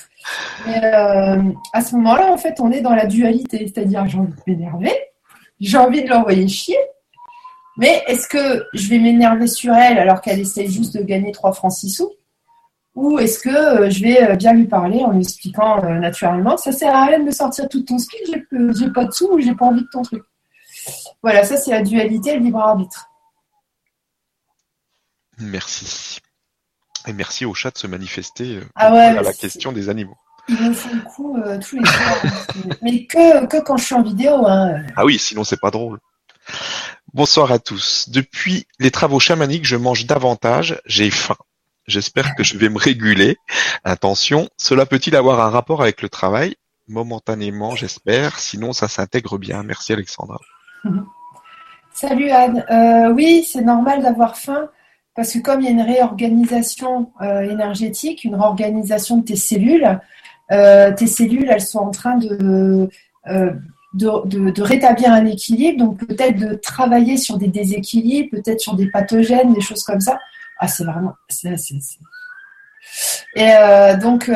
[0.65, 3.59] Mais euh, à ce moment-là, en fait, on est dans la dualité.
[3.59, 4.93] C'est-à-dire, j'ai envie de m'énerver,
[5.59, 6.79] j'ai envie de l'envoyer chier.
[7.77, 11.53] Mais est-ce que je vais m'énerver sur elle alors qu'elle essaie juste de gagner 3
[11.53, 12.11] francs 6 sous?
[12.95, 16.73] Ou est-ce que euh, je vais euh, bien lui parler en lui expliquant naturellement ça
[16.73, 19.55] sert à rien de me sortir tout ton speed, j'ai pas de sous ou j'ai
[19.55, 20.23] pas envie de ton truc
[21.23, 23.07] Voilà, ça c'est la dualité, le libre arbitre.
[25.39, 26.19] Merci.
[27.07, 30.17] Et merci au chat de se manifester euh, ah à la question des animaux.
[30.49, 32.75] Ils me font le coup euh, tous les jours.
[32.81, 34.45] mais que, que quand je suis en vidéo.
[34.47, 34.83] Hein.
[34.95, 35.99] Ah oui, sinon c'est pas drôle.
[37.13, 38.09] Bonsoir à tous.
[38.09, 41.37] Depuis les travaux chamaniques, je mange davantage, j'ai faim.
[41.87, 43.37] J'espère que je vais me réguler.
[43.83, 46.55] Attention, cela peut-il avoir un rapport avec le travail?
[46.87, 48.39] Momentanément, j'espère.
[48.39, 49.63] Sinon, ça s'intègre bien.
[49.63, 50.39] Merci Alexandra.
[51.93, 52.65] Salut Anne.
[52.71, 54.69] Euh, oui, c'est normal d'avoir faim.
[55.15, 59.99] Parce que comme il y a une réorganisation euh, énergétique, une réorganisation de tes cellules,
[60.51, 62.89] euh, tes cellules, elles sont en train de,
[63.27, 63.51] euh,
[63.93, 69.53] de, rétablir un équilibre, donc peut-être de travailler sur des déséquilibres, peut-être sur des pathogènes,
[69.53, 70.17] des choses comme ça.
[70.59, 71.13] Ah, c'est vraiment...
[73.35, 73.49] Et
[74.01, 74.29] donc,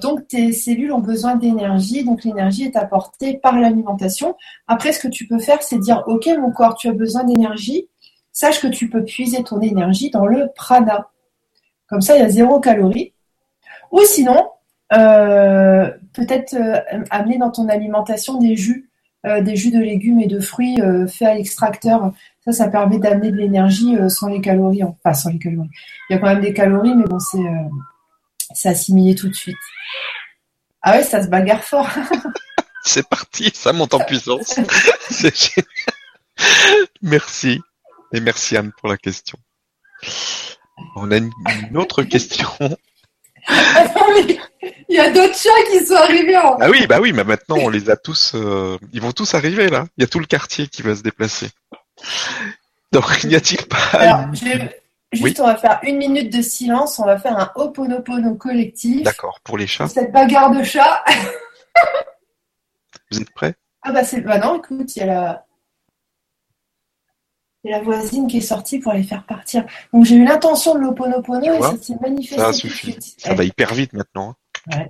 [0.00, 4.36] donc, tes cellules ont besoin d'énergie, donc l'énergie est apportée par l'alimentation.
[4.68, 7.88] Après, ce que tu peux faire, c'est dire, OK, mon corps, tu as besoin d'énergie,
[8.36, 11.08] sache que tu peux puiser ton énergie dans le prana.
[11.88, 13.14] Comme ça, il y a zéro calorie.
[13.90, 14.50] Ou sinon,
[14.92, 18.90] euh, peut-être euh, amener dans ton alimentation des jus,
[19.24, 20.76] euh, des jus de légumes et de fruits
[21.08, 22.12] faits à l'extracteur.
[22.44, 24.84] Ça, ça permet d'amener de l'énergie sans les calories.
[24.84, 25.70] Enfin, sans les calories.
[26.10, 27.38] Il y a quand même des calories, mais bon, c'est,
[28.52, 29.56] c'est assimilé tout de suite.
[30.82, 31.88] Ah ouais, ça se bagarre fort.
[32.84, 34.60] c'est parti, ça monte en puissance.
[37.02, 37.62] Merci.
[38.12, 39.38] Et merci Anne pour la question.
[40.94, 41.32] On a une,
[41.74, 42.48] autre question.
[43.48, 44.38] il
[44.88, 46.36] y a d'autres chats qui sont arrivés.
[46.36, 46.58] En...
[46.60, 48.32] Ah oui, bah oui, mais maintenant on les a tous.
[48.34, 49.86] Euh, ils vont tous arriver là.
[49.96, 51.50] Il y a tout le quartier qui va se déplacer.
[52.92, 54.26] Donc n'y a-t-il pas Alors,
[55.12, 56.98] Juste, on va faire une minute de silence.
[56.98, 59.02] On va faire un Ho'oponopono collectif.
[59.02, 59.88] D'accord, pour les chats.
[59.88, 61.04] Cette bagarre de chats.
[63.10, 63.54] Vous êtes prêts?
[63.82, 64.20] Ah bah c'est.
[64.20, 65.45] Bah non, écoute, il y a la
[67.70, 69.64] la voisine qui est sortie pour les faire partir.
[69.92, 72.40] Donc j'ai eu l'intention de l'oponopono et ça s'est manifesté.
[72.40, 72.96] Ça suffit.
[73.18, 74.34] Ça va hyper vite maintenant.
[74.72, 74.86] Hein.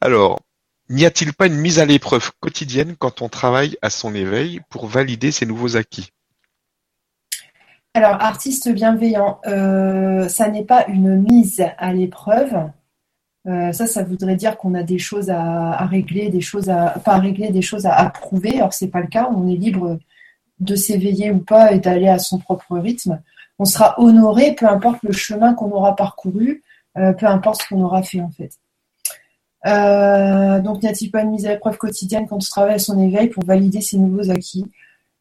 [0.00, 0.40] Alors,
[0.88, 4.86] n'y a-t-il pas une mise à l'épreuve quotidienne quand on travaille à son éveil pour
[4.86, 6.10] valider ses nouveaux acquis?
[7.94, 12.70] Alors, artiste bienveillant, euh, ça n'est pas une mise à l'épreuve.
[13.48, 17.14] Euh, ça, ça voudrait dire qu'on a des choses à, régler, des choses à pas
[17.14, 18.56] à régler, des choses à approuver.
[18.56, 19.28] Alors c'est pas le cas.
[19.34, 19.98] On est libre
[20.60, 23.20] de s'éveiller ou pas et d'aller à son propre rythme.
[23.58, 26.62] On sera honoré, peu importe le chemin qu'on aura parcouru,
[26.96, 28.52] euh, peu importe ce qu'on aura fait en fait.
[30.62, 33.28] donc, n'y a-t-il pas une mise à l'épreuve quotidienne quand on travaille à son éveil
[33.28, 34.64] pour valider ses nouveaux acquis?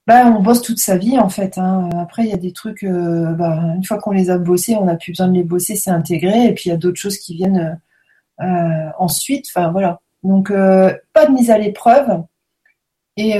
[0.10, 1.60] Bah, on bosse toute sa vie en fait.
[1.60, 1.88] Hein.
[1.99, 4.86] Après, il y a des trucs, euh, bah, une fois qu'on les a bossés, on
[4.86, 6.45] n'a plus besoin de les bosser, c'est intégré.
[6.48, 7.80] Et puis il y a d'autres choses qui viennent
[8.41, 9.45] euh, ensuite.
[9.49, 9.99] Enfin voilà.
[10.24, 12.24] Donc euh, pas de mise à l'épreuve.
[13.18, 13.36] Et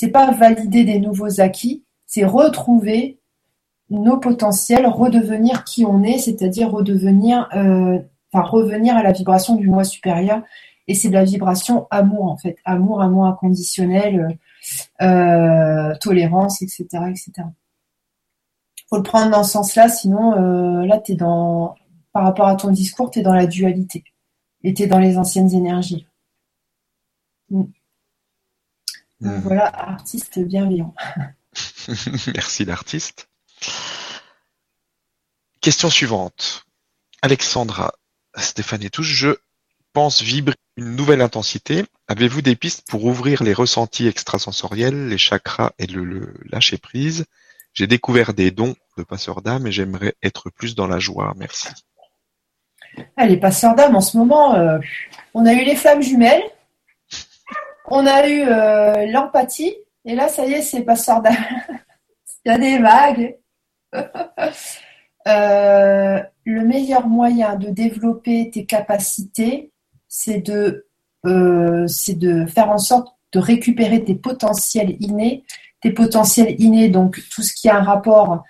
[0.00, 3.20] c'est pas valider des nouveaux acquis, c'est retrouver
[3.90, 10.42] nos potentiels, redevenir qui on est, c'est-à-dire enfin revenir à la vibration du moi supérieur.
[10.88, 14.38] Et c'est de la vibration amour en fait, amour, amour inconditionnel
[15.02, 17.32] euh, tolérance, etc., etc.
[18.88, 21.74] Faut le prendre dans ce sens-là, sinon euh, là, es dans,
[22.14, 24.02] par rapport à ton discours, tu es dans la dualité
[24.62, 26.06] et es dans les anciennes énergies.
[27.50, 27.64] Mm.
[29.20, 29.40] Mm.
[29.40, 30.94] Voilà, artiste bienveillant.
[32.34, 33.28] Merci l'artiste.
[35.60, 36.64] Question suivante.
[37.22, 37.92] Alexandra
[38.36, 39.36] Stéphane et tous, je
[39.92, 41.84] pense vibrer une nouvelle intensité.
[42.08, 47.26] Avez-vous des pistes pour ouvrir les ressentis extrasensoriels, les chakras et le, lâcher prise?
[47.74, 51.34] J'ai découvert des dons de passeur d'âme et j'aimerais être plus dans la joie.
[51.36, 51.68] Merci.
[53.16, 54.78] Ah, les passeurs d'âme, en ce moment, euh,
[55.34, 56.42] on a eu les flammes jumelles,
[57.90, 61.34] on a eu euh, l'empathie, et là, ça y est, c'est passeurs d'âme.
[62.44, 63.36] Il y a des vagues.
[65.28, 69.70] Euh, le meilleur moyen de développer tes capacités,
[70.08, 70.86] c'est de,
[71.26, 75.44] euh, de faire en sorte de récupérer tes potentiels innés,
[75.82, 78.44] tes potentiels innés, donc tout ce qui a un rapport,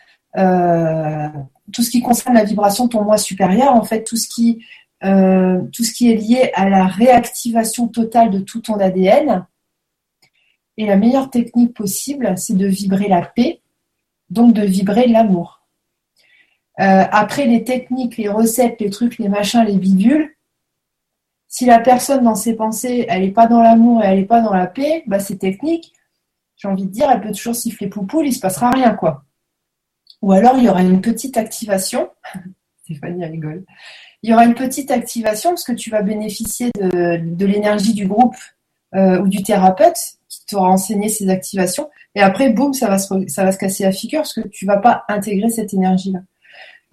[1.73, 4.65] tout ce qui concerne la vibration de ton moi supérieur, en fait, tout ce qui,
[5.05, 9.47] euh, tout ce qui est lié à la réactivation totale de tout ton ADN.
[10.77, 13.61] Et la meilleure technique possible, c'est de vibrer la paix,
[14.31, 15.61] donc de vibrer l'amour.
[16.77, 20.35] après, les techniques, les recettes, les trucs, les machins, les bidules,
[21.51, 24.41] si la personne dans ses pensées, elle n'est pas dans l'amour et elle n'est pas
[24.41, 25.93] dans la paix, bah c'est technique.
[26.57, 29.25] J'ai envie de dire, elle peut toujours siffler poupoule, il se passera rien, quoi.
[30.23, 32.09] Ou alors il y aura une petite activation.
[32.85, 33.65] Stéphanie rigole.
[34.23, 38.37] Il y aura une petite activation parce que tu vas bénéficier de, l'énergie du groupe
[38.95, 39.97] euh, ou du thérapeute
[40.29, 41.89] qui t'aura enseigné ces activations.
[42.15, 44.67] Et après, boum, ça va, se, ça va se casser la figure parce que tu
[44.67, 46.21] vas pas intégrer cette énergie-là.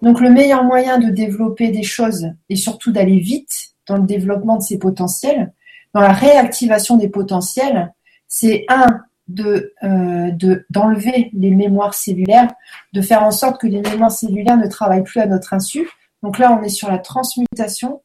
[0.00, 4.56] Donc le meilleur moyen de développer des choses et surtout d'aller vite, dans le développement
[4.56, 5.52] de ces potentiels,
[5.94, 7.92] dans la réactivation des potentiels,
[8.28, 10.30] c'est un de euh,
[10.70, 12.50] d'enlever les mémoires cellulaires,
[12.92, 15.88] de faire en sorte que les mémoires cellulaires ne travaillent plus à notre insu.
[16.22, 18.02] Donc là, on est sur la transmutation,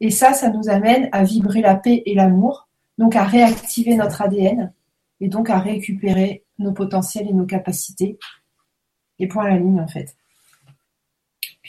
[0.00, 2.68] et ça, ça nous amène à vibrer la paix et l'amour,
[2.98, 4.72] donc à réactiver notre ADN,
[5.20, 8.18] et donc à récupérer nos potentiels et nos capacités.
[9.18, 10.16] Et point à la ligne, en fait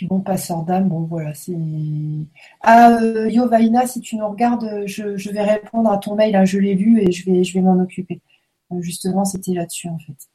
[0.08, 1.58] bon, passeur d'âme, bon voilà, c'est.
[2.62, 6.60] Ah, euh, Yovaina, si tu nous regardes, je, vais répondre à ton mail, hein, je
[6.60, 8.22] l'ai lu et je vais, je vais m'en occuper.
[8.72, 10.30] Euh, justement, c'était là-dessus en fait.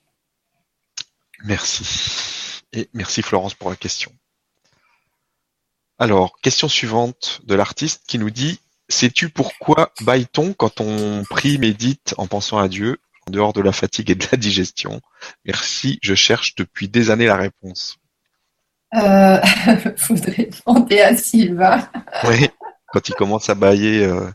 [1.45, 2.63] Merci.
[2.73, 4.11] Et merci Florence pour la question.
[5.99, 12.15] Alors, question suivante de l'artiste qui nous dit Sais-tu pourquoi baille-t-on quand on prie, médite
[12.19, 15.01] en pensant à Dieu, en dehors de la fatigue et de la digestion?
[15.45, 17.97] Merci, je cherche depuis des années la réponse.
[18.95, 19.41] Euh,
[19.97, 21.89] faudrait demander à Sylvain.
[22.25, 22.49] Oui,
[22.89, 24.31] quand il commence à bailler, euh,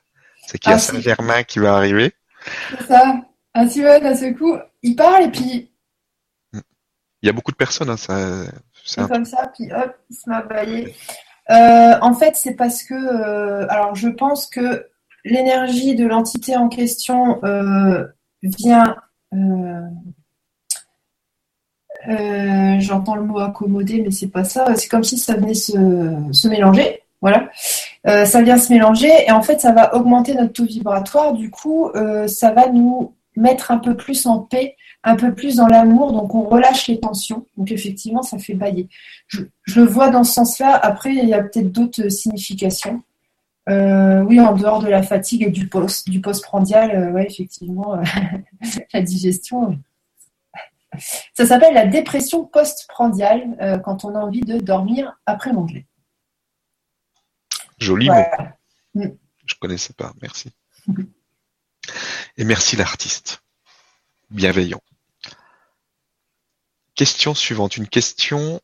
[0.48, 2.12] c'est qu'il y a ah, Saint-Germain qui va arriver.
[2.72, 3.22] C'est ça.
[3.54, 5.72] Ah, Sylvain, à ce coup, il parle et puis.
[6.54, 8.46] Il y a beaucoup de personnes, hein, ça.
[8.84, 10.96] C'est comme ça, puis hop, il se met à bailler.
[11.50, 12.94] Euh, en fait, c'est parce que.
[12.94, 14.88] Euh, alors, je pense que
[15.26, 17.40] l'énergie de l'entité en question
[18.42, 18.96] vient
[22.10, 24.76] euh, j'entends le mot accommoder, mais c'est pas ça.
[24.76, 27.02] C'est comme si ça venait se, mélanger.
[27.22, 27.50] Voilà.
[28.04, 31.34] Ça vient se mélanger et en fait, ça va augmenter notre taux vibratoire.
[31.34, 31.92] Du coup,
[32.28, 36.12] ça va nous mettre un peu plus en paix, un peu plus dans l'amour.
[36.14, 37.46] Donc, on relâche les tensions.
[37.58, 38.88] Donc, effectivement, ça fait bailler.
[39.28, 39.42] Je,
[39.76, 40.76] le vois dans ce sens-là.
[40.76, 43.02] Après, il y a peut-être d'autres significations.
[43.68, 47.98] oui, en dehors de la fatigue et du post, du postprandial, ouais, effectivement,
[48.94, 49.80] la digestion.
[51.34, 55.86] Ça s'appelle la dépression postprandiale euh, quand on a envie de dormir après manger.
[57.78, 58.16] Joli mot.
[58.94, 59.08] Mm.
[59.46, 60.52] Je connaissais pas, merci.
[62.42, 63.44] Et merci l'artiste.
[64.32, 64.82] Bienveillant.
[66.96, 68.60] question suivante, une question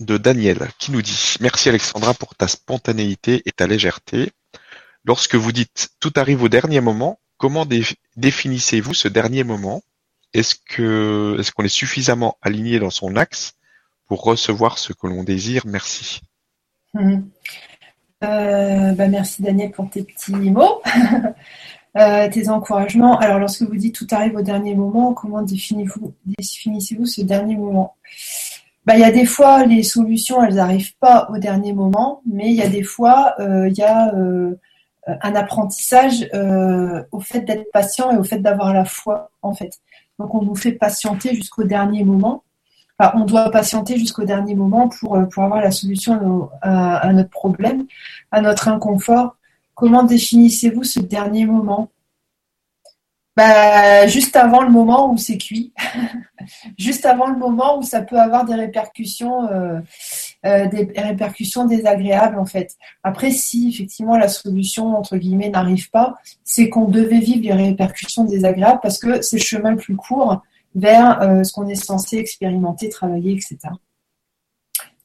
[0.00, 4.32] de Daniel qui nous dit Merci Alexandra pour ta spontanéité et ta légèreté.
[5.04, 7.64] Lorsque vous dites tout arrive au dernier moment, comment
[8.16, 9.84] définissez-vous ce dernier moment?
[10.32, 13.54] Est-ce qu'on est suffisamment aligné dans son axe
[14.06, 15.62] pour recevoir ce que l'on désire?
[15.64, 16.22] Merci.
[16.94, 17.30] Mhm.
[18.24, 20.82] Euh, bah, merci Daniel pour tes petits mots,
[21.96, 23.18] euh, tes encouragements.
[23.18, 27.94] Alors lorsque vous dites tout arrive au dernier moment, comment définissez-vous ce dernier moment?
[28.84, 32.50] Bah, il y a des fois, les solutions, elles n'arrivent pas au dernier moment, mais
[32.50, 34.58] il y a des fois, euh, il y a euh,
[35.06, 36.28] un apprentissage
[37.12, 39.78] au fait d'être patient et au fait d'avoir la foi, en fait.
[40.18, 42.42] Donc, on nous fait patienter jusqu'au dernier moment.
[42.98, 47.86] On doit patienter jusqu'au dernier moment pour, pour avoir la solution à, notre problème,
[48.32, 49.36] à notre inconfort.
[49.74, 51.90] Comment définissez-vous ce dernier moment?
[53.36, 55.72] Bah, juste avant le moment où c'est cuit,
[56.78, 59.80] juste avant le moment où ça peut avoir des répercussions, euh,
[60.46, 62.76] euh, des répercussions désagréables en fait.
[63.02, 66.14] Après, si effectivement la solution entre guillemets n'arrive pas,
[66.44, 70.44] c'est qu'on devait vivre les répercussions désagréables parce que c'est le chemin le plus court
[70.76, 73.58] vers euh, ce qu'on est censé expérimenter, travailler, etc.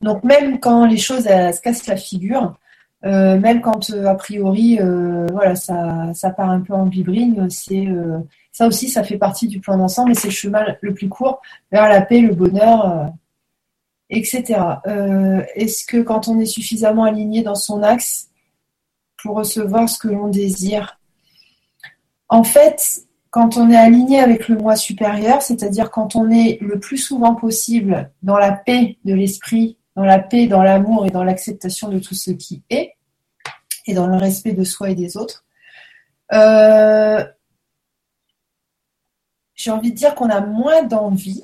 [0.01, 2.53] Donc même quand les choses se cassent la figure,
[3.03, 7.87] même quand euh, a priori, euh, voilà, ça, ça part un peu en vibrine, c'est
[8.51, 11.41] ça aussi, ça fait partie du plan d'ensemble, et c'est le chemin le plus court
[11.71, 13.11] vers la paix, le bonheur,
[14.09, 14.59] etc.
[15.55, 18.29] Est-ce que quand on est suffisamment aligné dans son axe
[19.17, 20.99] pour recevoir ce que l'on désire,
[22.27, 26.79] en fait, quand on est aligné avec le moi supérieur, c'est-à-dire quand on est le
[26.79, 31.25] plus souvent possible dans la paix de l'esprit dans la paix, dans l'amour et dans
[31.25, 32.93] l'acceptation de tout ce qui est,
[33.85, 35.43] et dans le respect de soi et des autres.
[36.31, 37.21] Euh,
[39.55, 41.43] j'ai envie de dire qu'on a moins d'envie,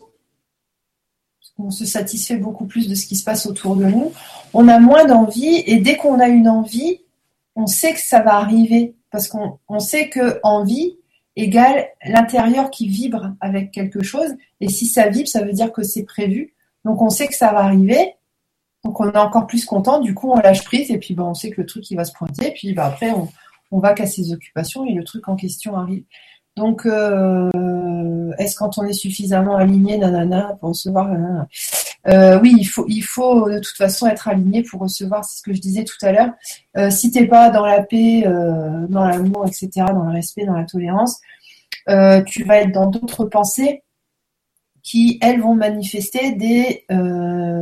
[1.57, 4.13] on se satisfait beaucoup plus de ce qui se passe autour de nous,
[4.53, 7.01] on a moins d'envie, et dès qu'on a une envie,
[7.57, 10.97] on sait que ça va arriver, parce qu'on sait que envie
[11.35, 15.83] égale l'intérieur qui vibre avec quelque chose, et si ça vibre, ça veut dire que
[15.83, 16.53] c'est prévu,
[16.85, 18.15] donc on sait que ça va arriver,
[18.85, 21.33] donc on est encore plus content, du coup on lâche prise et puis bah, on
[21.33, 23.27] sait que le truc il va se pointer, puis bah, après on,
[23.71, 26.03] on va qu'à ses occupations et le truc en question arrive.
[26.55, 31.09] Donc euh, est-ce quand on est suffisamment aligné, nanana, pour recevoir
[32.07, 35.43] euh, Oui, il faut, il faut de toute façon être aligné pour recevoir, c'est ce
[35.43, 36.31] que je disais tout à l'heure.
[36.77, 40.55] Euh, si t'es pas dans la paix, euh, dans l'amour, etc., dans le respect, dans
[40.55, 41.19] la tolérance,
[42.25, 43.83] tu vas être dans d'autres pensées
[44.81, 46.85] qui, elles, vont manifester des,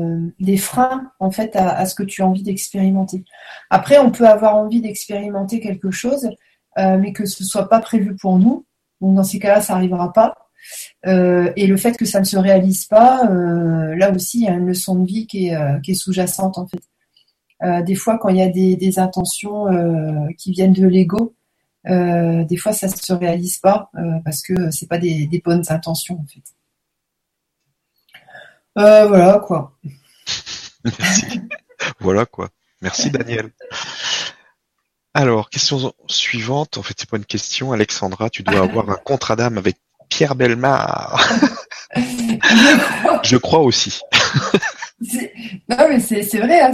[0.03, 3.23] euh, des freins en fait à, ce que tu as envie d'expérimenter.
[3.69, 6.29] Après, on peut avoir envie d'expérimenter quelque chose,
[6.77, 8.65] euh, mais que ce soit pas prévu pour nous.
[9.01, 10.35] Donc dans ces cas-là, ça n'arrivera pas.
[11.05, 14.53] Euh, et le fait que ça ne se réalise pas, là aussi, il y a
[14.53, 17.83] une leçon de vie qui est, sous-jacente en fait.
[17.83, 19.65] des fois, quand il y a des, intentions
[20.37, 21.35] qui viennent de l'ego,
[21.85, 23.91] des fois ça ne se réalise pas
[24.23, 26.43] parce que c'est pas des bonnes intentions en fait.
[28.77, 29.77] Euh, voilà quoi.
[30.83, 31.41] Merci.
[31.99, 32.49] voilà quoi.
[32.81, 33.51] Merci Daniel.
[35.13, 36.77] Alors, question suivante.
[36.77, 37.71] En fait, c'est pas une question.
[37.71, 39.77] Alexandra, tu dois avoir un contrat d'âme avec
[40.09, 41.21] Pierre Belmar.
[43.23, 44.01] Je crois aussi.
[45.69, 46.61] non, mais c'est vrai.
[46.61, 46.71] Hein,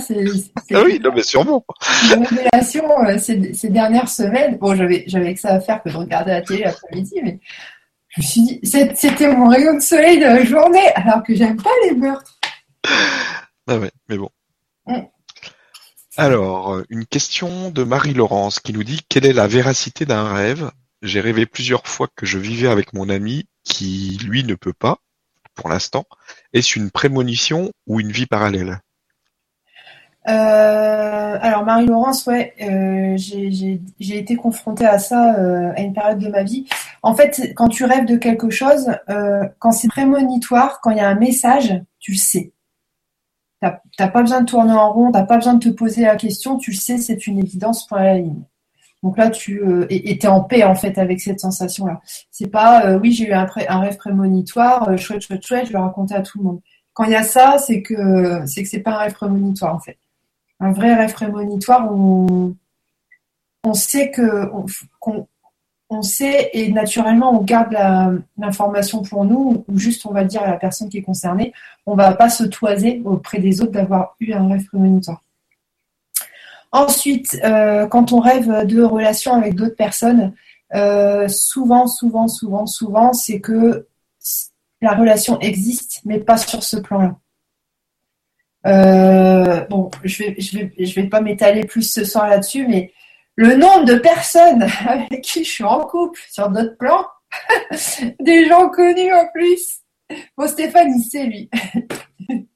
[0.74, 1.66] ah oui, non, mais sûrement.
[2.16, 4.58] Une révélation euh, ces, ces, dernières semaines.
[4.58, 7.40] Bon, j'avais que ça à faire que de regarder la télé l'après-midi, mais
[8.20, 8.60] je me suis dit,
[8.96, 12.38] c'était mon rayon de soleil de la journée, alors que j'aime pas les meurtres.
[13.68, 14.30] Ah ouais, mais bon.
[14.88, 15.02] Mm.
[16.18, 20.72] Alors, euh, une question de Marie-Laurence qui nous dit quelle est la véracité d'un rêve?
[21.02, 24.98] J'ai rêvé plusieurs fois que je vivais avec mon ami qui, lui, ne peut pas,
[25.56, 26.06] pour l'instant.
[26.52, 28.82] Est-ce une prémonition ou une vie parallèle?
[30.28, 36.28] Euh, alors Marie-Laurence, ouais, euh, j'ai été confrontée à ça euh, à une période de
[36.28, 36.68] ma vie.
[37.02, 38.92] En fait, quand tu rêves de quelque chose,
[39.60, 42.54] quand c'est prémonitoire, quand il y a un message, tu le sais.
[43.62, 46.58] T'as pas besoin de tourner en rond, t'as pas besoin de te poser la question,
[46.58, 48.44] tu le sais, c'est une évidence, point la ligne.
[49.04, 52.02] Donc là, tu es en paix en fait avec cette sensation-là.
[52.32, 56.16] C'est pas, oui, j'ai eu un, un, rêve prémonitoire, chouette, chouette, chouette, je le racontais
[56.16, 56.62] à tout le monde.
[56.94, 59.80] Quand il y a ça, c'est que c'est que c'est pas un rêve prémonitoire en
[59.80, 59.98] fait
[60.60, 62.56] un vrai rêve prémonitoire où
[63.64, 64.50] on, sait que
[65.90, 67.76] on, sait et naturellement on garde
[68.38, 71.54] l'information pour nous ou juste on va dire à la personne qui est concernée,
[71.86, 75.24] on va pas se toiser auprès des autres d'avoir eu un rêve prémonitoire.
[76.72, 80.34] Ensuite, euh, quand on rêve de relations avec d'autres personnes,
[80.76, 83.88] euh, souvent, souvent, souvent, souvent, c'est que
[84.82, 87.16] la relation existe, mais pas sur ce plan-là.
[88.68, 92.92] Euh, bon, je vais, je vais, je vais pas m'étaler plus ce soir là-dessus, mais
[93.36, 97.06] le nombre de personnes avec qui je suis en couple sur d'autres plans,
[98.20, 99.80] des gens connus en plus.
[100.38, 101.50] Bon, Stéphane, il sait, lui.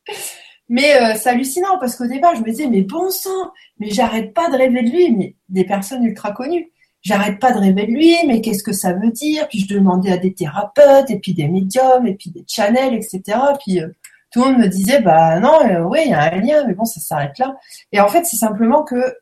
[0.70, 4.34] mais euh, c'est hallucinant parce qu'au départ, je me disais, mais bon sang, mais j'arrête
[4.34, 6.72] pas de rêver de lui, mais des personnes ultra connues.
[7.02, 9.48] J'arrête pas de rêver de lui, mais qu'est-ce que ça veut dire?
[9.50, 13.22] Puis je demandais à des thérapeutes, et puis des médiums, et puis des channels, etc.
[13.64, 13.88] Puis euh,
[14.34, 16.74] tout le monde me disait, bah non, euh, oui, il y a un lien, mais
[16.74, 17.56] bon, ça s'arrête là.
[17.92, 19.16] Et en fait, c'est simplement que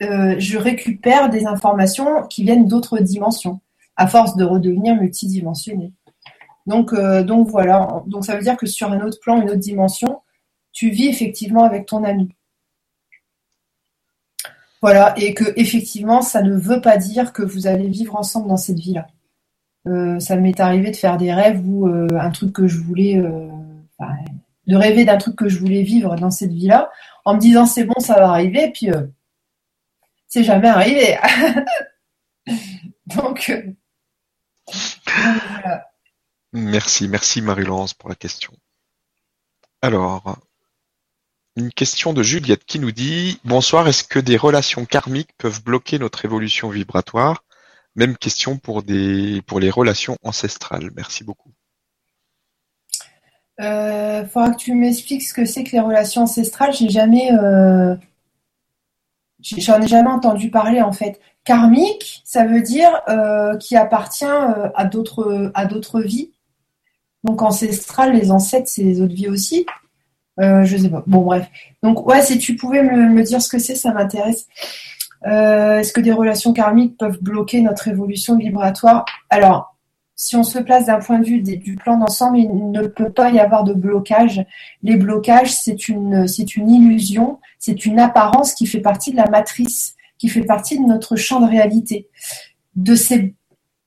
[0.00, 3.60] je récupère des informations qui viennent d'autres dimensions
[3.96, 5.92] à force de redevenir multidimensionné.
[6.68, 8.02] Donc, euh, donc voilà.
[8.06, 10.20] Donc ça veut dire que sur un autre plan, une autre dimension,
[10.72, 12.28] tu vis effectivement avec ton ami.
[14.80, 18.56] Voilà, et que effectivement, ça ne veut pas dire que vous allez vivre ensemble dans
[18.56, 19.08] cette vie-là.
[19.88, 23.20] Euh, ça m'est arrivé de faire des rêves où euh, un truc que je voulais,
[24.68, 26.90] de rêver d'un truc que je voulais vivre dans cette vie-là,
[27.24, 28.90] en me disant c'est bon, ça va arriver, et puis
[30.28, 31.18] c'est jamais arrivé.
[33.06, 33.52] Donc
[36.52, 38.52] Merci, merci Marie-Laurence pour la question.
[39.82, 40.38] Alors,
[41.56, 45.98] une question de Juliette qui nous dit Bonsoir, est-ce que des relations karmiques peuvent bloquer
[45.98, 47.44] notre évolution vibratoire?
[47.96, 50.90] Même question pour, des, pour les relations ancestrales.
[50.94, 51.52] Merci beaucoup.
[53.60, 56.72] Euh, faudra que tu m'expliques ce que c'est que les relations ancestrales.
[56.72, 57.96] J'ai jamais, euh,
[59.40, 61.20] j'en ai jamais entendu parler en fait.
[61.44, 66.30] Karmique, ça veut dire euh, qui appartient euh, à d'autres à d'autres vies.
[67.24, 69.66] Donc ancestral, les ancêtres, c'est les autres vies aussi.
[70.40, 71.02] Je sais pas.
[71.08, 71.48] Bon bref.
[71.82, 74.46] Donc ouais, si tu pouvais me, dire ce que c'est, ça m'intéresse.
[75.24, 79.04] Est-ce que des relations karmiques peuvent bloquer notre évolution vibratoire?
[79.30, 79.77] Alors,
[80.20, 83.30] si on se place d'un point de vue du plan d'ensemble, il ne peut pas
[83.30, 84.44] y avoir de blocage.
[84.82, 86.26] Les blocages, c'est une,
[86.56, 91.14] illusion, c'est une apparence qui fait partie de la matrice qui fait partie de notre
[91.14, 92.08] champ de réalité.
[92.74, 93.36] De ces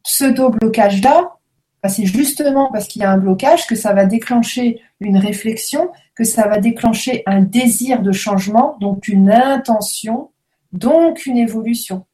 [0.03, 1.35] pseudo-blocages-là,
[1.83, 5.89] bah, c'est justement parce qu'il y a un blocage que ça va déclencher une réflexion,
[6.15, 10.31] que ça va déclencher un désir de changement, donc une intention,
[10.71, 12.05] donc une évolution.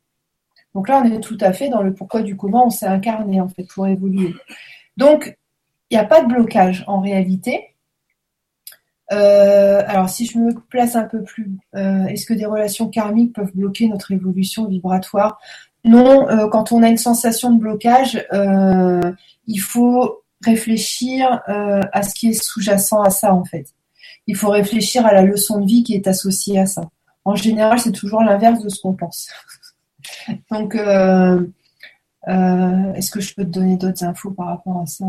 [0.78, 3.42] Donc là, on est tout à fait dans le pourquoi du comment on s'est incarné
[3.42, 4.36] en fait pour évoluer.
[4.96, 5.36] Donc,
[5.90, 7.74] il n'y a pas de blocage en réalité.
[9.12, 13.34] Euh, alors, si je me place un peu plus, euh, est-ce que des relations karmiques
[13.34, 15.40] peuvent bloquer notre évolution vibratoire?
[15.84, 18.24] Non, euh, quand on a une sensation de blocage,
[19.48, 23.66] il faut réfléchir à ce qui est sous-jacent à ça, en fait.
[24.28, 26.84] Il faut réfléchir à la leçon de vie qui est associée à ça.
[27.26, 29.28] En général, c'est toujours l'inverse de ce qu'on pense.
[30.52, 31.42] Donc, est-ce
[33.12, 35.06] que je peux te donner d'autres infos par rapport à ça?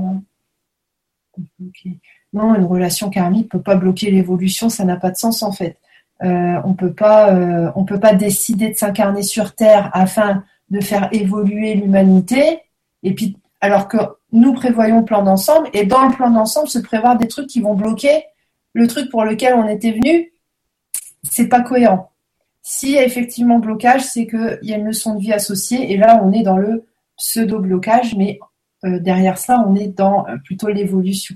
[2.32, 5.52] Non, une relation karmique ne peut pas bloquer l'évolution, ça n'a pas de sens en
[5.52, 5.78] fait.
[6.22, 11.08] Euh, on peut pas, euh, peut pas décider de s'incarner sur Terre afin de faire
[11.12, 12.60] évoluer l'humanité.
[13.02, 13.96] Et puis, alors que
[14.32, 17.60] nous prévoyons le plan d'ensemble, et dans le plan d'ensemble, se prévoir des trucs qui
[17.60, 18.24] vont bloquer
[18.72, 20.32] le truc pour lequel on était venu,
[21.22, 22.10] c'est pas cohérent.
[22.62, 25.96] S'il y a effectivement blocage, c'est qu'il y a une leçon de vie associée, et
[25.96, 26.86] là, on est dans le
[27.16, 28.38] pseudo-blocage, mais
[28.84, 31.34] euh, derrière ça, on est dans plutôt l'évolution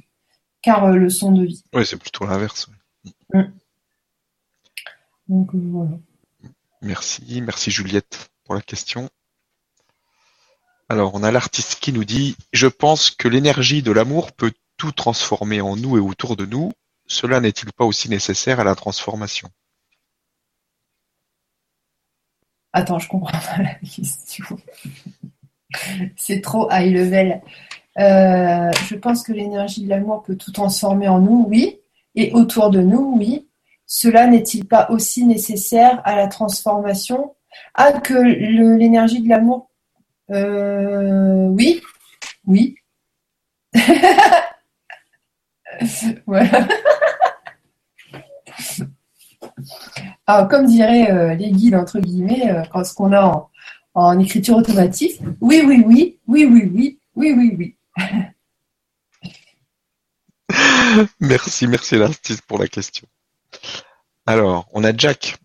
[0.62, 1.62] car euh, le son de vie.
[1.74, 2.68] Oui, c'est plutôt l'inverse.
[3.34, 3.42] Mm.
[5.28, 5.98] Donc euh, voilà.
[6.80, 9.10] Merci, merci Juliette pour la question.
[10.88, 14.92] Alors, on a l'artiste qui nous dit Je pense que l'énergie de l'amour peut tout
[14.92, 16.72] transformer en nous et autour de nous.
[17.06, 19.48] Cela n'est-il pas aussi nécessaire à la transformation?
[22.72, 24.44] Attends, je comprends pas la question.
[26.16, 27.42] C'est trop high level.
[27.98, 31.80] Euh, je pense que l'énergie de l'amour peut tout transformer en nous, oui,
[32.14, 33.48] et autour de nous, oui.
[33.86, 37.34] Cela n'est-il pas aussi nécessaire à la transformation?
[37.74, 39.70] Ah, que l'énergie de l'amour,
[40.30, 41.82] euh, oui,
[42.46, 42.76] oui.
[46.26, 46.66] voilà.
[50.48, 53.48] Comme diraient euh, les guides, entre guillemets, quand ce qu'on a
[53.94, 57.76] en, écriture automatique, oui, oui, oui, oui, oui, oui, oui, oui, oui.
[61.20, 63.06] merci, merci l'artiste pour la question.
[64.26, 65.36] Alors, on a Jack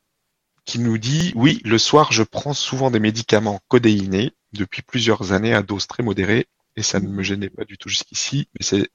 [0.66, 5.54] qui nous dit Oui, le soir, je prends souvent des médicaments codéinés depuis plusieurs années
[5.54, 8.92] à dose très modérée et ça ne me gênait pas du tout jusqu'ici, mais cette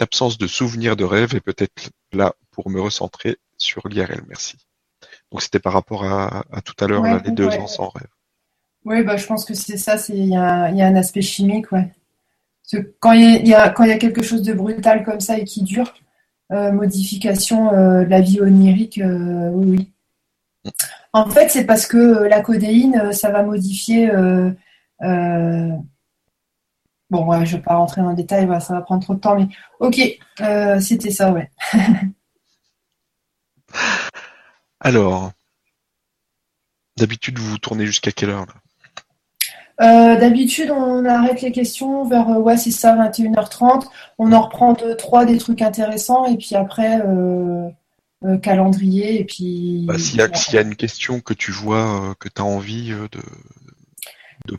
[0.00, 4.24] absence de souvenirs de rêve est peut-être là pour me recentrer sur l'IRL.
[4.26, 4.56] Merci.
[5.30, 8.08] Donc, c'était par rapport à, tout à l'heure, les deux ans sans rêve.
[8.84, 11.92] Oui, bah, je pense que c'est ça, il y, a un aspect chimique, ouais
[13.00, 15.64] quand il y, a, quand y a quelque chose de brutal comme ça et qui
[15.64, 15.92] dure,
[16.50, 19.66] modification de la vie onirique, oui,
[20.64, 20.72] oui.
[21.12, 24.08] En fait, c'est parce que la codéine, ça va modifier
[27.10, 29.20] Bon, ouais, je ne vais pas rentrer dans le détail, ça va prendre trop de
[29.20, 29.48] temps, mais
[29.80, 30.00] ok,
[30.40, 31.50] euh, c'était ça, ouais.
[34.80, 35.32] Alors,
[36.96, 38.54] d'habitude, vous vous tournez jusqu'à quelle heure là?
[39.82, 43.86] Euh, D'habitude, on arrête les questions vers, euh, ouais, c'est ça, 21h30.
[44.18, 47.00] On en reprend deux, trois des trucs intéressants, et puis après,
[48.42, 49.84] calendrier, et puis.
[49.86, 53.20] Bah, s'il y, y, a une question que tu vois, que tu as envie de,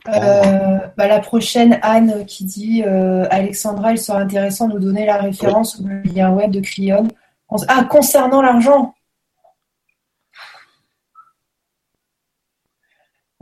[0.08, 5.06] euh, bah, la prochaine, Anne, qui dit euh, Alexandra, il serait intéressant de nous donner
[5.06, 7.08] la référence ou le lien web de Crion.
[7.68, 8.94] Ah, concernant l'argent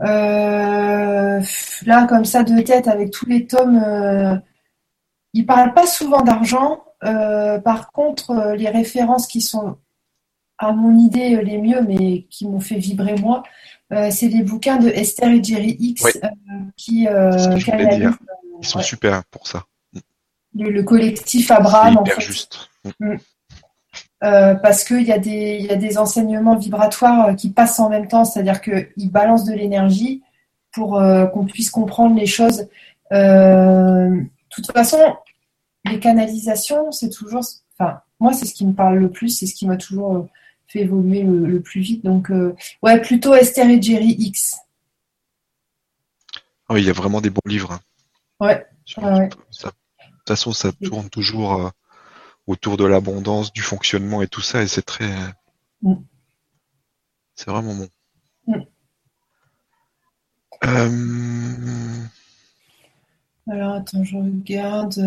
[0.01, 1.41] Là,
[2.07, 4.41] comme ça, de tête, avec tous les tomes,
[5.33, 6.83] il ne parle pas souvent d'argent.
[7.01, 9.77] par contre, les références qui sont,
[10.57, 13.43] à mon idée, les mieux, mais qui m'ont fait vibrer moi,
[13.91, 16.27] euh, c'est des bouquins de Esther et Jerry X euh,
[16.77, 19.65] qui euh, Ils sont super pour ça.
[20.53, 21.97] Le, collectif Abraham.
[22.01, 22.69] Hyper juste.
[22.99, 23.15] Mm.
[24.21, 28.23] Parce qu'il y, a des, y a des enseignements vibratoires qui passent en même temps,
[28.23, 30.21] c'est-à-dire qu'ils balancent de l'énergie
[30.71, 31.01] pour
[31.33, 32.67] qu'on puisse comprendre les choses.
[33.11, 34.99] de toute façon,
[35.85, 37.43] les canalisations, c'est toujours.
[37.77, 40.27] Enfin, moi, c'est ce qui me parle le plus, c'est ce qui m'a toujours
[40.67, 42.05] fait évoluer le, plus vite.
[42.05, 44.57] Donc, euh, ouais, plutôt Esther et Jerry X.
[46.69, 47.73] Ah oui, il y a vraiment des bons livres.
[47.73, 47.79] Hein.
[48.39, 48.65] Ouais.
[48.97, 49.73] de toute
[50.27, 51.69] façon, ça tourne toujours euh,
[52.47, 55.11] autour de l'abondance, du fonctionnement et tout ça, et c'est très.
[55.81, 55.95] Mm.
[57.35, 57.89] C'est vraiment bon.
[58.47, 58.61] Mm.
[60.63, 62.03] Euh,
[63.49, 64.99] Alors, attends, je regarde.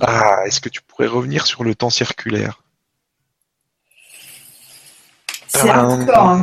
[0.00, 2.62] Ah, est-ce que tu pourrais revenir sur le temps circulaire?
[5.46, 6.40] C'est hardcore.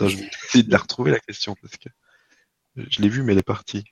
[0.00, 1.88] Je vais essayer de la retrouver la question parce que
[2.76, 3.84] je l'ai vue mais elle est partie.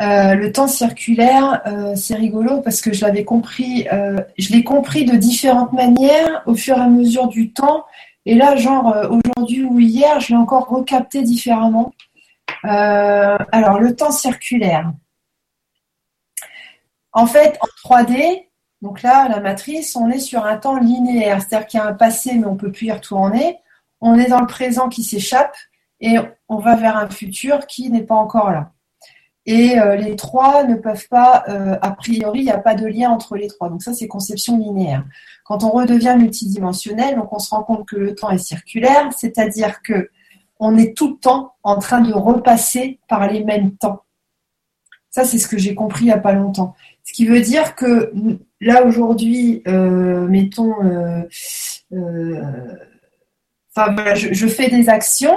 [0.00, 4.62] Euh, le temps circulaire, euh, c'est rigolo parce que je l'avais compris, euh, je l'ai
[4.62, 7.84] compris de différentes manières au fur et à mesure du temps.
[8.24, 11.92] Et là, genre aujourd'hui ou hier, je l'ai encore recapté différemment.
[12.62, 14.92] Alors, le temps circulaire.
[17.12, 18.47] En fait, en 3D,
[18.80, 21.94] donc là, la matrice, on est sur un temps linéaire, c'est-à-dire qu'il y a un
[21.94, 23.58] passé, mais on ne peut plus y retourner.
[24.00, 25.56] On est dans le présent qui s'échappe
[26.00, 26.16] et
[26.48, 28.70] on va vers un futur qui n'est pas encore là.
[29.46, 32.86] Et euh, les trois ne peuvent pas, euh, a priori, il n'y a pas de
[32.86, 33.68] lien entre les trois.
[33.70, 35.04] Donc ça, c'est conception linéaire.
[35.44, 40.10] Quand on redevient multidimensionnel, on se rend compte que le temps est circulaire, c'est-à-dire que
[40.60, 44.02] on est tout le temps en train de repasser par les mêmes temps.
[45.10, 46.74] Ça, c'est ce que j'ai compris il n'y a pas longtemps.
[47.04, 48.12] Ce qui veut dire que
[48.60, 51.22] là, aujourd'hui, euh, mettons, euh,
[51.92, 52.74] euh,
[54.14, 55.36] je, fais des actions,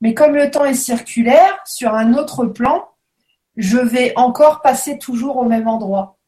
[0.00, 2.88] mais comme le temps est circulaire, sur un autre plan,
[3.56, 6.18] je vais encore passer toujours au même endroit.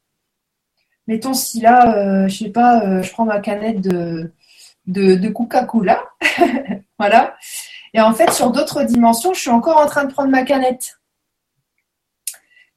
[1.06, 4.32] Mettons si là, je sais pas, je prends ma canette de,
[4.86, 6.02] de, de Coca-Cola,
[6.98, 7.34] voilà,
[7.94, 10.99] et en fait, sur d'autres dimensions, je suis encore en train de prendre ma canette.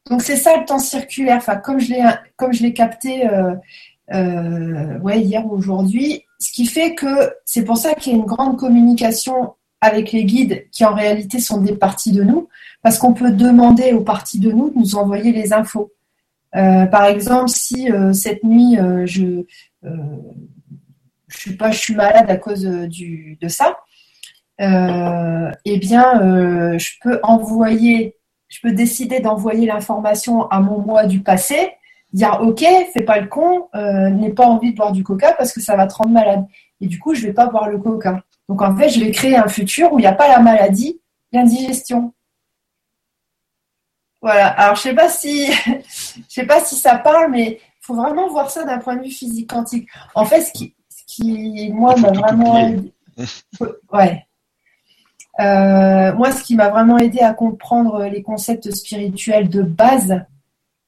[0.10, 1.38] Donc c'est ça le temps circulaire.
[1.38, 2.04] Enfin, comme je l'ai
[2.36, 3.56] comme je l'ai capté euh,
[4.14, 8.20] euh, ouais, hier ou aujourd'hui, ce qui fait que c'est pour ça qu'il y a
[8.20, 12.48] une grande communication avec les guides qui en réalité sont des parties de nous,
[12.82, 15.92] parce qu'on peut demander aux parties de nous de nous envoyer les infos.
[16.56, 19.44] Euh, par exemple, si cette nuit je
[21.28, 23.78] je suis pas je suis malade à cause du, de ça,
[24.60, 28.16] eh bien, je peux envoyer,
[28.54, 31.72] je peux décider d'envoyer l'information à mon moi du passé,
[32.12, 32.64] dire ok,
[32.94, 35.76] fais pas le con, euh, n'ai pas envie de boire du coca parce que ça
[35.76, 36.46] va te rendre malade.
[36.80, 38.22] Et du coup, je vais pas boire le coca.
[38.48, 41.02] Donc en fait, je vais créer un futur où il n'y a pas la maladie,
[41.32, 42.14] l'indigestion.
[44.22, 44.50] Voilà.
[44.50, 48.30] Alors je sais pas si, je sais pas si ça parle, mais il faut vraiment
[48.30, 49.90] voir ça d'un point de vue physique quantique.
[50.14, 52.72] En fait, ce qui, ce qui moi m'a vraiment,
[53.92, 54.28] ouais.
[55.40, 60.22] Euh, moi, ce qui m'a vraiment aidé à comprendre les concepts spirituels de base,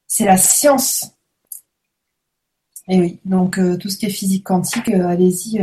[0.08, 1.12] c'est la science.
[2.88, 5.60] Et oui, donc euh, tout ce qui est physique quantique, euh, allez-y,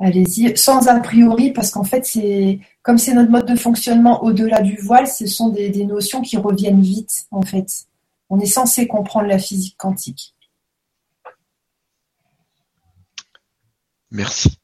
[0.00, 4.62] allez-y, sans a priori, parce qu'en fait, c'est comme c'est notre mode de fonctionnement au-delà
[4.62, 7.86] du voile, ce sont des, notions qui reviennent vite, en fait.
[8.30, 10.34] on est censé comprendre la physique quantique.
[14.10, 14.58] Merci.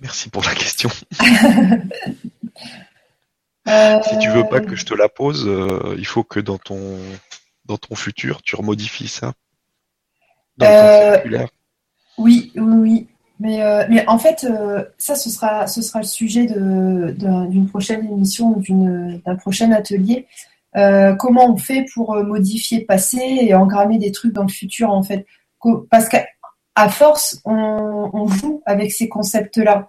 [0.00, 0.90] Merci pour la question.
[4.02, 6.98] Si tu veux pas que je te la pose, euh, il faut que dans ton
[7.66, 9.34] dans ton futur, tu remodifies ça.
[10.62, 11.18] Euh,
[12.16, 13.06] oui, oui, oui.
[13.40, 14.46] Mais, euh, mais en fait,
[14.96, 20.26] ça, ce sera, ce sera le sujet d'une prochaine émission ou d'un prochain atelier.
[21.18, 25.02] comment on fait pour modifier le passé et engrammer des trucs dans le futur, en
[25.02, 25.26] fait?
[25.90, 26.08] Parce
[26.78, 29.88] qu'à force, on, on, joue avec ces concepts-là.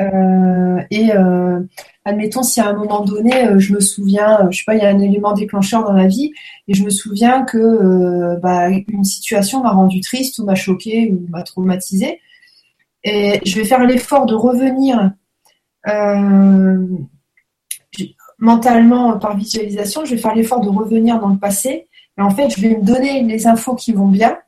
[0.00, 1.60] Euh, et euh,
[2.04, 4.86] admettons si à un moment donné, euh, je me souviens, je sais pas, il y
[4.86, 6.32] a un élément déclencheur dans la vie,
[6.68, 11.26] et je me souviens que bah, une situation m'a rendu triste ou m'a choqué ou
[11.30, 12.20] m'a traumatisé,
[13.04, 15.12] et je vais faire l'effort de revenir
[18.38, 21.88] mentalement par visualisation, je vais faire l'effort de revenir dans le passé,
[22.18, 24.38] et en fait, je vais me donner les infos qui vont bien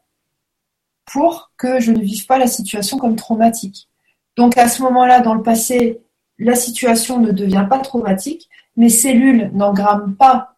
[1.10, 3.88] pour que je ne vive pas la situation comme traumatique.
[4.36, 6.00] Donc à ce moment-là, dans le passé,
[6.38, 10.54] la situation ne devient pas traumatique, mes cellules n'engramment pas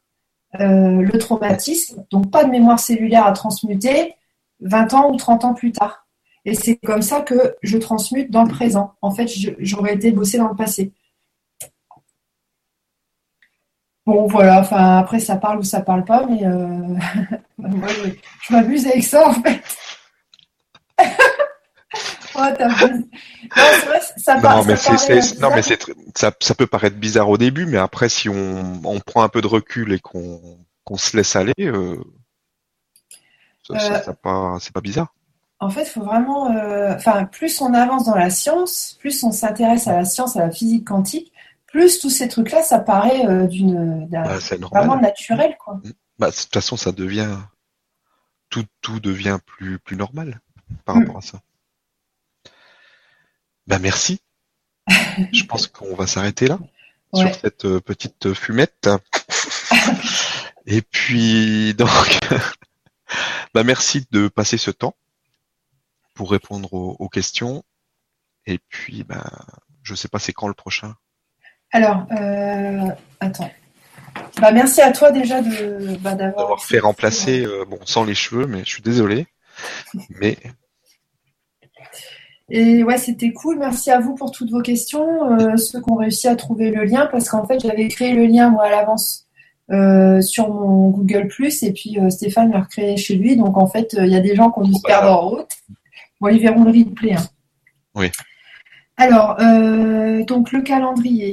[0.60, 4.14] euh, le traumatisme, donc pas de mémoire cellulaire à transmuter
[4.60, 6.06] 20 ans ou 30 ans plus tard.
[6.44, 8.94] Et c'est comme ça que je transmute dans le présent.
[9.02, 9.28] En fait,
[9.58, 10.92] j'aurais été bossé dans le passé.
[14.06, 16.96] Bon, voilà, enfin, après, ça parle ou ça parle pas, mais euh,
[17.58, 19.62] je m'abuse avec ça, en fait.
[25.40, 25.62] non, mais
[26.14, 29.92] ça, peut paraître bizarre au début, mais après, si on, prend un peu de recul
[29.92, 31.96] et qu'on se laisse aller, euh,
[33.70, 35.14] euh, c'est pas bizarre.
[35.58, 39.88] En fait, faut vraiment, euh, enfin, plus on avance dans la science, plus on s'intéresse
[39.88, 41.32] à la science, à la physique quantique,
[41.66, 44.38] plus tous ces trucs-là, ça paraît d'une bah,
[44.72, 45.80] vraiment naturel, quoi.
[46.18, 47.36] Bah, de toute façon, ça devient
[48.48, 50.40] tout, tout devient plus plus normal
[50.84, 51.40] par rapport à ça.
[53.66, 54.20] Bah merci.
[55.32, 56.58] Je pense qu'on va s'arrêter là
[57.14, 58.88] sur cette euh, petite fumette.
[60.66, 62.18] Et puis donc,
[63.54, 64.94] bah merci de passer ce temps
[66.14, 67.64] pour répondre aux, questions.
[68.46, 69.30] Et puis, bah,
[69.82, 70.94] je sais pas c'est quand le prochain?
[71.72, 72.90] Alors, euh,
[73.20, 73.50] attends.
[74.52, 78.60] Merci à toi déjà de bah, d'avoir fait remplacer, euh, bon, sans les cheveux, mais
[78.60, 79.28] je suis désolé.
[80.20, 80.36] Mais
[82.50, 83.58] et ouais, c'était cool.
[83.58, 86.84] Merci à vous pour toutes vos questions, euh, ceux qui ont réussi à trouver le
[86.84, 89.28] lien, parce qu'en fait, j'avais créé le lien moi à l'avance
[89.70, 93.36] euh, sur mon Google et puis euh, Stéphane l'a recréé chez lui.
[93.36, 95.50] Donc en fait, il y a des gens qui ont dû se perdre en route.
[96.20, 97.14] Bon, ils verront le replay.
[97.14, 97.24] Hein.
[97.94, 98.10] Oui.
[98.96, 99.36] Alors,
[100.26, 101.32] donc le calendrier.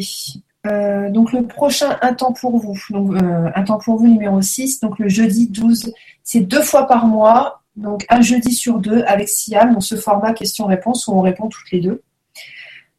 [0.64, 3.22] donc le prochain Un temps pour vous, donc
[3.56, 5.92] Un temps pour vous numéro 6, donc le jeudi 12,
[6.24, 10.34] c'est deux fois par mois donc un jeudi sur deux avec Siam dans ce format
[10.34, 12.02] question-réponse où on répond toutes les deux.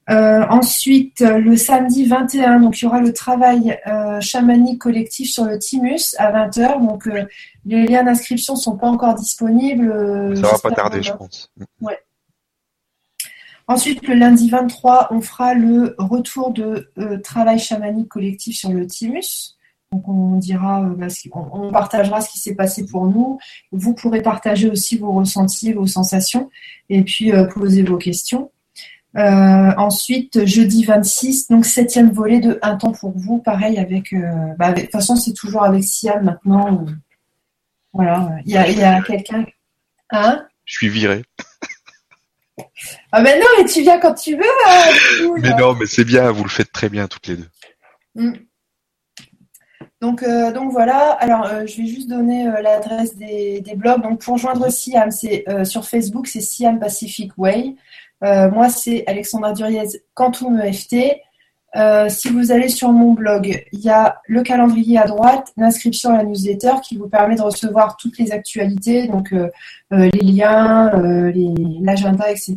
[0.08, 5.44] Euh, ensuite, le samedi 21, donc il y aura le travail euh, chamanique collectif sur
[5.44, 6.80] le Timus à 20h.
[6.80, 7.26] Donc euh,
[7.66, 10.34] les liens d'inscription ne sont pas encore disponibles.
[10.36, 11.52] Ça va pas tarder, je pense.
[11.82, 11.98] Ouais.
[13.66, 16.90] Ensuite, le lundi 23, on fera le retour de
[17.22, 19.57] travail chamanique collectif sur le Timus.
[19.92, 23.38] Donc on dira, euh, bah, on, partagera ce qui s'est passé pour nous.
[23.72, 26.50] Vous pourrez partager aussi vos ressentis, vos sensations,
[26.90, 28.50] et puis euh, poser vos questions.
[29.16, 34.14] Euh, ensuite, jeudi 26, donc septième volet de Un temps pour vous, pareil avec,
[34.58, 36.84] bah, de toute façon c'est toujours avec Siam maintenant.
[37.94, 39.46] voilà, il y a, quelqu'un.
[40.10, 40.46] Hein?
[40.66, 41.22] Je suis viré.
[43.12, 44.42] ah ben non, mais tu viens quand tu veux.
[44.68, 47.48] Hein, mais non, mais c'est bien, vous le faites très bien toutes les deux.
[48.14, 48.34] Mm.
[50.00, 54.00] Donc, euh, donc voilà, alors euh, je vais juste donner euh, l'adresse des, blogs.
[54.00, 57.74] Donc pour joindre Siam, c'est sur Facebook, c'est Siam Pacific Way.
[58.22, 60.96] moi, c'est Alexandra Duriez Quantum EFT.
[62.08, 66.18] si vous allez sur mon blog, il y a le calendrier à droite, l'inscription à
[66.18, 69.34] la newsletter qui vous permet de recevoir toutes les actualités, donc
[69.90, 70.90] les liens,
[71.82, 72.56] l'agenda, etc.